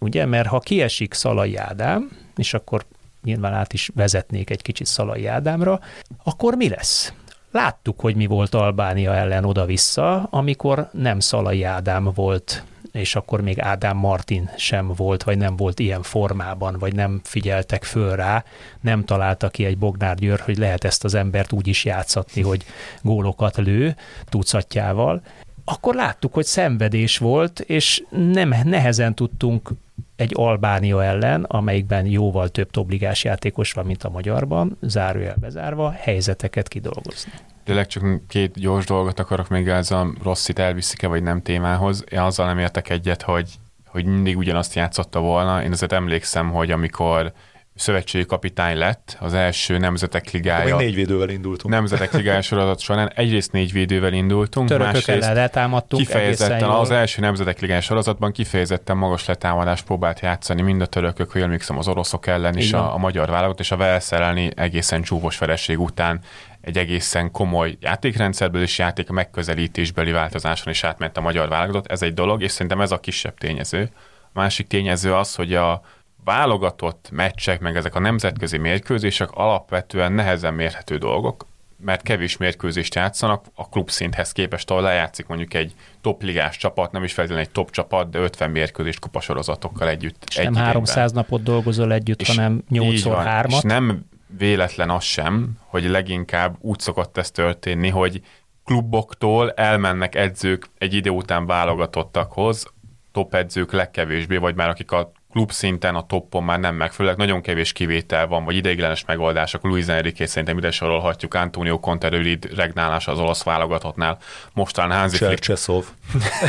ugye? 0.00 0.26
Mert 0.26 0.48
ha 0.48 0.58
kiesik 0.58 1.14
Szalai 1.14 1.56
Ádám, 1.56 2.23
és 2.36 2.54
akkor 2.54 2.84
nyilván 3.22 3.52
át 3.52 3.72
is 3.72 3.90
vezetnék 3.94 4.50
egy 4.50 4.62
kicsit 4.62 4.86
Szalai 4.86 5.26
Ádámra, 5.26 5.80
akkor 6.24 6.54
mi 6.54 6.68
lesz? 6.68 7.12
Láttuk, 7.50 8.00
hogy 8.00 8.16
mi 8.16 8.26
volt 8.26 8.54
Albánia 8.54 9.14
ellen 9.14 9.44
oda-vissza, 9.44 10.26
amikor 10.30 10.88
nem 10.92 11.20
Szalai 11.20 11.62
Ádám 11.62 12.10
volt, 12.14 12.64
és 12.92 13.14
akkor 13.14 13.40
még 13.40 13.60
Ádám 13.60 13.96
Martin 13.96 14.50
sem 14.56 14.92
volt, 14.96 15.22
vagy 15.22 15.38
nem 15.38 15.56
volt 15.56 15.80
ilyen 15.80 16.02
formában, 16.02 16.78
vagy 16.78 16.94
nem 16.94 17.20
figyeltek 17.24 17.84
föl 17.84 18.16
rá, 18.16 18.44
nem 18.80 19.04
találta 19.04 19.48
ki 19.48 19.64
egy 19.64 19.78
Bognár 19.78 20.16
Győr, 20.16 20.40
hogy 20.40 20.56
lehet 20.56 20.84
ezt 20.84 21.04
az 21.04 21.14
embert 21.14 21.52
úgy 21.52 21.66
is 21.66 21.84
játszatni, 21.84 22.42
hogy 22.42 22.64
gólokat 23.02 23.56
lő 23.56 23.96
tucatjával, 24.24 25.22
akkor 25.64 25.94
láttuk, 25.94 26.34
hogy 26.34 26.44
szenvedés 26.44 27.18
volt, 27.18 27.60
és 27.60 28.02
nem 28.10 28.54
nehezen 28.64 29.14
tudtunk 29.14 29.70
egy 30.16 30.32
Albánia 30.34 31.04
ellen, 31.04 31.42
amelyikben 31.42 32.06
jóval 32.06 32.48
több 32.48 32.76
obligás 32.76 33.24
játékos 33.24 33.72
van, 33.72 33.86
mint 33.86 34.02
a 34.02 34.10
magyarban, 34.10 34.76
zárójel 34.80 35.36
bezárva, 35.40 35.90
helyzeteket 35.90 36.68
kidolgozni. 36.68 37.32
Tényleg 37.64 37.86
csak 37.86 38.20
két 38.28 38.58
gyors 38.58 38.86
dolgot 38.86 39.18
akarok 39.18 39.48
még 39.48 39.68
a 39.68 40.06
rosszit 40.22 40.58
elviszik-e, 40.58 41.06
vagy 41.06 41.22
nem 41.22 41.42
témához. 41.42 42.04
Én 42.10 42.18
azzal 42.18 42.46
nem 42.46 42.58
értek 42.58 42.90
egyet, 42.90 43.22
hogy, 43.22 43.50
hogy 43.86 44.04
mindig 44.04 44.36
ugyanazt 44.36 44.74
játszotta 44.74 45.20
volna. 45.20 45.62
Én 45.62 45.72
azért 45.72 45.92
emlékszem, 45.92 46.50
hogy 46.50 46.70
amikor 46.70 47.32
szövetségi 47.74 48.26
kapitány 48.26 48.76
lett 48.76 49.16
az 49.20 49.34
első 49.34 49.78
Nemzetek 49.78 50.30
Ligája. 50.30 50.76
Még 50.76 50.86
négy 50.86 50.94
védővel 50.94 51.28
indultunk. 51.28 51.74
Nemzetek 51.74 52.12
Ligája 52.12 52.42
sorozat 52.52 52.80
során 52.80 53.12
egyrészt 53.14 53.52
négy 53.52 53.72
védővel 53.72 54.12
indultunk, 54.12 54.68
Törökök 54.68 54.92
másrészt 54.92 55.32
letámadtunk 55.32 56.06
kifejezetten 56.06 56.68
az 56.68 56.90
első 56.90 57.20
Nemzetek 57.20 57.60
Ligája 57.60 57.80
sorozatban 57.80 58.32
kifejezetten 58.32 58.96
magas 58.96 59.24
letámadást 59.24 59.84
próbált 59.84 60.20
játszani 60.20 60.62
mind 60.62 60.80
a 60.80 60.86
törökök, 60.86 61.32
hogy 61.32 61.40
emlékszem 61.40 61.78
az 61.78 61.88
oroszok 61.88 62.26
ellen 62.26 62.56
is 62.56 62.72
a, 62.72 62.94
a, 62.94 62.98
magyar 62.98 63.28
válogatott, 63.30 63.60
és 63.60 63.70
a 63.70 63.76
Velszerelni 63.76 64.50
egészen 64.56 65.02
csúfos 65.02 65.38
vereség 65.38 65.80
után 65.80 66.20
egy 66.60 66.78
egészen 66.78 67.30
komoly 67.30 67.76
játékrendszerből 67.80 68.62
és 68.62 68.78
játék 68.78 69.08
megközelítésbeli 69.08 70.10
változáson 70.10 70.72
is 70.72 70.84
átment 70.84 71.16
a 71.16 71.20
magyar 71.20 71.48
válogatott. 71.48 71.86
Ez 71.86 72.02
egy 72.02 72.14
dolog, 72.14 72.42
és 72.42 72.50
szerintem 72.50 72.80
ez 72.80 72.90
a 72.90 73.00
kisebb 73.00 73.38
tényező. 73.38 73.90
A 74.22 74.40
másik 74.40 74.66
tényező 74.66 75.14
az, 75.14 75.34
hogy 75.34 75.54
a 75.54 75.82
válogatott 76.24 77.08
meccsek, 77.12 77.60
meg 77.60 77.76
ezek 77.76 77.94
a 77.94 77.98
nemzetközi 77.98 78.58
mérkőzések 78.58 79.30
alapvetően 79.30 80.12
nehezen 80.12 80.54
mérhető 80.54 80.98
dolgok, 80.98 81.46
mert 81.84 82.02
kevés 82.02 82.36
mérkőzést 82.36 82.94
játszanak 82.94 83.44
a 83.54 83.68
klubszinthez 83.68 84.32
képest, 84.32 84.70
ahol 84.70 84.82
lejátszik 84.82 85.26
mondjuk 85.26 85.54
egy 85.54 85.72
topligás 86.00 86.56
csapat, 86.56 86.92
nem 86.92 87.04
is 87.04 87.12
feltétlenül 87.12 87.48
egy 87.48 87.52
top 87.52 87.70
csapat, 87.70 88.10
de 88.10 88.18
50 88.18 88.50
mérkőzést 88.50 88.98
kupasorozatokkal 88.98 89.88
együtt. 89.88 90.24
És 90.28 90.36
egy 90.36 90.50
nem 90.50 90.62
300 90.62 91.12
napot 91.12 91.42
dolgozol 91.42 91.92
együtt, 91.92 92.20
és 92.20 92.28
hanem 92.28 92.62
8 92.68 93.04
3 93.04 93.50
És 93.50 93.60
nem 93.62 94.06
véletlen 94.38 94.90
az 94.90 95.04
sem, 95.04 95.58
hogy 95.64 95.84
leginkább 95.84 96.56
úgy 96.60 96.78
szokott 96.78 97.16
ez 97.16 97.30
történni, 97.30 97.88
hogy 97.88 98.22
kluboktól 98.64 99.50
elmennek 99.50 100.14
edzők 100.14 100.66
egy 100.78 100.94
idő 100.94 101.10
után 101.10 101.46
válogatottakhoz, 101.46 102.72
top 103.12 103.34
edzők 103.34 103.72
legkevésbé, 103.72 104.36
vagy 104.36 104.54
már 104.54 104.68
akik 104.68 104.90
a 104.90 105.12
klub 105.34 105.52
szinten 105.52 105.94
a 105.94 106.06
toppon 106.06 106.44
már 106.44 106.60
nem 106.60 106.74
megfelelőek, 106.74 107.18
nagyon 107.18 107.40
kevés 107.40 107.72
kivétel 107.72 108.26
van, 108.26 108.44
vagy 108.44 108.56
ideiglenes 108.56 109.04
megoldások. 109.04 109.64
Luis 109.64 109.86
Enrique 109.86 110.26
szerintem 110.26 110.58
ide 110.58 110.70
sorolhatjuk, 110.70 111.34
Antonio 111.34 111.80
Conte 111.80 112.08
rövid 112.08 112.54
regnálása 112.56 113.12
az 113.12 113.18
olasz 113.18 113.42
válogatottnál, 113.42 114.18
most 114.52 114.74
talán 114.74 114.98
Hansi 114.98 115.16
Flick. 115.16 115.42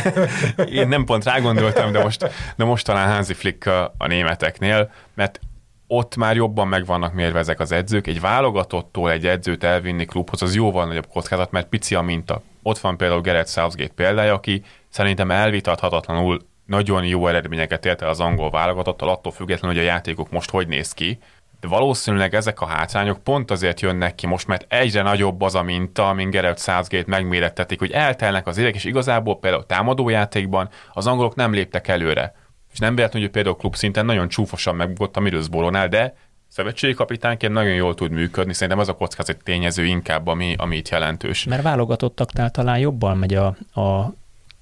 Én 0.79 0.87
nem 0.87 1.05
pont 1.05 1.23
rá 1.23 1.39
gondoltam, 1.39 1.91
de 1.91 2.03
most, 2.03 2.29
de 2.55 2.63
most 2.63 2.85
talán 2.85 3.13
Hansi 3.13 3.33
Flick 3.33 3.65
a 3.97 4.07
németeknél, 4.07 4.91
mert 5.13 5.39
ott 5.87 6.15
már 6.15 6.35
jobban 6.35 6.67
meg 6.67 6.85
vannak 6.85 7.13
mérve 7.13 7.39
ezek 7.39 7.59
az 7.59 7.71
edzők. 7.71 8.07
Egy 8.07 8.19
válogatottól 8.19 9.11
egy 9.11 9.27
edzőt 9.27 9.63
elvinni 9.63 10.05
klubhoz, 10.05 10.41
az 10.41 10.55
jóval 10.55 10.85
nagyobb 10.85 11.07
kockázat, 11.07 11.51
mert 11.51 11.67
pici 11.67 11.95
a 11.95 12.01
minta. 12.01 12.41
Ott 12.63 12.77
van 12.77 12.97
például 12.97 13.21
Gerett 13.21 13.49
Southgate 13.49 13.93
példája, 13.95 14.33
aki 14.33 14.63
szerintem 14.89 15.31
elvitathatatlanul 15.31 16.39
nagyon 16.65 17.05
jó 17.05 17.27
eredményeket 17.27 17.85
ért 17.85 18.01
el 18.01 18.09
az 18.09 18.19
angol 18.19 18.49
válogatottal, 18.49 19.09
attól 19.09 19.31
függetlenül, 19.31 19.77
hogy 19.77 19.85
a 19.85 19.89
játékok 19.89 20.31
most 20.31 20.49
hogy 20.49 20.67
néz 20.67 20.93
ki. 20.93 21.19
De 21.59 21.67
valószínűleg 21.67 22.35
ezek 22.35 22.61
a 22.61 22.65
hátrányok 22.65 23.23
pont 23.23 23.51
azért 23.51 23.81
jönnek 23.81 24.15
ki 24.15 24.27
most, 24.27 24.47
mert 24.47 24.65
egyre 24.73 25.01
nagyobb 25.01 25.41
az 25.41 25.55
a 25.55 25.63
minta, 25.63 26.09
amin 26.09 26.29
Gerett 26.29 26.59
Southgate 26.59 27.03
megmérettetik, 27.07 27.79
hogy 27.79 27.91
eltelnek 27.91 28.47
az 28.47 28.57
évek, 28.57 28.75
és 28.75 28.83
igazából 28.83 29.39
például 29.39 29.65
támadójátékban 29.65 30.69
az 30.93 31.07
angolok 31.07 31.35
nem 31.35 31.53
léptek 31.53 31.87
előre. 31.87 32.35
És 32.73 32.79
nem 32.79 32.95
véletlenül, 32.95 33.27
hogy 33.27 33.35
például 33.35 33.55
klub 33.55 33.75
szinten 33.75 34.05
nagyon 34.05 34.27
csúfosan 34.27 34.75
megbukott 34.75 35.17
a 35.17 35.19
Middlesbrough-nál, 35.19 35.87
de 35.87 36.15
szövetségi 36.47 36.93
kapitányként 36.93 37.53
nagyon 37.53 37.73
jól 37.73 37.95
tud 37.95 38.11
működni, 38.11 38.53
szerintem 38.53 38.79
az 38.79 38.89
a 38.89 38.93
kockázat 38.93 39.43
tényező 39.43 39.85
inkább, 39.85 40.27
ami, 40.27 40.55
ami 40.57 40.75
itt 40.75 40.89
jelentős. 40.89 41.43
Mert 41.43 41.61
válogatottaknál 41.61 42.51
talán 42.51 42.77
jobban 42.77 43.17
megy 43.17 43.33
a, 43.33 43.45
a 43.81 44.13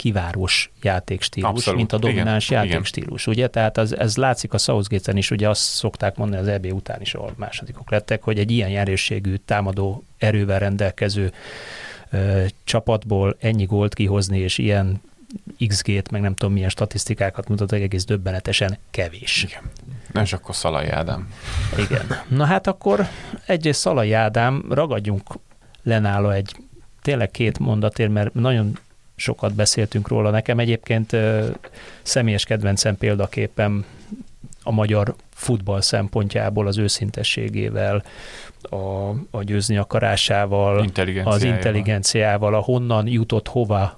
kivárós 0.04 0.72
játékstílus, 0.82 1.50
Abszolút. 1.50 1.78
mint 1.78 1.94
a 1.94 1.98
domináns 1.98 2.50
igen, 2.50 2.66
játékstílus, 2.66 3.22
igen. 3.22 3.34
ugye? 3.34 3.48
Tehát 3.48 3.78
az, 3.78 3.98
ez 3.98 4.18
látszik 4.18 4.54
a 4.54 4.58
Southgate-en 4.58 5.18
is, 5.18 5.32
ugye 5.32 5.50
azt 5.50 5.62
szokták 5.62 6.16
mondani 6.16 6.42
az 6.42 6.48
EB 6.48 6.66
után 6.74 7.02
is, 7.02 7.14
ahol 7.14 7.34
másodikok 7.36 7.92
lettek, 7.92 8.24
hogy 8.24 8.40
egy 8.40 8.52
ilyen 8.52 8.70
jelenségű 8.70 9.36
támadó 9.36 10.04
erővel 10.18 10.60
rendelkező 10.60 11.34
ö, 12.10 12.44
csapatból 12.64 13.36
ennyi 13.40 13.66
gólt 13.66 13.94
kihozni, 13.94 14.40
és 14.40 14.58
ilyen 14.58 15.02
XG-t, 15.68 16.12
meg 16.12 16.22
nem 16.22 16.36
tudom 16.36 16.54
milyen 16.54 16.70
statisztikákat 16.70 17.48
mutatnak, 17.48 17.80
egész 17.80 18.06
döbbenetesen 18.06 18.78
kevés. 18.92 19.44
Igen. 19.44 19.72
Na 20.12 20.22
és 20.22 20.34
akkor 20.34 20.56
Szalai 20.56 20.88
Ádám. 20.88 21.34
Igen. 21.78 22.06
Na 22.28 22.46
hát 22.46 22.68
akkor 22.68 23.08
egyrészt 23.46 23.80
Szalai 23.80 24.14
Ádám, 24.14 24.66
ragadjunk 24.70 25.40
lenála 25.84 26.34
egy 26.34 26.56
tényleg 27.02 27.32
két 27.32 27.60
mondatért, 27.60 28.12
mert 28.12 28.34
nagyon 28.34 28.78
sokat 29.16 29.54
beszéltünk 29.54 30.08
róla. 30.08 30.30
Nekem 30.30 30.60
egyébként 30.60 31.16
személyes 32.02 32.46
kedvencem 32.46 32.98
példaképpen 32.98 33.86
a 34.64 34.72
magyar 34.72 35.16
futball 35.30 35.82
szempontjából 35.82 36.68
az 36.68 36.78
őszintességével, 36.78 38.04
a, 38.62 39.10
a 39.32 39.44
győzni 39.44 39.78
akarásával, 39.78 40.86
az 41.24 41.44
intelligenciával, 41.44 42.54
a 42.54 42.60
honnan 42.60 43.08
jutott 43.08 43.48
hova 43.48 43.96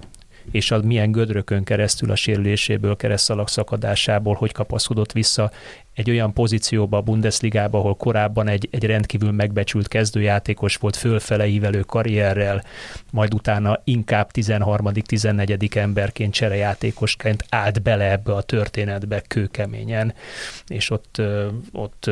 és 0.50 0.70
a 0.70 0.80
milyen 0.82 1.10
gödrökön 1.10 1.64
keresztül 1.64 2.10
a 2.10 2.16
sérüléséből, 2.16 2.96
keresztalak 2.96 3.48
szakadásából, 3.48 4.34
hogy 4.34 4.52
kapaszkodott 4.52 5.12
vissza 5.12 5.50
egy 5.96 6.10
olyan 6.10 6.32
pozícióba 6.32 6.96
a 6.96 7.00
Bundesligába, 7.00 7.78
ahol 7.78 7.94
korábban 7.94 8.48
egy, 8.48 8.68
egy 8.70 8.84
rendkívül 8.84 9.30
megbecsült 9.30 9.88
kezdőjátékos 9.88 10.76
volt 10.76 10.96
fölfele 10.96 11.46
ívelő 11.46 11.80
karrierrel, 11.80 12.64
majd 13.12 13.34
utána 13.34 13.80
inkább 13.84 14.30
13.-14. 14.34 15.76
emberként 15.76 16.32
cserejátékosként 16.32 17.44
állt 17.48 17.82
bele 17.82 18.10
ebbe 18.10 18.32
a 18.32 18.42
történetbe 18.42 19.20
kőkeményen, 19.20 20.14
és 20.66 20.90
ott, 20.90 21.22
ott 21.72 22.10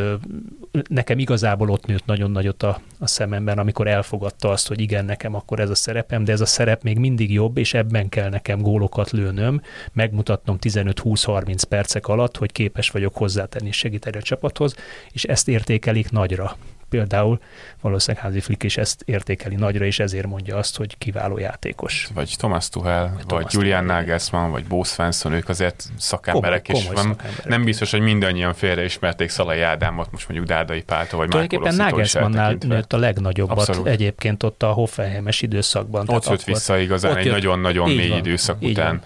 nekem 0.88 1.18
igazából 1.18 1.70
ott 1.70 1.86
nőtt 1.86 2.06
nagyon 2.06 2.30
nagyot 2.30 2.62
a, 2.62 2.80
a 2.98 3.06
szememben, 3.06 3.58
amikor 3.58 3.86
elfogadta 3.86 4.50
azt, 4.50 4.68
hogy 4.68 4.80
igen, 4.80 5.04
nekem 5.04 5.34
akkor 5.34 5.60
ez 5.60 5.70
a 5.70 5.74
szerepem, 5.74 6.24
de 6.24 6.32
ez 6.32 6.40
a 6.40 6.46
szerep 6.46 6.82
még 6.82 6.98
mindig 6.98 7.32
jobb, 7.32 7.58
és 7.58 7.74
ebben 7.74 8.08
kell 8.08 8.28
nekem 8.28 8.60
gólokat 8.60 9.10
lőnöm, 9.10 9.60
megmutatnom 9.92 10.56
15-20-30 10.60 11.62
percek 11.68 12.06
alatt, 12.06 12.36
hogy 12.36 12.52
képes 12.52 12.90
vagyok 12.90 13.16
hozzátenni 13.16 13.72
is 13.74 13.80
segíteni 13.80 14.16
a 14.16 14.22
csapathoz, 14.22 14.74
és 15.12 15.24
ezt 15.24 15.48
értékelik 15.48 16.10
nagyra. 16.10 16.56
Például 16.88 17.38
valószínűleg 17.80 18.24
Házi 18.24 18.40
Flick 18.40 18.62
is 18.62 18.76
ezt 18.76 19.02
értékeli 19.04 19.54
nagyra, 19.54 19.84
és 19.84 19.98
ezért 19.98 20.26
mondja 20.26 20.56
azt, 20.56 20.76
hogy 20.76 20.98
kiváló 20.98 21.38
játékos. 21.38 22.08
Vagy 22.14 22.34
Thomas 22.38 22.68
Tuchel, 22.68 23.12
vagy, 23.14 23.24
vagy 23.26 23.46
Julian 23.50 23.84
Nagelsmann, 23.84 24.50
vagy 24.50 24.64
Bo 24.64 24.84
Svensson, 24.84 25.32
ők 25.32 25.48
azért 25.48 25.84
szakemberek, 25.98 26.66
komoly, 26.66 26.82
és 26.82 26.88
van, 26.88 26.96
szakemberek. 26.96 27.44
nem 27.44 27.64
biztos, 27.64 27.90
hogy 27.90 28.00
mindannyian 28.00 28.54
félreismerték 28.54 29.28
Szalai 29.28 29.60
Ádámot, 29.60 30.12
most 30.12 30.28
mondjuk 30.28 30.48
Dárdai 30.48 30.82
Páltól, 30.82 31.18
vagy 31.18 31.28
Tulajdonképpen 31.28 31.74
Nagelsmannnál 31.74 32.56
nőtt 32.60 32.92
a 32.92 32.96
legnagyobbat 32.96 33.58
Abszolút. 33.68 33.86
egyébként 33.86 34.42
ott 34.42 34.62
a 34.62 34.72
Hoffenheimes 34.72 35.42
időszakban. 35.42 36.08
Ott 36.08 36.28
jött 36.28 36.44
vissza 36.44 36.78
igazán 36.78 37.16
egy 37.16 37.30
nagyon-nagyon 37.30 37.90
mély 37.90 38.08
van, 38.08 38.18
időszak 38.18 38.62
után. 38.62 38.86
Van. 38.86 39.02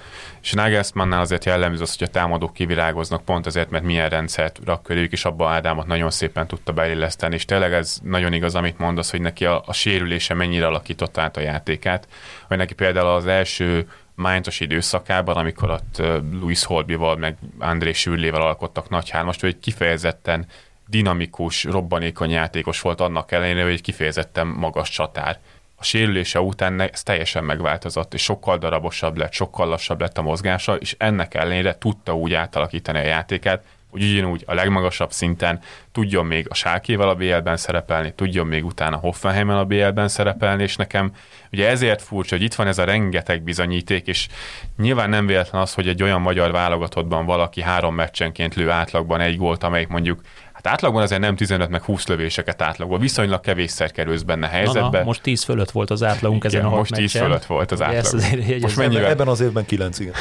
És 0.48 0.54
Nagelsmannnál 0.54 1.20
azért 1.20 1.44
jellemző 1.44 1.82
az, 1.82 1.96
hogy 1.98 2.06
a 2.06 2.10
támadók 2.10 2.52
kivirágoznak 2.52 3.24
pont 3.24 3.46
azért, 3.46 3.70
mert 3.70 3.84
milyen 3.84 4.08
rendszert 4.08 4.60
rak 4.64 4.82
körülük, 4.82 5.12
és 5.12 5.24
abba 5.24 5.48
Ádámot 5.48 5.86
nagyon 5.86 6.10
szépen 6.10 6.46
tudta 6.46 6.72
beilleszteni, 6.72 7.34
és 7.34 7.44
tényleg 7.44 7.72
ez 7.72 7.98
nagyon 8.02 8.32
igaz, 8.32 8.54
amit 8.54 8.78
mondasz, 8.78 9.10
hogy 9.10 9.20
neki 9.20 9.44
a, 9.44 9.62
a 9.66 9.72
sérülése 9.72 10.34
mennyire 10.34 10.66
alakította 10.66 11.20
át 11.20 11.36
a 11.36 11.40
játékát, 11.40 12.08
hogy 12.46 12.56
neki 12.56 12.74
például 12.74 13.08
az 13.08 13.26
első 13.26 13.88
Mainzos 14.14 14.60
időszakában, 14.60 15.36
amikor 15.36 15.70
ott 15.70 16.02
Luis 16.40 16.64
Holbival, 16.64 17.16
meg 17.16 17.36
André 17.58 17.92
Sürlével 17.92 18.42
alkottak 18.42 18.88
nagy 18.88 19.10
hármast, 19.10 19.40
hogy 19.40 19.58
kifejezetten 19.58 20.46
dinamikus, 20.86 21.64
robbanékony 21.64 22.30
játékos 22.30 22.80
volt 22.80 23.00
annak 23.00 23.32
ellenére, 23.32 23.62
hogy 23.62 23.80
kifejezetten 23.80 24.46
magas 24.46 24.88
csatár 24.90 25.38
a 25.80 25.84
sérülése 25.84 26.40
után 26.40 26.80
ez 26.80 27.02
teljesen 27.02 27.44
megváltozott, 27.44 28.14
és 28.14 28.22
sokkal 28.22 28.58
darabosabb 28.58 29.16
lett, 29.16 29.32
sokkal 29.32 29.68
lassabb 29.68 30.00
lett 30.00 30.18
a 30.18 30.22
mozgása, 30.22 30.74
és 30.76 30.94
ennek 30.98 31.34
ellenére 31.34 31.78
tudta 31.78 32.16
úgy 32.16 32.32
átalakítani 32.32 32.98
a 32.98 33.02
játékát, 33.02 33.62
hogy 33.90 34.02
ugyanúgy 34.02 34.44
a 34.46 34.54
legmagasabb 34.54 35.12
szinten 35.12 35.60
tudjon 35.92 36.26
még 36.26 36.46
a 36.48 36.54
Sálkéval 36.54 37.08
a 37.08 37.14
BL-ben 37.14 37.56
szerepelni, 37.56 38.12
tudjon 38.14 38.46
még 38.46 38.64
utána 38.64 38.96
Hoffenheimmel 38.96 39.58
a 39.58 39.64
BL-ben 39.64 40.08
szerepelni, 40.08 40.62
és 40.62 40.76
nekem 40.76 41.12
ugye 41.52 41.68
ezért 41.68 42.02
furcsa, 42.02 42.36
hogy 42.36 42.44
itt 42.44 42.54
van 42.54 42.66
ez 42.66 42.78
a 42.78 42.84
rengeteg 42.84 43.42
bizonyíték, 43.42 44.06
és 44.06 44.28
nyilván 44.76 45.10
nem 45.10 45.26
véletlen 45.26 45.62
az, 45.62 45.74
hogy 45.74 45.88
egy 45.88 46.02
olyan 46.02 46.20
magyar 46.20 46.50
válogatottban 46.50 47.26
valaki 47.26 47.62
három 47.62 47.94
meccsenként 47.94 48.54
lő 48.54 48.70
átlagban 48.70 49.20
egy 49.20 49.36
gólt, 49.36 49.62
amelyik 49.62 49.88
mondjuk 49.88 50.20
Hát 50.62 50.66
átlagban 50.66 51.02
azért 51.02 51.20
nem 51.20 51.36
15 51.36 51.68
meg 51.68 51.82
20 51.82 52.06
lövéseket 52.06 52.62
átlagban, 52.62 53.00
viszonylag 53.00 53.40
kevésszer 53.40 53.90
kerülsz 53.90 54.22
benne 54.22 54.46
helyzetbe. 54.46 54.80
Na, 54.80 54.90
na, 54.90 55.04
most 55.04 55.22
10 55.22 55.42
fölött 55.42 55.70
volt 55.70 55.90
az 55.90 56.02
átlagunk 56.02 56.44
igen, 56.44 56.60
ezen 56.60 56.72
a 56.72 56.76
Most 56.76 56.94
10 56.94 57.16
fölött 57.16 57.44
volt 57.44 57.72
az 57.72 57.82
átlag. 57.82 58.22
Most 58.60 58.76
mennyivel? 58.76 59.10
Ebben 59.10 59.28
az 59.28 59.40
évben 59.40 59.66
9, 59.66 59.98
igen. 59.98 60.12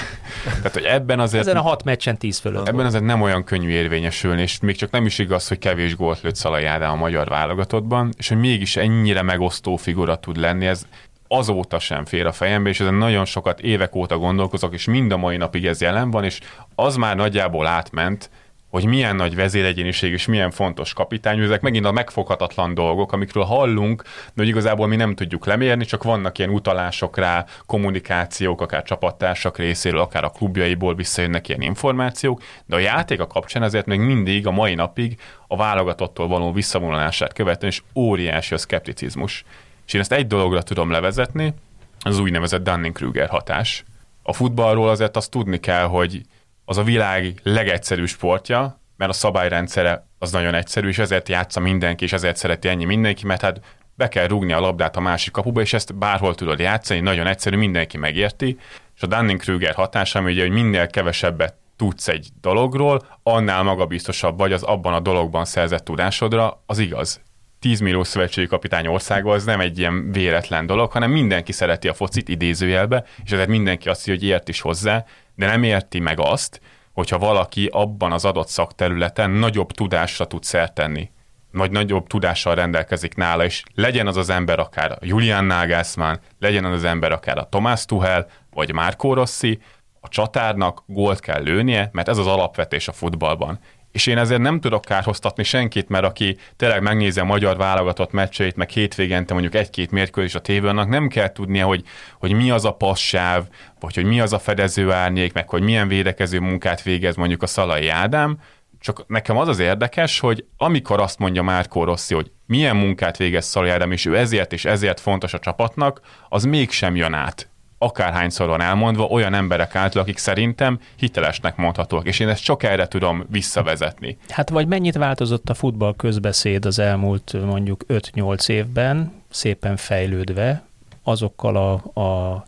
Tehát, 0.44 0.74
hogy 0.74 0.84
ebben 0.84 1.20
azért... 1.20 1.48
Ezen 1.48 1.58
a 1.58 1.62
6 1.62 1.84
meccsen 1.84 2.18
10 2.18 2.38
fölött. 2.38 2.68
Ebben 2.68 2.86
azért 2.86 3.04
nem 3.04 3.22
olyan 3.22 3.44
könnyű 3.44 3.70
érvényesülni, 3.70 4.42
és 4.42 4.60
még 4.60 4.76
csak 4.76 4.92
nem 4.92 5.06
is 5.06 5.20
igaz, 5.20 5.48
hogy 5.48 5.60
kevés 5.60 5.96
gólt 5.96 6.22
lőtt 6.22 6.36
Szalai 6.36 6.66
Ádám 6.66 6.92
a 6.92 6.96
magyar 6.96 7.28
válogatottban, 7.28 8.14
és 8.18 8.28
hogy 8.28 8.38
mégis 8.38 8.76
ennyire 8.76 9.22
megosztó 9.22 9.76
figura 9.76 10.16
tud 10.16 10.38
lenni, 10.38 10.66
ez 10.66 10.86
azóta 11.28 11.80
sem 11.80 12.06
fér 12.06 12.26
a 12.26 12.32
fejembe, 12.32 12.70
és 12.70 12.80
ezen 12.80 12.94
nagyon 12.94 13.26
sokat 13.26 13.60
évek 13.60 13.96
óta 13.96 14.18
gondolkozok, 14.18 14.74
és 14.74 14.86
mind 14.86 15.12
a 15.12 15.18
mai 15.18 15.38
napig 15.38 15.66
ez 15.66 15.82
jelen 15.82 16.12
van, 16.12 16.24
és 16.24 16.40
az 16.76 16.96
már 16.96 17.16
nagyjából 17.16 17.68
átment, 17.68 18.30
hogy 18.78 18.86
milyen 18.86 19.16
nagy 19.16 19.36
vezéregyéniség 19.36 20.12
és 20.12 20.26
milyen 20.26 20.52
fontos 20.52 20.94
kapitány, 20.94 21.40
ezek 21.40 21.62
megint 21.62 21.86
a 21.86 21.92
megfoghatatlan 21.92 22.74
dolgok, 22.74 23.12
amikről 23.12 23.44
hallunk, 23.44 24.04
de 24.04 24.32
hogy 24.36 24.48
igazából 24.48 24.88
mi 24.88 24.96
nem 24.96 25.16
tudjuk 25.16 25.46
lemérni, 25.46 25.86
csak 25.86 26.04
vannak 26.04 26.38
ilyen 26.38 26.50
utalások 26.50 27.18
rá, 27.18 27.46
kommunikációk, 27.66 28.62
akár 28.62 28.84
csapattársak 28.84 29.58
részéről, 29.58 30.00
akár 30.00 30.24
a 30.24 30.30
klubjaiból 30.30 30.96
visszajönnek 30.96 31.48
ilyen 31.48 31.62
információk, 31.62 32.42
de 32.66 32.76
a 32.76 32.80
játék 32.80 33.20
a 33.20 33.28
kapcsán 33.28 33.64
azért 33.64 33.86
még 33.86 34.00
mindig 34.00 34.48
a 34.48 34.52
mai 34.52 34.76
napig 34.76 35.20
a 35.48 35.56
válogatottól 35.56 36.28
való 36.28 36.52
visszavonulását 36.52 37.34
követően, 37.34 37.72
és 37.72 37.82
óriási 37.96 38.54
a 38.54 38.58
szkepticizmus. 38.58 39.46
És 39.88 39.94
én 39.94 40.02
ezt 40.02 40.12
egy 40.12 40.28
dologra 40.28 40.62
tudom 40.62 40.92
levezetni, 40.92 41.54
az 42.00 42.20
úgynevezett 42.20 42.64
Dunning-Kruger 42.64 43.30
hatás. 43.30 43.84
A 44.24 44.34
futballról 44.34 44.90
azért 44.90 45.18
azt 45.18 45.32
tudni 45.32 45.60
kell, 45.60 45.86
hogy 45.86 46.22
az 46.70 46.78
a 46.78 46.84
világ 46.84 47.40
legegyszerűbb 47.44 48.08
sportja, 48.08 48.82
mert 48.98 49.12
a 49.12 49.14
szabályrendszere 49.14 50.08
az 50.20 50.32
nagyon 50.32 50.54
egyszerű, 50.54 50.88
és 50.88 50.98
ezért 50.98 51.30
játsza 51.30 51.60
mindenki, 51.60 52.04
és 52.04 52.14
ezért 52.14 52.38
szereti 52.38 52.68
ennyi 52.68 52.86
mindenki, 52.86 53.26
mert 53.26 53.42
hát 53.42 53.60
be 53.96 54.08
kell 54.08 54.28
rúgni 54.28 54.52
a 54.52 54.60
labdát 54.60 54.96
a 54.96 55.00
másik 55.00 55.32
kapuba, 55.32 55.62
és 55.62 55.74
ezt 55.74 55.96
bárhol 55.96 56.36
tudod 56.36 56.60
játszani, 56.60 57.00
nagyon 57.00 57.28
egyszerű, 57.28 57.58
mindenki 57.58 57.98
megérti. 57.98 58.58
És 58.96 59.02
a 59.02 59.08
Dunning-Kruger 59.08 59.74
hatása, 59.74 60.22
ugye, 60.22 60.42
hogy 60.42 60.52
minél 60.52 60.88
kevesebbet 60.88 61.56
tudsz 61.76 62.08
egy 62.08 62.28
dologról, 62.42 63.08
annál 63.24 63.64
magabiztosabb 63.64 64.38
vagy 64.38 64.54
az 64.54 64.64
abban 64.64 64.94
a 64.94 65.00
dologban 65.00 65.46
szerzett 65.46 65.84
tudásodra, 65.84 66.64
az 66.66 66.80
igaz. 66.80 67.22
10 67.60 67.80
millió 67.80 68.04
szövetségi 68.04 68.48
kapitány 68.48 68.88
országa 68.88 69.32
az 69.32 69.44
nem 69.44 69.60
egy 69.60 69.80
ilyen 69.80 70.12
véletlen 70.12 70.66
dolog, 70.66 70.92
hanem 70.92 71.12
mindenki 71.12 71.52
szereti 71.52 71.88
a 71.88 71.94
focit 71.94 72.30
idézőjelbe, 72.30 73.04
és 73.24 73.32
ezért 73.32 73.50
mindenki 73.50 73.90
azt 73.90 74.08
mondja, 74.08 74.26
hogy 74.28 74.36
ért 74.36 74.50
is 74.50 74.62
hozzá, 74.62 75.06
de 75.38 75.46
nem 75.46 75.64
érti 75.64 76.00
meg 76.00 76.20
azt, 76.20 76.62
hogyha 76.94 77.18
valaki 77.18 77.70
abban 77.72 78.12
az 78.12 78.26
adott 78.26 78.48
szakterületen 78.48 79.30
nagyobb 79.30 79.72
tudásra 79.72 80.26
tud 80.26 80.44
szertenni, 80.44 81.12
vagy 81.52 81.72
nagyobb 81.72 82.08
tudással 82.08 82.56
rendelkezik 82.56 83.16
nála, 83.16 83.44
és 83.46 83.64
legyen 83.76 84.08
az 84.08 84.18
az 84.18 84.30
ember 84.30 84.60
akár 84.60 84.92
a 84.92 84.98
Julian 85.02 85.46
Nagelsmann, 85.46 86.16
legyen 86.40 86.66
az 86.66 86.74
az 86.74 86.84
ember 86.84 87.12
akár 87.12 87.38
a 87.38 87.50
Tomás 87.50 87.86
Tuhel, 87.86 88.28
vagy 88.54 88.74
Márkó 88.74 89.14
Rossi, 89.14 89.60
a 90.00 90.08
csatárnak 90.08 90.84
gólt 90.86 91.20
kell 91.20 91.44
lőnie, 91.44 91.90
mert 91.92 92.08
ez 92.08 92.18
az 92.18 92.28
alapvetés 92.28 92.88
a 92.88 92.92
futballban. 92.92 93.60
És 93.98 94.08
én 94.08 94.18
ezért 94.18 94.42
nem 94.42 94.60
tudok 94.60 94.82
kárhoztatni 94.82 95.44
senkit, 95.44 95.90
mert 95.90 96.06
aki 96.06 96.38
tényleg 96.56 96.82
megnézi 96.82 97.20
a 97.20 97.24
magyar 97.24 97.58
válogatott 97.58 98.12
meccseit, 98.12 98.56
meg 98.56 98.70
hétvégente 98.70 99.34
mondjuk 99.34 99.56
egy-két 99.56 99.92
mérkőzés 99.92 100.36
a 100.36 100.40
tévőn, 100.40 100.88
nem 100.88 101.08
kell 101.08 101.32
tudnia, 101.32 101.66
hogy, 101.66 101.84
hogy 102.20 102.34
mi 102.34 102.52
az 102.52 102.66
a 102.66 102.72
passáv, 102.72 103.44
vagy 103.80 103.96
hogy 103.96 104.06
mi 104.06 104.20
az 104.20 104.34
a 104.34 104.40
fedező 104.40 104.92
árnyék, 104.92 105.34
meg 105.34 105.50
hogy 105.50 105.62
milyen 105.62 105.88
védekező 105.88 106.40
munkát 106.40 106.82
végez 106.82 107.16
mondjuk 107.16 107.44
a 107.44 107.48
Szalai 107.48 107.88
Ádám, 107.88 108.40
csak 108.80 109.08
nekem 109.08 109.38
az 109.38 109.48
az 109.48 109.60
érdekes, 109.60 110.20
hogy 110.20 110.46
amikor 110.58 111.00
azt 111.00 111.20
mondja 111.20 111.42
Márkó 111.42 111.84
Rossi, 111.84 112.14
hogy 112.14 112.32
milyen 112.46 112.76
munkát 112.76 113.18
végez 113.18 113.46
Szalai 113.46 113.70
Ádám, 113.70 113.92
és 113.92 114.06
ő 114.06 114.18
ezért 114.18 114.54
és 114.54 114.66
ezért 114.66 115.00
fontos 115.00 115.34
a 115.34 115.40
csapatnak, 115.40 116.02
az 116.30 116.44
mégsem 116.44 116.96
jön 116.96 117.14
át 117.14 117.50
akárhányszor 117.78 118.48
van 118.48 118.62
elmondva 118.62 119.04
olyan 119.04 119.34
emberek 119.34 119.76
által, 119.76 120.02
akik 120.02 120.18
szerintem 120.18 120.80
hitelesnek 120.96 121.56
mondhatóak, 121.56 122.08
és 122.08 122.20
én 122.20 122.30
ezt 122.30 122.44
csak 122.44 122.64
erre 122.64 122.88
tudom 122.88 123.26
visszavezetni. 123.30 124.18
Hát 124.30 124.50
vagy 124.50 124.68
mennyit 124.68 124.96
változott 124.96 125.50
a 125.50 125.54
futball 125.54 125.96
közbeszéd 125.96 126.66
az 126.66 126.80
elmúlt 126.80 127.46
mondjuk 127.46 127.86
5-8 127.88 128.50
évben, 128.50 129.12
szépen 129.30 129.76
fejlődve, 129.76 130.66
azokkal 131.04 131.56
a, 131.56 132.02
a 132.02 132.44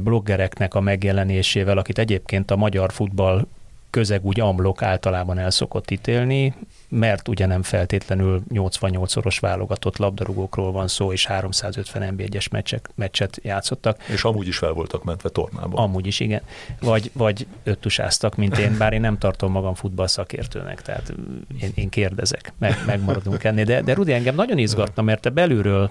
bloggereknek 0.00 0.74
a 0.74 0.80
megjelenésével, 0.80 1.78
akit 1.78 1.98
egyébként 1.98 2.50
a 2.50 2.56
magyar 2.56 2.92
futball 2.92 3.46
közeg 3.90 4.24
úgy 4.24 4.40
amlok 4.40 4.82
általában 4.82 5.38
el 5.38 5.50
szokott 5.50 5.90
ítélni, 5.90 6.54
mert 6.88 7.28
ugye 7.28 7.46
nem 7.46 7.62
feltétlenül 7.62 8.42
88-szoros 8.54 9.36
válogatott 9.40 9.96
labdarúgókról 9.96 10.72
van 10.72 10.88
szó, 10.88 11.12
és 11.12 11.26
350 11.26 12.14
NB1-es 12.16 12.50
meccsek, 12.50 12.90
meccset 12.94 13.38
játszottak. 13.42 14.02
És 14.08 14.24
amúgy 14.24 14.46
is 14.46 14.58
fel 14.58 14.72
voltak 14.72 15.04
mentve 15.04 15.28
tornában. 15.28 15.84
Amúgy 15.84 16.06
is, 16.06 16.20
igen. 16.20 16.42
Vagy, 16.80 17.10
vagy 17.14 17.46
öttusáztak, 17.64 18.36
mint 18.36 18.58
én, 18.58 18.76
bár 18.78 18.92
én 18.92 19.00
nem 19.00 19.18
tartom 19.18 19.52
magam 19.52 19.74
futballszakértőnek, 19.74 20.82
tehát 20.82 21.12
én, 21.60 21.70
én 21.74 21.88
kérdezek, 21.88 22.52
meg, 22.58 22.76
megmaradunk 22.86 23.44
ennél. 23.44 23.64
De, 23.64 23.82
de 23.82 23.94
Rudi, 23.94 24.12
engem 24.12 24.34
nagyon 24.34 24.58
izgatna, 24.58 25.02
mert 25.02 25.20
te 25.20 25.30
belülről 25.30 25.90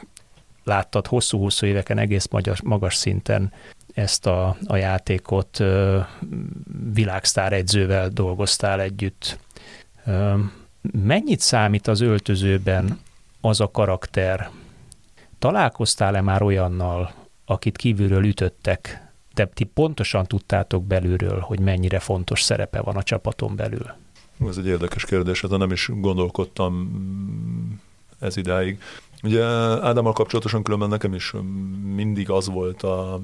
láttad 0.63 1.07
hosszú-hosszú 1.07 1.65
éveken 1.65 1.97
egész 1.97 2.27
magas, 2.31 2.61
magas 2.61 2.95
szinten 2.95 3.51
ezt 3.93 4.25
a, 4.25 4.57
a 4.65 4.75
játékot, 4.75 5.63
világsztár 6.93 7.53
edzővel 7.53 8.09
dolgoztál 8.09 8.81
együtt. 8.81 9.39
Mennyit 10.91 11.39
számít 11.39 11.87
az 11.87 12.01
öltözőben 12.01 12.99
az 13.41 13.61
a 13.61 13.71
karakter? 13.71 14.49
Találkoztál-e 15.39 16.21
már 16.21 16.41
olyannal, 16.41 17.13
akit 17.45 17.77
kívülről 17.77 18.25
ütöttek, 18.25 19.07
de 19.33 19.45
ti 19.45 19.63
pontosan 19.63 20.25
tudtátok 20.25 20.83
belülről, 20.83 21.39
hogy 21.39 21.59
mennyire 21.59 21.99
fontos 21.99 22.41
szerepe 22.41 22.81
van 22.81 22.95
a 22.95 23.03
csapaton 23.03 23.55
belül? 23.55 23.93
Ez 24.47 24.57
egy 24.57 24.67
érdekes 24.67 25.05
kérdés, 25.05 25.41
de 25.41 25.47
hát 25.49 25.59
nem 25.59 25.71
is 25.71 25.89
gondolkodtam 25.93 26.91
ez 28.19 28.37
idáig. 28.37 28.81
Ugye 29.23 29.43
Ádámmal 29.81 30.13
kapcsolatosan 30.13 30.63
különben 30.63 30.89
nekem 30.89 31.13
is 31.13 31.33
mindig 31.95 32.29
az 32.29 32.49
volt 32.49 32.83
a, 32.83 33.19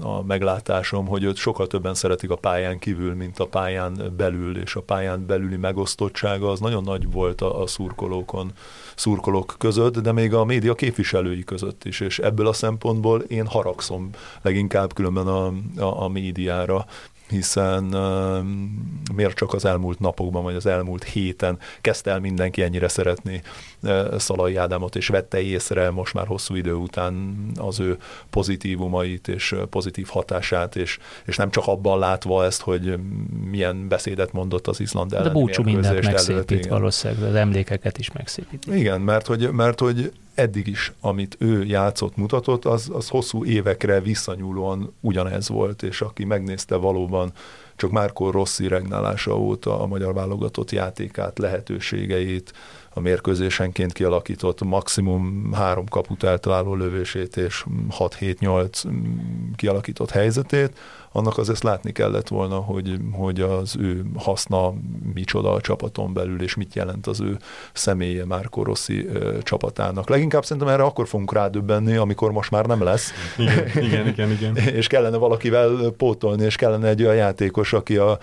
a 0.00 0.22
meglátásom, 0.22 1.06
hogy 1.06 1.24
őt 1.24 1.36
sokkal 1.36 1.66
többen 1.66 1.94
szeretik 1.94 2.30
a 2.30 2.36
pályán 2.36 2.78
kívül, 2.78 3.14
mint 3.14 3.38
a 3.38 3.46
pályán 3.46 4.14
belül, 4.16 4.58
és 4.58 4.74
a 4.74 4.80
pályán 4.82 5.26
belüli 5.26 5.56
megosztottsága 5.56 6.50
az 6.50 6.60
nagyon 6.60 6.82
nagy 6.82 7.12
volt 7.12 7.40
a, 7.40 7.62
a 7.62 7.66
szurkolókon, 7.66 8.52
szurkolók 8.94 9.54
között, 9.58 9.98
de 9.98 10.12
még 10.12 10.34
a 10.34 10.44
média 10.44 10.74
képviselői 10.74 11.44
között 11.44 11.84
is, 11.84 12.00
és 12.00 12.18
ebből 12.18 12.46
a 12.46 12.52
szempontból 12.52 13.20
én 13.20 13.46
haragszom 13.46 14.10
leginkább 14.42 14.94
különben 14.94 15.26
a, 15.26 15.46
a, 15.76 16.02
a 16.02 16.08
médiára, 16.08 16.86
hiszen 17.28 17.94
uh, 17.94 18.44
miért 19.14 19.36
csak 19.36 19.52
az 19.52 19.64
elmúlt 19.64 19.98
napokban, 19.98 20.42
vagy 20.42 20.54
az 20.54 20.66
elmúlt 20.66 21.04
héten 21.04 21.58
kezdte 21.80 22.10
el 22.10 22.20
mindenki 22.20 22.62
ennyire 22.62 22.88
szeretni 22.88 23.42
Szalai 24.16 24.56
Ádámot, 24.56 24.96
és 24.96 25.08
vette 25.08 25.40
észre 25.40 25.90
most 25.90 26.14
már 26.14 26.26
hosszú 26.26 26.54
idő 26.54 26.72
után 26.72 27.36
az 27.56 27.80
ő 27.80 27.98
pozitívumait 28.30 29.28
és 29.28 29.54
pozitív 29.70 30.06
hatását, 30.06 30.76
és, 30.76 30.98
és 31.24 31.36
nem 31.36 31.50
csak 31.50 31.66
abban 31.66 31.98
látva 31.98 32.44
ezt, 32.44 32.60
hogy 32.60 32.98
milyen 33.50 33.88
beszédet 33.88 34.32
mondott 34.32 34.66
az 34.66 34.80
Izland 34.80 35.12
ellen. 35.12 35.24
De 35.24 35.30
búcsú 35.30 35.62
mindent 35.62 36.04
megszépít 36.04 36.66
valószínűleg, 36.66 37.28
az 37.28 37.34
emlékeket 37.34 37.98
is 37.98 38.12
megszépít. 38.12 38.66
Igen, 38.66 39.00
mert 39.00 39.26
hogy, 39.26 39.50
mert 39.50 39.80
hogy 39.80 40.12
eddig 40.34 40.66
is, 40.66 40.92
amit 41.00 41.36
ő 41.38 41.64
játszott, 41.64 42.16
mutatott, 42.16 42.64
az, 42.64 42.90
az 42.92 43.08
hosszú 43.08 43.44
évekre 43.44 44.00
visszanyúlóan 44.00 44.94
ugyanez 45.00 45.48
volt, 45.48 45.82
és 45.82 46.00
aki 46.00 46.24
megnézte 46.24 46.76
valóban 46.76 47.32
csak 47.76 47.90
Márkó 47.90 48.30
Rossi 48.30 48.68
regnálása 48.68 49.38
óta 49.38 49.80
a 49.80 49.86
magyar 49.86 50.14
válogatott 50.14 50.70
játékát, 50.70 51.38
lehetőségeit, 51.38 52.52
a 52.94 53.00
mérkőzésenként 53.00 53.92
kialakított 53.92 54.62
maximum 54.62 55.52
három 55.52 55.86
kaput 55.86 56.22
eltaláló 56.22 56.74
lövését 56.74 57.36
és 57.36 57.64
6-7-8 57.98 58.84
kialakított 59.56 60.10
helyzetét, 60.10 60.78
annak 61.12 61.38
azért 61.38 61.62
látni 61.62 61.92
kellett 61.92 62.28
volna, 62.28 62.56
hogy, 62.56 62.96
hogy 63.12 63.40
az 63.40 63.76
ő 63.78 64.04
haszna 64.16 64.72
micsoda 65.14 65.52
a 65.52 65.60
csapaton 65.60 66.12
belül, 66.12 66.42
és 66.42 66.54
mit 66.54 66.74
jelent 66.74 67.06
az 67.06 67.20
ő 67.20 67.38
személye 67.72 68.24
Márko 68.24 68.62
Rossi 68.62 69.08
csapatának. 69.42 70.08
Leginkább 70.08 70.44
szerintem 70.44 70.72
erre 70.72 70.82
akkor 70.82 71.08
fogunk 71.08 71.32
rádöbbenni, 71.32 71.96
amikor 71.96 72.32
most 72.32 72.50
már 72.50 72.66
nem 72.66 72.82
lesz. 72.82 73.12
Igen, 73.38 73.68
igen, 73.82 74.06
igen. 74.06 74.30
igen. 74.30 74.56
és 74.80 74.86
kellene 74.86 75.16
valakivel 75.16 75.94
pótolni, 75.96 76.44
és 76.44 76.56
kellene 76.56 76.88
egy 76.88 77.02
olyan 77.02 77.14
játékos, 77.14 77.72
aki 77.72 77.96
a, 77.96 78.18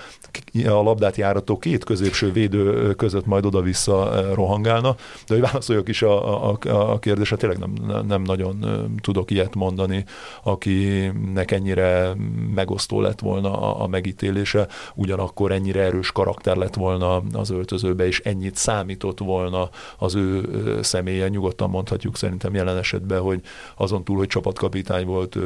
a 0.65 0.81
labdát 0.81 1.15
járató 1.15 1.57
két 1.57 1.83
középső 1.83 2.31
védő 2.31 2.93
között 2.95 3.25
majd 3.25 3.45
oda-vissza 3.45 4.23
rohangálna. 4.33 4.95
De 5.27 5.33
hogy 5.33 5.41
válaszoljak 5.41 5.88
is 5.88 6.01
a, 6.01 6.49
a, 6.49 6.57
a 6.69 6.99
kérdésre, 6.99 7.35
tényleg 7.35 7.57
nem, 7.57 8.05
nem 8.07 8.21
nagyon 8.21 8.65
tudok 9.01 9.31
ilyet 9.31 9.55
mondani, 9.55 10.05
akinek 10.43 11.51
ennyire 11.51 12.15
meg 12.55 12.71
megosztó 12.78 13.01
lett 13.01 13.19
volna 13.19 13.61
a, 13.61 13.84
a 13.84 13.88
megítélése, 13.88 14.67
ugyanakkor 14.95 15.51
ennyire 15.51 15.82
erős 15.82 16.11
karakter 16.11 16.55
lett 16.55 16.73
volna 16.73 17.23
az 17.34 17.49
öltözőbe, 17.49 18.05
és 18.05 18.19
ennyit 18.19 18.55
számított 18.55 19.19
volna 19.19 19.69
az 19.97 20.15
ő 20.15 20.80
személye. 20.82 21.28
Nyugodtan 21.28 21.69
mondhatjuk 21.69 22.17
szerintem 22.17 22.53
jelen 22.53 22.78
esetben, 22.78 23.21
hogy 23.21 23.41
azon 23.75 24.03
túl, 24.03 24.17
hogy 24.17 24.28
csapatkapitány 24.28 25.05
volt, 25.05 25.38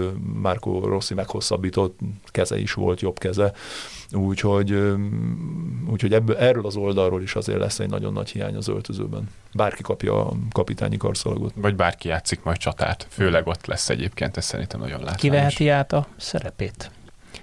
Márko 0.42 0.80
Rossi 0.80 1.14
meghosszabbított 1.14 2.00
keze 2.26 2.60
is 2.60 2.74
volt, 2.74 3.02
jobb 3.02 3.20
keze. 3.20 3.54
Úgyhogy, 4.14 4.72
úgyhogy 5.92 6.14
ebből, 6.14 6.36
erről 6.36 6.66
az 6.66 6.76
oldalról 6.76 7.22
is 7.22 7.36
azért 7.36 7.60
lesz 7.60 7.80
egy 7.80 7.90
nagyon 7.90 8.14
nagy 8.14 8.30
hiány 8.30 8.56
az 8.56 8.68
öltözőben. 8.68 9.30
Bárki 9.54 9.82
kapja 9.82 10.26
a 10.26 10.34
kapitányi 10.52 10.98
karszalagot. 10.98 11.54
Vagy 11.56 11.76
bárki 11.76 12.08
játszik 12.08 12.44
majd 12.44 12.58
csatát. 12.58 13.08
Főleg 13.10 13.48
ott 13.48 13.66
lesz 13.66 13.90
egyébként, 13.90 14.38
ez 14.38 14.46
szerintem 14.46 14.80
nagyon 14.80 14.98
látványos. 14.98 15.22
Kiveheti 15.22 15.70
át 15.70 15.94
a 15.94 16.08
szerepét? 16.18 16.92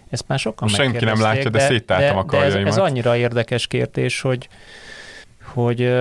Ezt 0.08 0.24
már 0.26 0.38
sokan 0.38 0.68
Senki 0.68 1.04
nem 1.04 1.20
látja, 1.20 1.50
de, 1.50 1.58
de 1.58 1.66
széttáltam 1.66 2.14
de, 2.14 2.20
a 2.20 2.24
karjaimat. 2.24 2.62
De 2.62 2.68
ez, 2.68 2.76
ez 2.76 2.82
annyira 2.82 3.16
érdekes 3.16 3.66
kérdés, 3.66 4.20
hogy, 4.20 4.48
hogy 5.44 5.92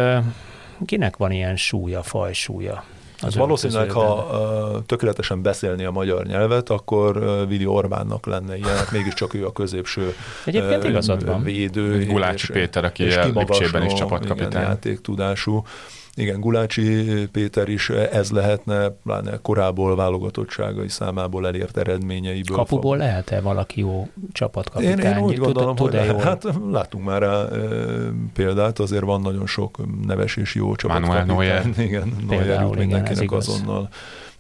kinek 0.86 1.18
van 1.18 1.32
ilyen 1.32 1.56
súlya, 1.56 2.04
fajsúlya? 2.04 2.84
Az 3.22 3.36
valószínűleg, 3.36 3.92
ha 3.92 4.16
uh, 4.16 4.86
tökéletesen 4.86 5.42
beszélni 5.42 5.84
a 5.84 5.92
magyar 5.92 6.26
nyelvet, 6.26 6.70
akkor 6.70 7.18
uh, 7.18 7.48
Vili 7.48 7.66
Orbánnak 7.66 8.26
lenne 8.26 8.58
ilyen, 8.58 8.76
hát 8.76 8.92
mégiscsak 8.92 9.34
ő 9.34 9.46
a 9.46 9.52
középső 9.52 10.16
Egyébként 10.46 10.84
uh, 10.84 10.90
igazad 10.90 11.26
van. 11.26 11.44
védő. 11.44 12.06
Gulácsi 12.06 12.52
Péter, 12.52 12.86
aki 12.86 13.04
Lipcsében 13.34 13.86
is 13.86 13.94
csapatkapitány. 13.94 14.64
játéktudású. 14.64 15.64
Igen, 16.18 16.40
Gulácsi 16.40 17.06
Péter 17.32 17.70
is 17.70 17.90
ez 17.90 18.32
lehetne, 18.32 18.90
pláne 18.90 19.40
korából 19.42 19.96
válogatottságai 19.96 20.90
számából 20.90 21.48
elért 21.48 21.78
eredményeiből. 21.78 22.58
Kapuból 22.58 22.98
lehet-e 22.98 23.42
valaki 23.42 23.80
jó 23.80 24.08
csapatkapitány? 24.32 25.00
Én, 25.00 25.18
én 25.18 25.20
úgy 25.24 25.38
gondolom, 25.38 25.76
tud, 25.76 25.96
hogy 25.96 26.24
hát 26.24 26.44
látunk 26.72 27.06
már 27.06 27.22
rá 27.22 27.42
e, 27.42 27.58
példát, 28.34 28.80
azért 28.80 29.04
van 29.04 29.22
nagyon 29.22 29.48
sok 29.48 29.78
neves 30.06 30.36
és 30.36 30.56
jó 30.56 30.76
csapatkapitány. 30.76 31.26
Manuel 31.26 31.64
Neuer. 31.64 31.86
Igen, 31.88 32.14
Neuer 32.30 32.62
jut 32.62 32.76
mindenkinek 32.76 33.32
azonnal 33.32 33.90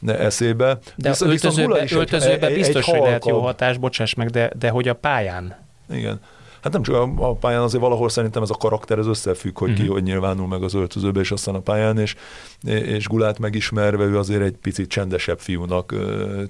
eszébe. 0.05 0.80
De 0.95 1.09
Viszont, 1.09 1.32
öltözőbe, 1.32 1.86
öltözőbe 1.91 2.47
egy, 2.47 2.53
biztos, 2.53 2.88
egy 2.88 2.93
hogy 2.93 3.01
lehet 3.01 3.28
jó 3.28 3.39
hatás, 3.39 3.78
bocsáss 3.78 4.13
meg, 4.13 4.30
de, 4.30 4.51
de 4.59 4.69
hogy 4.69 4.88
a 4.88 4.93
pályán? 4.93 5.55
Igen. 5.93 6.19
Hát 6.68 6.76
nem 6.76 6.86
csak 6.86 6.95
a, 6.95 7.30
a 7.30 7.34
pályán, 7.34 7.61
azért 7.61 7.84
valahol 7.84 8.09
szerintem 8.09 8.41
ez 8.41 8.49
a 8.49 8.55
karakter 8.55 8.97
ez 8.97 9.07
összefügg, 9.07 9.57
hogy 9.57 9.70
uh-huh. 9.70 9.84
ki 9.84 9.89
mhm. 9.89 9.93
hogy 9.93 10.03
nyilvánul 10.03 10.47
meg 10.47 10.63
az 10.63 10.74
öltözőbe, 10.74 11.20
és 11.20 11.32
aztán 11.32 11.55
a 11.55 11.59
pályán, 11.59 11.97
és, 11.97 12.15
és 12.63 13.07
Gulát 13.07 13.39
megismerve 13.39 14.03
ő 14.03 14.17
azért 14.17 14.41
egy 14.41 14.55
picit 14.57 14.89
csendesebb 14.89 15.39
fiúnak 15.39 15.95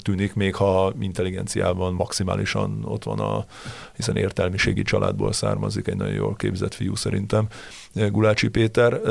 tűnik, 0.03 0.33
még 0.33 0.55
ha 0.55 0.93
intelligenciában 0.99 1.93
maximálisan 1.93 2.81
ott 2.85 3.03
van 3.03 3.19
a, 3.19 3.45
hiszen 3.95 4.15
értelmiségi 4.15 4.81
családból 4.81 5.33
származik, 5.33 5.87
egy 5.87 5.95
nagyon 5.95 6.13
jól 6.13 6.35
képzett 6.35 6.73
fiú 6.73 6.95
szerintem, 6.95 7.47
Gulácsi 8.11 8.47
Péter, 8.47 9.01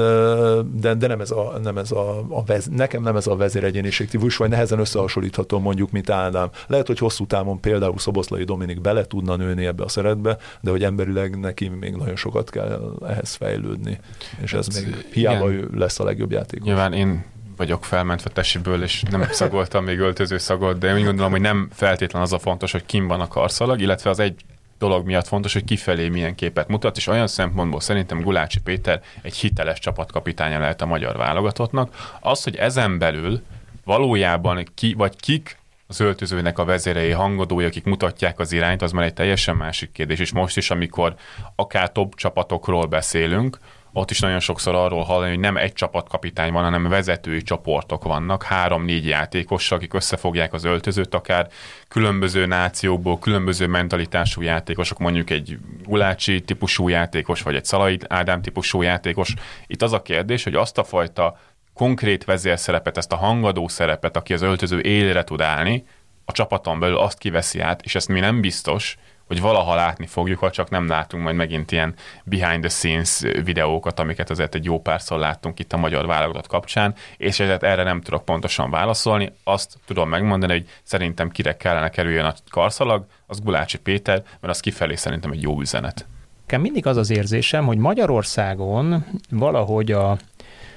de, 0.72 0.94
de 0.94 1.06
nem 1.06 1.20
ez 1.20 1.30
a, 1.30 1.58
nem 1.62 1.78
ez 1.78 1.90
a, 1.90 2.24
a 2.28 2.44
vez, 2.44 2.66
nekem 2.66 3.02
nem 3.02 3.16
ez 3.16 3.26
a 3.26 3.36
vezéregyéniség 3.36 4.08
típus, 4.08 4.36
vagy 4.36 4.48
nehezen 4.48 4.78
összehasonlítható 4.78 5.58
mondjuk, 5.58 5.90
mint 5.90 6.10
Ádám. 6.10 6.50
Lehet, 6.66 6.86
hogy 6.86 6.98
hosszú 6.98 7.26
távon 7.26 7.60
például 7.60 7.98
Szoboszlai 7.98 8.44
Dominik 8.44 8.80
bele 8.80 9.04
tudna 9.04 9.36
nőni 9.36 9.66
ebbe 9.66 9.84
a 9.84 9.88
szeretbe, 9.88 10.38
de 10.60 10.70
hogy 10.70 10.84
emberileg 10.84 11.38
neki 11.38 11.68
még 11.68 11.94
nagyon 11.94 12.16
sokat 12.16 12.50
kell 12.50 12.96
ehhez 13.06 13.34
fejlődni, 13.34 13.98
és 14.42 14.52
ez 14.52 14.74
hát, 14.74 14.84
még 14.84 15.06
hiába 15.12 15.52
igen. 15.52 15.64
ő 15.64 15.70
lesz 15.78 16.00
a 16.00 16.04
legjobb 16.04 16.30
játékos. 16.30 16.66
Nyilván 16.66 16.85
én 16.92 17.24
vagyok 17.56 17.84
felmentve 17.84 18.30
tesiből, 18.30 18.82
és 18.82 19.02
nem 19.02 19.22
szagoltam 19.30 19.84
még 19.84 19.98
öltöző 19.98 20.38
szagot, 20.38 20.78
de 20.78 20.88
én 20.88 20.94
úgy 20.94 21.04
gondolom, 21.04 21.30
hogy 21.30 21.40
nem 21.40 21.68
feltétlen 21.72 22.22
az 22.22 22.32
a 22.32 22.38
fontos, 22.38 22.72
hogy 22.72 22.86
kim 22.86 23.06
van 23.06 23.20
a 23.20 23.28
karszalag, 23.28 23.80
illetve 23.80 24.10
az 24.10 24.18
egy 24.18 24.34
dolog 24.78 25.06
miatt 25.06 25.26
fontos, 25.26 25.52
hogy 25.52 25.64
kifelé 25.64 26.08
milyen 26.08 26.34
képet 26.34 26.68
mutat, 26.68 26.96
és 26.96 27.06
olyan 27.06 27.26
szempontból 27.26 27.80
szerintem 27.80 28.20
Gulácsi 28.20 28.60
Péter 28.60 29.00
egy 29.22 29.36
hiteles 29.36 29.78
csapatkapitánya 29.78 30.58
lehet 30.58 30.82
a 30.82 30.86
magyar 30.86 31.16
válogatottnak. 31.16 32.16
Az, 32.20 32.42
hogy 32.42 32.56
ezen 32.56 32.98
belül 32.98 33.42
valójában 33.84 34.64
ki, 34.74 34.94
vagy 34.94 35.16
kik 35.16 35.58
az 35.86 36.00
öltözőnek 36.00 36.58
a 36.58 36.64
vezérei, 36.64 37.10
hangadói, 37.10 37.64
akik 37.64 37.84
mutatják 37.84 38.38
az 38.38 38.52
irányt, 38.52 38.82
az 38.82 38.92
már 38.92 39.04
egy 39.04 39.14
teljesen 39.14 39.56
másik 39.56 39.92
kérdés. 39.92 40.18
És 40.18 40.32
most 40.32 40.56
is, 40.56 40.70
amikor 40.70 41.14
akár 41.54 41.92
top 41.92 42.14
csapatokról 42.14 42.86
beszélünk, 42.86 43.58
ott 43.96 44.10
is 44.10 44.20
nagyon 44.20 44.40
sokszor 44.40 44.74
arról 44.74 45.02
hallani, 45.02 45.30
hogy 45.30 45.38
nem 45.38 45.56
egy 45.56 45.72
csapatkapitány 45.72 46.52
van, 46.52 46.62
hanem 46.62 46.88
vezetői 46.88 47.42
csoportok 47.42 48.04
vannak, 48.04 48.42
három-négy 48.42 49.06
játékos, 49.06 49.70
akik 49.72 49.94
összefogják 49.94 50.52
az 50.52 50.64
öltözőt, 50.64 51.14
akár 51.14 51.48
különböző 51.88 52.46
nációkból, 52.46 53.18
különböző 53.18 53.66
mentalitású 53.66 54.42
játékosok, 54.42 54.98
mondjuk 54.98 55.30
egy 55.30 55.58
Gulácsi 55.84 56.40
típusú 56.40 56.88
játékos, 56.88 57.42
vagy 57.42 57.54
egy 57.54 57.64
Szalai 57.64 57.98
Ádám 58.08 58.42
típusú 58.42 58.82
játékos. 58.82 59.34
Itt 59.66 59.82
az 59.82 59.92
a 59.92 60.02
kérdés, 60.02 60.44
hogy 60.44 60.54
azt 60.54 60.78
a 60.78 60.84
fajta 60.84 61.38
konkrét 61.74 62.24
vezérszerepet, 62.24 62.96
ezt 62.96 63.12
a 63.12 63.16
hangadó 63.16 63.68
szerepet, 63.68 64.16
aki 64.16 64.32
az 64.32 64.42
öltöző 64.42 64.80
élére 64.80 65.24
tud 65.24 65.40
állni, 65.40 65.84
a 66.24 66.32
csapaton 66.32 66.78
belül 66.78 66.98
azt 66.98 67.18
kiveszi 67.18 67.60
át, 67.60 67.82
és 67.82 67.94
ezt 67.94 68.08
mi 68.08 68.20
nem 68.20 68.40
biztos, 68.40 68.96
hogy 69.26 69.40
valaha 69.40 69.74
látni 69.74 70.06
fogjuk, 70.06 70.38
ha 70.38 70.50
csak 70.50 70.70
nem 70.70 70.88
látunk 70.88 71.22
majd 71.22 71.36
megint 71.36 71.72
ilyen 71.72 71.94
behind 72.24 72.60
the 72.60 72.68
scenes 72.68 73.20
videókat, 73.44 74.00
amiket 74.00 74.30
azért 74.30 74.54
egy 74.54 74.64
jó 74.64 74.80
párszor 74.80 75.18
láttunk 75.18 75.58
itt 75.58 75.72
a 75.72 75.76
magyar 75.76 76.06
válogatott 76.06 76.46
kapcsán, 76.46 76.94
és 77.16 77.40
ezért 77.40 77.62
erre 77.62 77.82
nem 77.82 78.00
tudok 78.00 78.24
pontosan 78.24 78.70
válaszolni. 78.70 79.32
Azt 79.44 79.78
tudom 79.86 80.08
megmondani, 80.08 80.52
hogy 80.52 80.68
szerintem 80.82 81.30
kire 81.30 81.56
kellene 81.56 81.88
kerüljön 81.88 82.24
a 82.24 82.34
karszalag, 82.50 83.06
az 83.26 83.40
Gulácsi 83.40 83.78
Péter, 83.78 84.22
mert 84.40 84.54
az 84.54 84.60
kifelé 84.60 84.94
szerintem 84.94 85.30
egy 85.30 85.42
jó 85.42 85.60
üzenet. 85.60 86.06
Nekem 86.40 86.60
mindig 86.60 86.86
az 86.86 86.96
az 86.96 87.10
érzésem, 87.10 87.66
hogy 87.66 87.78
Magyarországon 87.78 89.04
valahogy 89.30 89.92
a, 89.92 90.18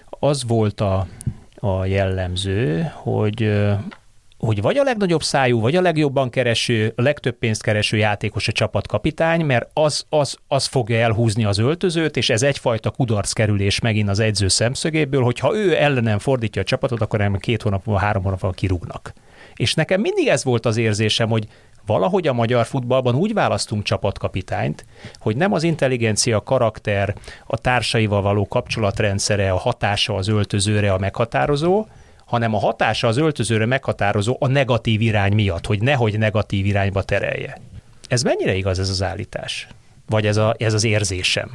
az 0.09 0.43
volt 0.43 0.81
a, 0.81 1.07
a 1.55 1.85
jellemző, 1.85 2.91
hogy 2.93 3.65
hogy 4.39 4.61
vagy 4.61 4.77
a 4.77 4.83
legnagyobb 4.83 5.23
szájú, 5.23 5.59
vagy 5.59 5.75
a 5.75 5.81
legjobban 5.81 6.29
kereső, 6.29 6.93
a 6.95 7.01
legtöbb 7.01 7.35
pénzt 7.35 7.63
kereső 7.63 7.97
játékos 7.97 8.47
a 8.47 8.51
csapatkapitány, 8.51 9.45
mert 9.45 9.69
az, 9.73 10.05
az, 10.09 10.37
az 10.47 10.65
fogja 10.65 10.97
elhúzni 10.97 11.45
az 11.45 11.57
öltözőt, 11.57 12.17
és 12.17 12.29
ez 12.29 12.43
egyfajta 12.43 12.89
kudarc 12.89 13.31
kerülés 13.31 13.79
megint 13.79 14.09
az 14.09 14.19
edző 14.19 14.47
szemszögéből, 14.47 15.23
hogy 15.23 15.39
ha 15.39 15.55
ő 15.55 15.75
ellenem 15.75 16.19
fordítja 16.19 16.61
a 16.61 16.65
csapatot, 16.65 17.01
akkor 17.01 17.19
nem 17.19 17.37
két 17.37 17.61
hónap 17.61 17.85
múlva, 17.85 18.01
három 18.01 18.23
hónap 18.23 18.41
múlva 18.41 18.57
kirúgnak. 18.57 19.13
És 19.55 19.73
nekem 19.73 20.01
mindig 20.01 20.27
ez 20.27 20.43
volt 20.43 20.65
az 20.65 20.77
érzésem, 20.77 21.29
hogy 21.29 21.47
valahogy 21.85 22.27
a 22.27 22.33
magyar 22.33 22.65
futballban 22.65 23.15
úgy 23.15 23.33
választunk 23.33 23.83
csapatkapitányt, 23.83 24.85
hogy 25.19 25.35
nem 25.35 25.53
az 25.53 25.63
intelligencia, 25.63 26.37
a 26.37 26.43
karakter, 26.43 27.15
a 27.45 27.57
társaival 27.57 28.21
való 28.21 28.47
kapcsolatrendszere, 28.47 29.51
a 29.51 29.57
hatása 29.57 30.15
az 30.15 30.27
öltözőre 30.27 30.93
a 30.93 30.97
meghatározó, 30.97 31.85
hanem 32.29 32.53
a 32.55 32.59
hatása 32.59 33.07
az 33.07 33.17
öltözőre 33.17 33.65
meghatározó 33.65 34.37
a 34.39 34.47
negatív 34.47 35.01
irány 35.01 35.33
miatt, 35.33 35.65
hogy 35.65 35.81
nehogy 35.81 36.17
negatív 36.17 36.65
irányba 36.65 37.01
terelje. 37.01 37.57
Ez 38.07 38.21
mennyire 38.21 38.55
igaz 38.55 38.79
ez 38.79 38.89
az 38.89 39.03
állítás? 39.03 39.67
Vagy 40.09 40.25
ez, 40.25 40.37
a, 40.37 40.55
ez 40.57 40.73
az 40.73 40.83
érzésem? 40.83 41.51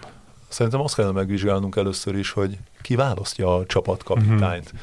Szerintem 0.48 0.80
azt 0.80 0.94
kellene 0.94 1.14
megvizsgálnunk 1.14 1.76
először 1.76 2.16
is, 2.16 2.30
hogy 2.30 2.58
ki 2.82 2.94
választja 2.94 3.54
a 3.54 3.66
csapatkapitányt. 3.66 4.64
Uh-huh 4.64 4.80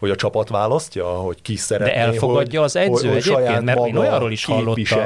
hogy 0.00 0.10
a 0.10 0.16
csapat 0.16 0.48
választja, 0.48 1.06
hogy 1.06 1.42
ki 1.42 1.56
szeretné, 1.56 1.92
De 1.92 1.98
elfogadja 1.98 2.60
hogy, 2.60 2.68
az 2.68 2.76
edző 2.76 3.08
hogy, 3.08 3.26
hogy 3.26 3.42
egyébként, 3.42 3.64
mert 3.64 3.86
én 3.86 3.96
olyanról 3.96 4.32
is 4.32 4.44
hallottam, 4.44 4.98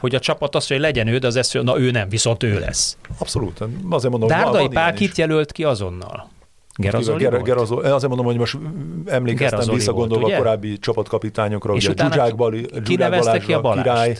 hogy 0.00 0.14
a 0.14 0.18
csapat 0.18 0.54
azt, 0.54 0.68
hogy 0.68 0.78
legyen 0.78 1.06
ő, 1.06 1.18
de 1.18 1.26
az 1.26 1.36
esző, 1.36 1.62
na 1.62 1.78
ő 1.78 1.90
nem, 1.90 2.08
viszont 2.08 2.42
ő 2.42 2.58
lesz. 2.58 2.96
Abszolút. 3.18 3.60
Azért 3.90 4.10
mondom, 4.10 4.28
Dárdai 4.28 4.68
Pál 4.68 4.92
kit 4.92 5.16
jelölt 5.16 5.52
ki 5.52 5.64
azonnal? 5.64 6.28
Gerazoli 6.76 7.22
Ger- 7.22 7.42
Gerazoli, 7.42 7.88
azért 7.88 8.08
mondom, 8.08 8.26
hogy 8.26 8.36
most 8.36 8.58
emlékeztem 9.04 9.48
Gerazoli 9.48 9.76
visszagondolva 9.76 10.26
volt, 10.26 10.36
korábbi 10.36 10.78
csapatkapitányokra, 10.78 11.74
És 11.74 11.88
ugye 11.88 12.04
Zsuzsák 12.04 12.34
Bali, 12.34 12.66
Balázsra, 12.96 13.72
Király, 13.72 14.16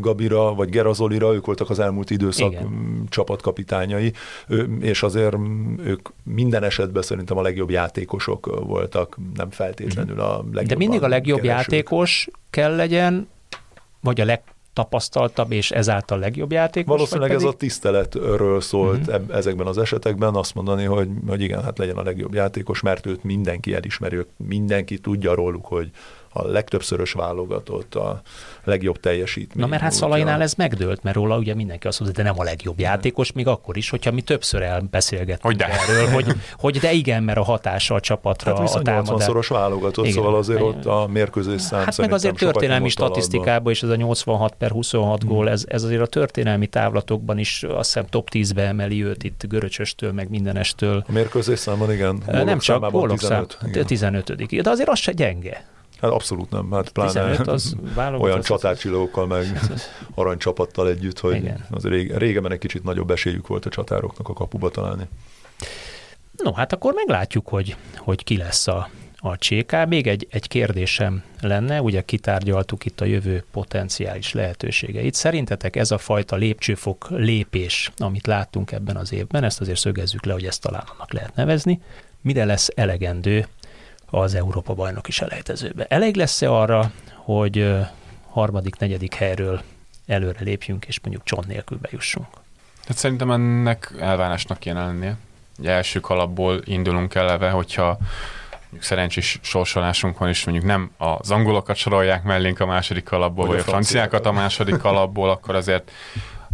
Gabira 0.00 0.54
vagy 0.54 0.68
Gerazolira, 0.68 1.34
ők 1.34 1.46
voltak 1.46 1.70
az 1.70 1.78
elmúlt 1.78 2.10
időszak 2.10 2.52
Igen. 2.52 3.04
csapatkapitányai, 3.08 4.12
és 4.80 5.02
azért 5.02 5.36
ők 5.84 6.08
minden 6.22 6.62
esetben 6.62 7.02
szerintem 7.02 7.36
a 7.36 7.42
legjobb 7.42 7.70
játékosok 7.70 8.64
voltak, 8.66 9.18
nem 9.34 9.50
feltétlenül 9.50 10.20
a 10.20 10.44
legjobb. 10.52 10.66
De 10.66 10.76
mindig 10.76 11.02
a 11.02 11.08
legjobb 11.08 11.40
keresők. 11.40 11.70
játékos 11.70 12.28
kell 12.50 12.76
legyen, 12.76 13.28
vagy 14.00 14.20
a 14.20 14.24
leg 14.24 14.42
tapasztaltabb 14.72 15.52
és 15.52 15.70
ezáltal 15.70 16.18
legjobb 16.18 16.52
játékos? 16.52 16.94
Valószínűleg 16.94 17.30
pedig... 17.30 17.46
ez 17.46 17.52
a 17.52 17.56
tiszteletről 17.56 18.60
szólt 18.60 19.06
uh-huh. 19.06 19.36
ezekben 19.36 19.66
az 19.66 19.78
esetekben, 19.78 20.34
azt 20.34 20.54
mondani, 20.54 20.84
hogy, 20.84 21.08
hogy 21.26 21.40
igen, 21.40 21.62
hát 21.62 21.78
legyen 21.78 21.96
a 21.96 22.02
legjobb 22.02 22.34
játékos, 22.34 22.80
mert 22.80 23.06
őt 23.06 23.24
mindenki 23.24 23.74
elismeri, 23.74 24.18
mindenki 24.36 24.98
tudja 24.98 25.34
róluk, 25.34 25.66
hogy 25.66 25.90
a 26.32 26.46
legtöbbszörös 26.46 27.12
válogatott, 27.12 27.94
a 27.94 28.20
legjobb 28.64 29.00
teljesítmény. 29.00 29.64
Na 29.64 29.66
mert 29.66 29.82
hát 29.82 29.92
Szalainál 29.92 30.42
ez 30.42 30.54
megdőlt, 30.54 31.02
mert 31.02 31.16
róla 31.16 31.38
ugye 31.38 31.54
mindenki 31.54 31.86
azt 31.86 32.00
mondja, 32.00 32.22
de 32.22 32.30
nem 32.30 32.40
a 32.40 32.44
legjobb 32.44 32.80
játékos, 32.80 33.32
még 33.32 33.46
akkor 33.46 33.76
is, 33.76 33.90
hogyha 33.90 34.10
mi 34.10 34.20
többször 34.20 34.62
elbeszélgettünk 34.62 35.42
hogy 35.42 35.56
de. 35.56 35.66
erről, 35.66 36.08
hogy, 36.08 36.26
hogy 36.56 36.78
de 36.78 36.92
igen, 36.92 37.22
mert 37.22 37.38
a 37.38 37.42
hatása 37.42 37.94
a 37.94 38.00
csapatra, 38.00 38.56
hát 38.56 38.74
a 38.74 38.82
támadás. 38.82 39.24
szoros 39.24 39.48
válogatott, 39.48 40.04
igen. 40.04 40.16
szóval 40.16 40.34
azért 40.38 40.60
ott 40.60 40.84
a 40.84 41.06
mérkőzés 41.10 41.60
szám 41.60 41.84
Hát 41.84 41.96
meg 41.96 42.12
azért 42.12 42.36
történelmi 42.36 42.88
statisztikában 42.88 43.72
is 43.72 43.82
ez 43.82 43.88
a 43.88 43.96
86 43.96 44.54
per 44.54 44.70
26 44.70 45.22
hmm. 45.22 45.32
gól, 45.32 45.50
ez, 45.50 45.64
ez 45.68 45.82
azért 45.82 46.00
a 46.00 46.06
történelmi 46.06 46.66
távlatokban 46.66 47.38
is 47.38 47.62
azt 47.62 47.92
hiszem 47.92 48.06
top 48.06 48.28
10-be 48.32 48.66
emeli 48.66 49.04
őt 49.04 49.22
itt 49.22 49.44
Göröcsöstől, 49.48 50.12
meg 50.12 50.30
mindenestől. 50.30 51.04
A 51.08 51.12
mérkőzés 51.12 51.58
számban 51.58 51.92
igen. 51.92 52.22
Nem 52.26 52.58
csak, 52.58 52.90
gólok 52.90 53.18
15, 53.18 53.58
szám, 53.60 53.84
15. 53.84 54.62
De 54.62 54.70
azért 54.70 54.88
az 54.88 54.98
se 54.98 55.12
gyenge. 55.12 55.64
Hát 56.02 56.10
abszolút 56.10 56.50
nem, 56.50 56.70
hát 56.70 56.88
pláne 56.88 57.38
az 57.44 57.76
olyan 58.18 58.40
csatárcsillókkal 58.40 59.26
meg 59.26 59.60
aranycsapattal 60.14 60.88
együtt, 60.88 61.18
hogy 61.18 61.36
Igen. 61.36 61.66
az 61.70 61.84
régen, 61.84 62.18
régebben 62.18 62.52
egy 62.52 62.58
kicsit 62.58 62.84
nagyobb 62.84 63.10
esélyük 63.10 63.46
volt 63.46 63.66
a 63.66 63.70
csatároknak 63.70 64.28
a 64.28 64.32
kapuba 64.32 64.70
találni. 64.70 65.08
No, 66.36 66.52
hát 66.52 66.72
akkor 66.72 66.92
meglátjuk, 66.94 67.48
hogy, 67.48 67.76
hogy 67.96 68.24
ki 68.24 68.36
lesz 68.36 68.66
a, 68.66 68.88
a 69.16 69.34
CK. 69.34 69.86
Még 69.88 70.06
egy, 70.06 70.26
egy 70.30 70.48
kérdésem 70.48 71.22
lenne, 71.40 71.82
ugye 71.82 72.02
kitárgyaltuk 72.02 72.84
itt 72.84 73.00
a 73.00 73.04
jövő 73.04 73.44
potenciális 73.52 74.32
lehetőségeit. 74.32 75.14
Szerintetek 75.14 75.76
ez 75.76 75.90
a 75.90 75.98
fajta 75.98 76.36
lépcsőfok 76.36 77.06
lépés, 77.10 77.92
amit 77.96 78.26
láttunk 78.26 78.72
ebben 78.72 78.96
az 78.96 79.12
évben, 79.12 79.44
ezt 79.44 79.60
azért 79.60 79.78
szögezzük 79.78 80.24
le, 80.24 80.32
hogy 80.32 80.44
ezt 80.44 80.60
talán 80.60 80.84
annak 80.94 81.12
lehet 81.12 81.34
nevezni, 81.34 81.80
mire 82.20 82.44
lesz 82.44 82.68
elegendő 82.74 83.46
az 84.14 84.34
Európa 84.34 84.74
bajnoki 84.74 85.10
selejtezőbe. 85.12 85.86
Elég 85.88 86.16
lesz-e 86.16 86.50
arra, 86.50 86.90
hogy 87.14 87.76
harmadik, 88.30 88.76
negyedik 88.76 89.14
helyről 89.14 89.62
előre 90.06 90.40
lépjünk, 90.40 90.84
és 90.84 91.00
mondjuk 91.00 91.24
csont 91.24 91.46
nélkül 91.46 91.78
bejussunk? 91.78 92.26
Hát 92.86 92.96
szerintem 92.96 93.30
ennek 93.30 93.92
elvárásnak 94.00 94.58
kéne 94.58 94.84
lennie. 94.84 95.16
Egy 95.58 95.66
első 95.66 96.00
kalapból 96.00 96.60
indulunk 96.64 97.14
eleve, 97.14 97.50
hogyha 97.50 97.98
mondjuk 98.60 98.82
szerencsés 98.82 99.38
sorsolásunk 99.42 100.18
van, 100.18 100.28
és 100.28 100.44
mondjuk 100.44 100.66
nem 100.66 100.90
az 100.96 101.30
angolokat 101.30 101.76
sorolják 101.76 102.22
mellénk 102.22 102.60
a 102.60 102.66
második 102.66 103.04
kalapból, 103.04 103.46
vagy, 103.46 103.56
vagy 103.56 103.64
a 103.66 103.70
franciákat 103.70 104.26
a 104.26 104.32
második 104.32 104.76
kalapból, 104.76 105.30
akkor 105.30 105.54
azért 105.54 105.90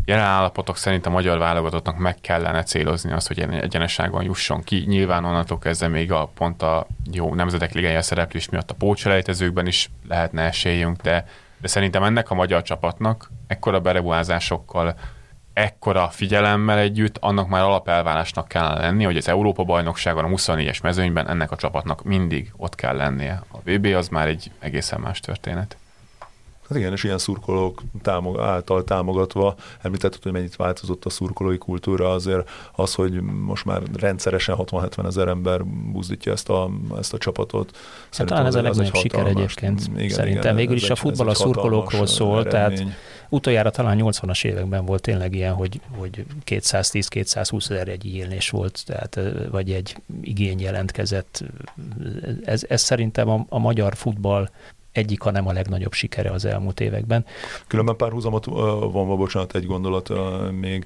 jelen 0.09 0.25
állapotok 0.25 0.77
szerint 0.77 1.07
a 1.07 1.11
magyar 1.11 1.39
válogatottnak 1.39 1.99
meg 1.99 2.21
kellene 2.21 2.63
célozni 2.63 3.13
azt, 3.13 3.27
hogy 3.27 3.41
egyenesságon 3.41 4.25
jusson 4.25 4.63
ki. 4.63 4.85
Nyilván 4.87 5.25
onnantól 5.25 5.59
kezdve 5.59 5.89
még 5.89 6.13
a 6.13 6.31
pont 6.35 6.63
a 6.63 6.87
jó 7.13 7.35
nemzetek 7.35 7.73
ligája 7.73 8.03
szereplés 8.03 8.49
miatt 8.49 8.71
a 8.71 8.75
pócselejtezőkben 8.75 9.67
is 9.67 9.91
lehetne 10.09 10.43
esélyünk, 10.43 11.01
de, 11.01 11.27
de 11.61 11.69
szerintem 11.69 12.03
ennek 12.03 12.31
a 12.31 12.35
magyar 12.35 12.63
csapatnak 12.63 13.31
ekkora 13.47 13.81
berebuázásokkal 13.81 14.95
ekkora 15.53 16.09
figyelemmel 16.09 16.79
együtt, 16.79 17.17
annak 17.21 17.49
már 17.49 17.63
alapelvárásnak 17.63 18.49
kellene 18.49 18.81
lenni, 18.81 19.05
hogy 19.05 19.17
az 19.17 19.29
Európa-bajnokságon, 19.29 20.25
a 20.25 20.29
24-es 20.29 20.83
mezőnyben 20.83 21.29
ennek 21.29 21.51
a 21.51 21.57
csapatnak 21.57 22.03
mindig 22.03 22.53
ott 22.57 22.75
kell 22.75 22.97
lennie. 22.97 23.43
A 23.53 23.59
VB 23.65 23.87
az 23.87 24.09
már 24.09 24.27
egy 24.27 24.51
egészen 24.59 25.01
más 25.01 25.21
történet. 25.21 25.77
Hát 26.69 26.79
igen, 26.79 26.93
és 26.93 27.05
ilyen 27.05 27.19
szurkolók 27.19 27.83
támog, 28.03 28.39
által 28.39 28.85
támogatva, 28.85 29.55
említetted, 29.83 30.23
hogy 30.23 30.33
mennyit 30.33 30.57
változott 30.57 31.05
a 31.05 31.11
szurkolói 31.11 31.59
kultúra, 31.59 32.11
azért 32.13 32.51
az, 32.73 32.95
hogy 32.95 33.21
most 33.21 33.65
már 33.65 33.83
rendszeresen 33.97 34.57
60-70 34.59 35.07
ezer 35.07 35.29
ember 35.29 35.65
buzdítja 35.65 36.33
ezt 36.33 36.49
a, 36.49 36.71
ezt 36.99 37.15
a 37.15 37.19
csapatot. 37.19 37.77
Hát 38.13 38.27
talán 38.27 38.47
ez 38.47 38.55
a 38.55 38.63
legnagyobb 38.63 38.95
siker 38.95 39.27
egyébként, 39.27 39.81
igen, 39.97 40.09
szerintem. 40.09 40.43
Igen, 40.43 40.55
Végül 40.55 40.77
is 40.77 40.91
a 40.91 40.97
futball 40.97 41.29
a 41.29 41.35
szurkolókról 41.35 42.07
szól, 42.07 42.45
tehát 42.45 42.85
utoljára 43.29 43.71
talán 43.71 43.99
80-as 44.01 44.45
években 44.45 44.85
volt 44.85 45.03
tényleg 45.03 45.35
ilyen, 45.35 45.55
hogy, 45.55 45.81
hogy 45.97 46.25
210-220 46.47 47.71
ezer 47.71 47.89
egy 47.89 48.05
igénylés 48.05 48.51
volt, 48.51 48.83
tehát, 48.87 49.21
vagy 49.51 49.73
egy 49.73 49.97
igény 50.21 50.61
jelentkezett. 50.61 51.45
Ez, 52.45 52.65
ez 52.69 52.81
szerintem 52.81 53.29
a, 53.29 53.47
a 53.49 53.59
magyar 53.59 53.97
futball 53.97 54.49
egyik, 54.93 55.23
hanem 55.23 55.47
a 55.47 55.53
legnagyobb 55.53 55.93
sikere 55.93 56.31
az 56.31 56.45
elmúlt 56.45 56.81
években. 56.81 57.25
Különben 57.67 57.97
párhuzamot 57.97 58.45
vonva, 58.45 59.17
bocsánat, 59.17 59.55
egy 59.55 59.67
gondolat 59.67 60.13
még 60.61 60.85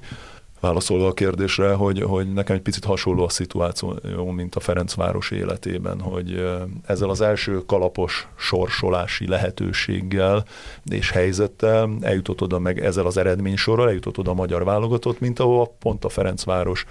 válaszolva 0.63 1.07
a 1.07 1.13
kérdésre, 1.13 1.73
hogy, 1.73 2.01
hogy 2.01 2.33
nekem 2.33 2.55
egy 2.55 2.61
picit 2.61 2.85
hasonló 2.85 3.23
a 3.23 3.29
szituáció, 3.29 3.99
mint 4.35 4.55
a 4.55 4.59
Ferencváros 4.59 5.31
életében, 5.31 5.99
hogy 5.99 6.45
ezzel 6.85 7.09
az 7.09 7.21
első 7.21 7.61
kalapos 7.65 8.27
sorsolási 8.37 9.27
lehetőséggel 9.27 10.45
és 10.85 11.11
helyzettel 11.11 11.89
eljutott 12.01 12.41
oda 12.41 12.59
meg 12.59 12.79
ezzel 12.79 13.05
az 13.05 13.17
eredménysorral, 13.17 13.87
eljutott 13.87 14.17
oda 14.17 14.31
a 14.31 14.33
magyar 14.33 14.63
válogatott, 14.63 15.19
mint 15.19 15.39
ahol 15.39 15.75
pont 15.79 16.05
a 16.05 16.09
Ferencváros 16.09 16.85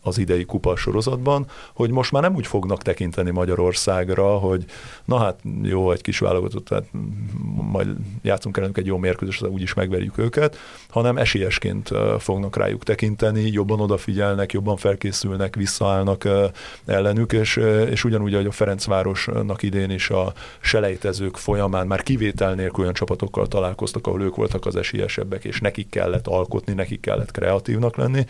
az 0.00 0.18
idei 0.18 0.44
kupa 0.44 0.76
sorozatban, 0.76 1.46
hogy 1.74 1.90
most 1.90 2.12
már 2.12 2.22
nem 2.22 2.34
úgy 2.34 2.46
fognak 2.46 2.82
tekinteni 2.82 3.30
Magyarországra, 3.30 4.38
hogy 4.38 4.64
na 5.04 5.18
hát 5.18 5.40
jó, 5.62 5.92
egy 5.92 6.00
kis 6.00 6.18
válogatott, 6.18 6.64
tehát 6.64 6.84
majd 7.72 7.88
játszunk 8.22 8.56
ellenük 8.56 8.78
egy 8.78 8.86
jó 8.86 8.96
mérkőzést, 8.96 9.46
úgyis 9.46 9.74
megverjük 9.74 10.18
őket, 10.18 10.56
hanem 10.88 11.16
esélyesként 11.16 11.90
fognak 12.18 12.56
rájuk 12.56 12.82
tekinteni, 12.82 13.10
jobban 13.52 13.80
odafigyelnek, 13.80 14.52
jobban 14.52 14.76
felkészülnek, 14.76 15.56
visszaállnak 15.56 16.28
ellenük, 16.86 17.32
és, 17.32 17.56
és 17.90 18.04
ugyanúgy, 18.04 18.34
ahogy 18.34 18.46
a 18.46 18.50
Ferencvárosnak 18.50 19.62
idén 19.62 19.90
is 19.90 20.10
a 20.10 20.32
selejtezők 20.60 21.36
folyamán 21.36 21.86
már 21.86 22.02
kivétel 22.02 22.54
nélkül 22.54 22.82
olyan 22.82 22.94
csapatokkal 22.94 23.46
találkoztak, 23.46 24.06
ahol 24.06 24.22
ők 24.22 24.36
voltak 24.36 24.66
az 24.66 24.76
esélyesebbek, 24.76 25.44
és 25.44 25.60
nekik 25.60 25.90
kellett 25.90 26.26
alkotni, 26.26 26.72
nekik 26.72 27.00
kellett 27.00 27.30
kreatívnak 27.30 27.96
lenni, 27.96 28.26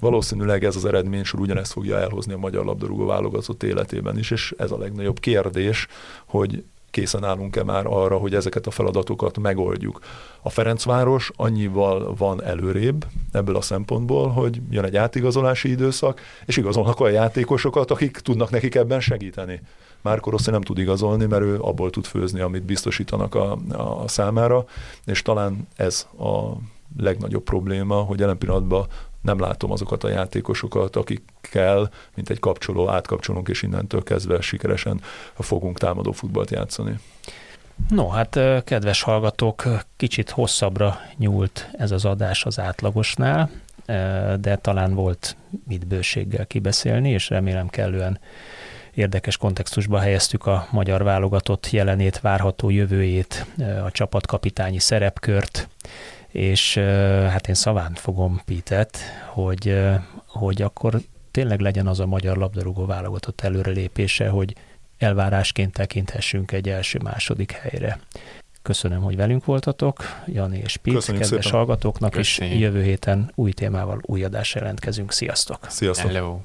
Valószínűleg 0.00 0.64
ez 0.64 0.76
az 0.76 0.84
eredménysor 0.84 1.40
ugyanezt 1.40 1.72
fogja 1.72 1.98
elhozni 1.98 2.32
a 2.32 2.38
magyar 2.38 2.64
labdarúgó 2.64 3.06
válogatott 3.06 3.62
életében 3.62 4.18
is, 4.18 4.30
és 4.30 4.54
ez 4.58 4.70
a 4.70 4.78
legnagyobb 4.78 5.20
kérdés, 5.20 5.86
hogy 6.26 6.64
készen 6.90 7.24
állunk-e 7.24 7.64
már 7.64 7.86
arra, 7.86 8.16
hogy 8.16 8.34
ezeket 8.34 8.66
a 8.66 8.70
feladatokat 8.70 9.38
megoldjuk. 9.38 10.00
A 10.42 10.50
Ferencváros 10.50 11.30
annyival 11.36 12.14
van 12.14 12.42
előrébb 12.42 13.06
ebből 13.32 13.56
a 13.56 13.60
szempontból, 13.60 14.28
hogy 14.28 14.60
jön 14.70 14.84
egy 14.84 14.96
átigazolási 14.96 15.70
időszak, 15.70 16.20
és 16.46 16.56
igazolnak 16.56 17.00
olyan 17.00 17.14
játékosokat, 17.14 17.90
akik 17.90 18.16
tudnak 18.18 18.50
nekik 18.50 18.74
ebben 18.74 19.00
segíteni. 19.00 19.60
Márko 20.00 20.30
Rossi 20.30 20.50
nem 20.50 20.60
tud 20.60 20.78
igazolni, 20.78 21.26
mert 21.26 21.42
ő 21.42 21.58
abból 21.60 21.90
tud 21.90 22.04
főzni, 22.04 22.40
amit 22.40 22.62
biztosítanak 22.62 23.34
a, 23.34 23.58
a 24.02 24.08
számára, 24.08 24.64
és 25.04 25.22
talán 25.22 25.68
ez 25.76 26.06
a 26.18 26.52
legnagyobb 26.96 27.42
probléma, 27.42 27.94
hogy 27.94 28.20
jelen 28.20 28.38
pillanatban 28.38 28.86
nem 29.22 29.38
látom 29.38 29.72
azokat 29.72 30.04
a 30.04 30.08
játékosokat, 30.08 30.96
akikkel, 30.96 31.90
mint 32.14 32.30
egy 32.30 32.38
kapcsoló, 32.38 32.88
átkapcsolunk, 32.88 33.48
és 33.48 33.62
innentől 33.62 34.02
kezdve 34.02 34.40
sikeresen 34.40 35.00
fogunk 35.38 35.78
támadó 35.78 36.12
futballt 36.12 36.50
játszani. 36.50 36.98
No, 37.88 38.08
hát 38.08 38.38
kedves 38.64 39.02
hallgatók, 39.02 39.62
kicsit 39.96 40.30
hosszabbra 40.30 41.00
nyúlt 41.16 41.70
ez 41.72 41.90
az 41.90 42.04
adás 42.04 42.44
az 42.44 42.58
átlagosnál, 42.58 43.50
de 44.40 44.56
talán 44.60 44.94
volt 44.94 45.36
mit 45.66 45.86
bőséggel 45.86 46.46
kibeszélni, 46.46 47.10
és 47.10 47.28
remélem 47.28 47.68
kellően 47.68 48.20
érdekes 48.94 49.36
kontextusba 49.36 49.98
helyeztük 49.98 50.46
a 50.46 50.66
magyar 50.70 51.02
válogatott 51.02 51.70
jelenét, 51.70 52.20
várható 52.20 52.70
jövőjét, 52.70 53.46
a 53.84 53.90
csapatkapitányi 53.90 54.78
szerepkört, 54.78 55.68
és 56.28 56.74
hát 57.28 57.48
én 57.48 57.54
szaván 57.54 57.94
fogom 57.94 58.40
Pitet, 58.44 58.98
hogy, 59.26 59.78
hogy 60.26 60.62
akkor 60.62 61.00
tényleg 61.30 61.60
legyen 61.60 61.86
az 61.86 62.00
a 62.00 62.06
magyar 62.06 62.36
labdarúgó 62.36 62.86
válogatott 62.86 63.40
előrelépése, 63.40 64.28
hogy 64.28 64.54
elvárásként 64.98 65.72
tekinthessünk 65.72 66.52
egy 66.52 66.68
első-második 66.68 67.52
helyre. 67.52 68.00
Köszönöm, 68.62 69.02
hogy 69.02 69.16
velünk 69.16 69.44
voltatok, 69.44 70.04
Jani 70.26 70.58
és 70.58 70.76
Pit, 70.76 70.94
Köszönjük 70.94 71.22
kedves 71.22 71.44
szépen. 71.44 71.58
hallgatóknak, 71.58 72.10
Köszönjük. 72.10 72.54
és 72.56 72.60
jövő 72.62 72.82
héten 72.82 73.32
új 73.34 73.52
témával, 73.52 74.00
új 74.02 74.24
adás 74.24 74.54
jelentkezünk. 74.54 75.12
Sziasztok! 75.12 75.66
Sziasztok! 75.68 76.10
Hello. 76.10 76.40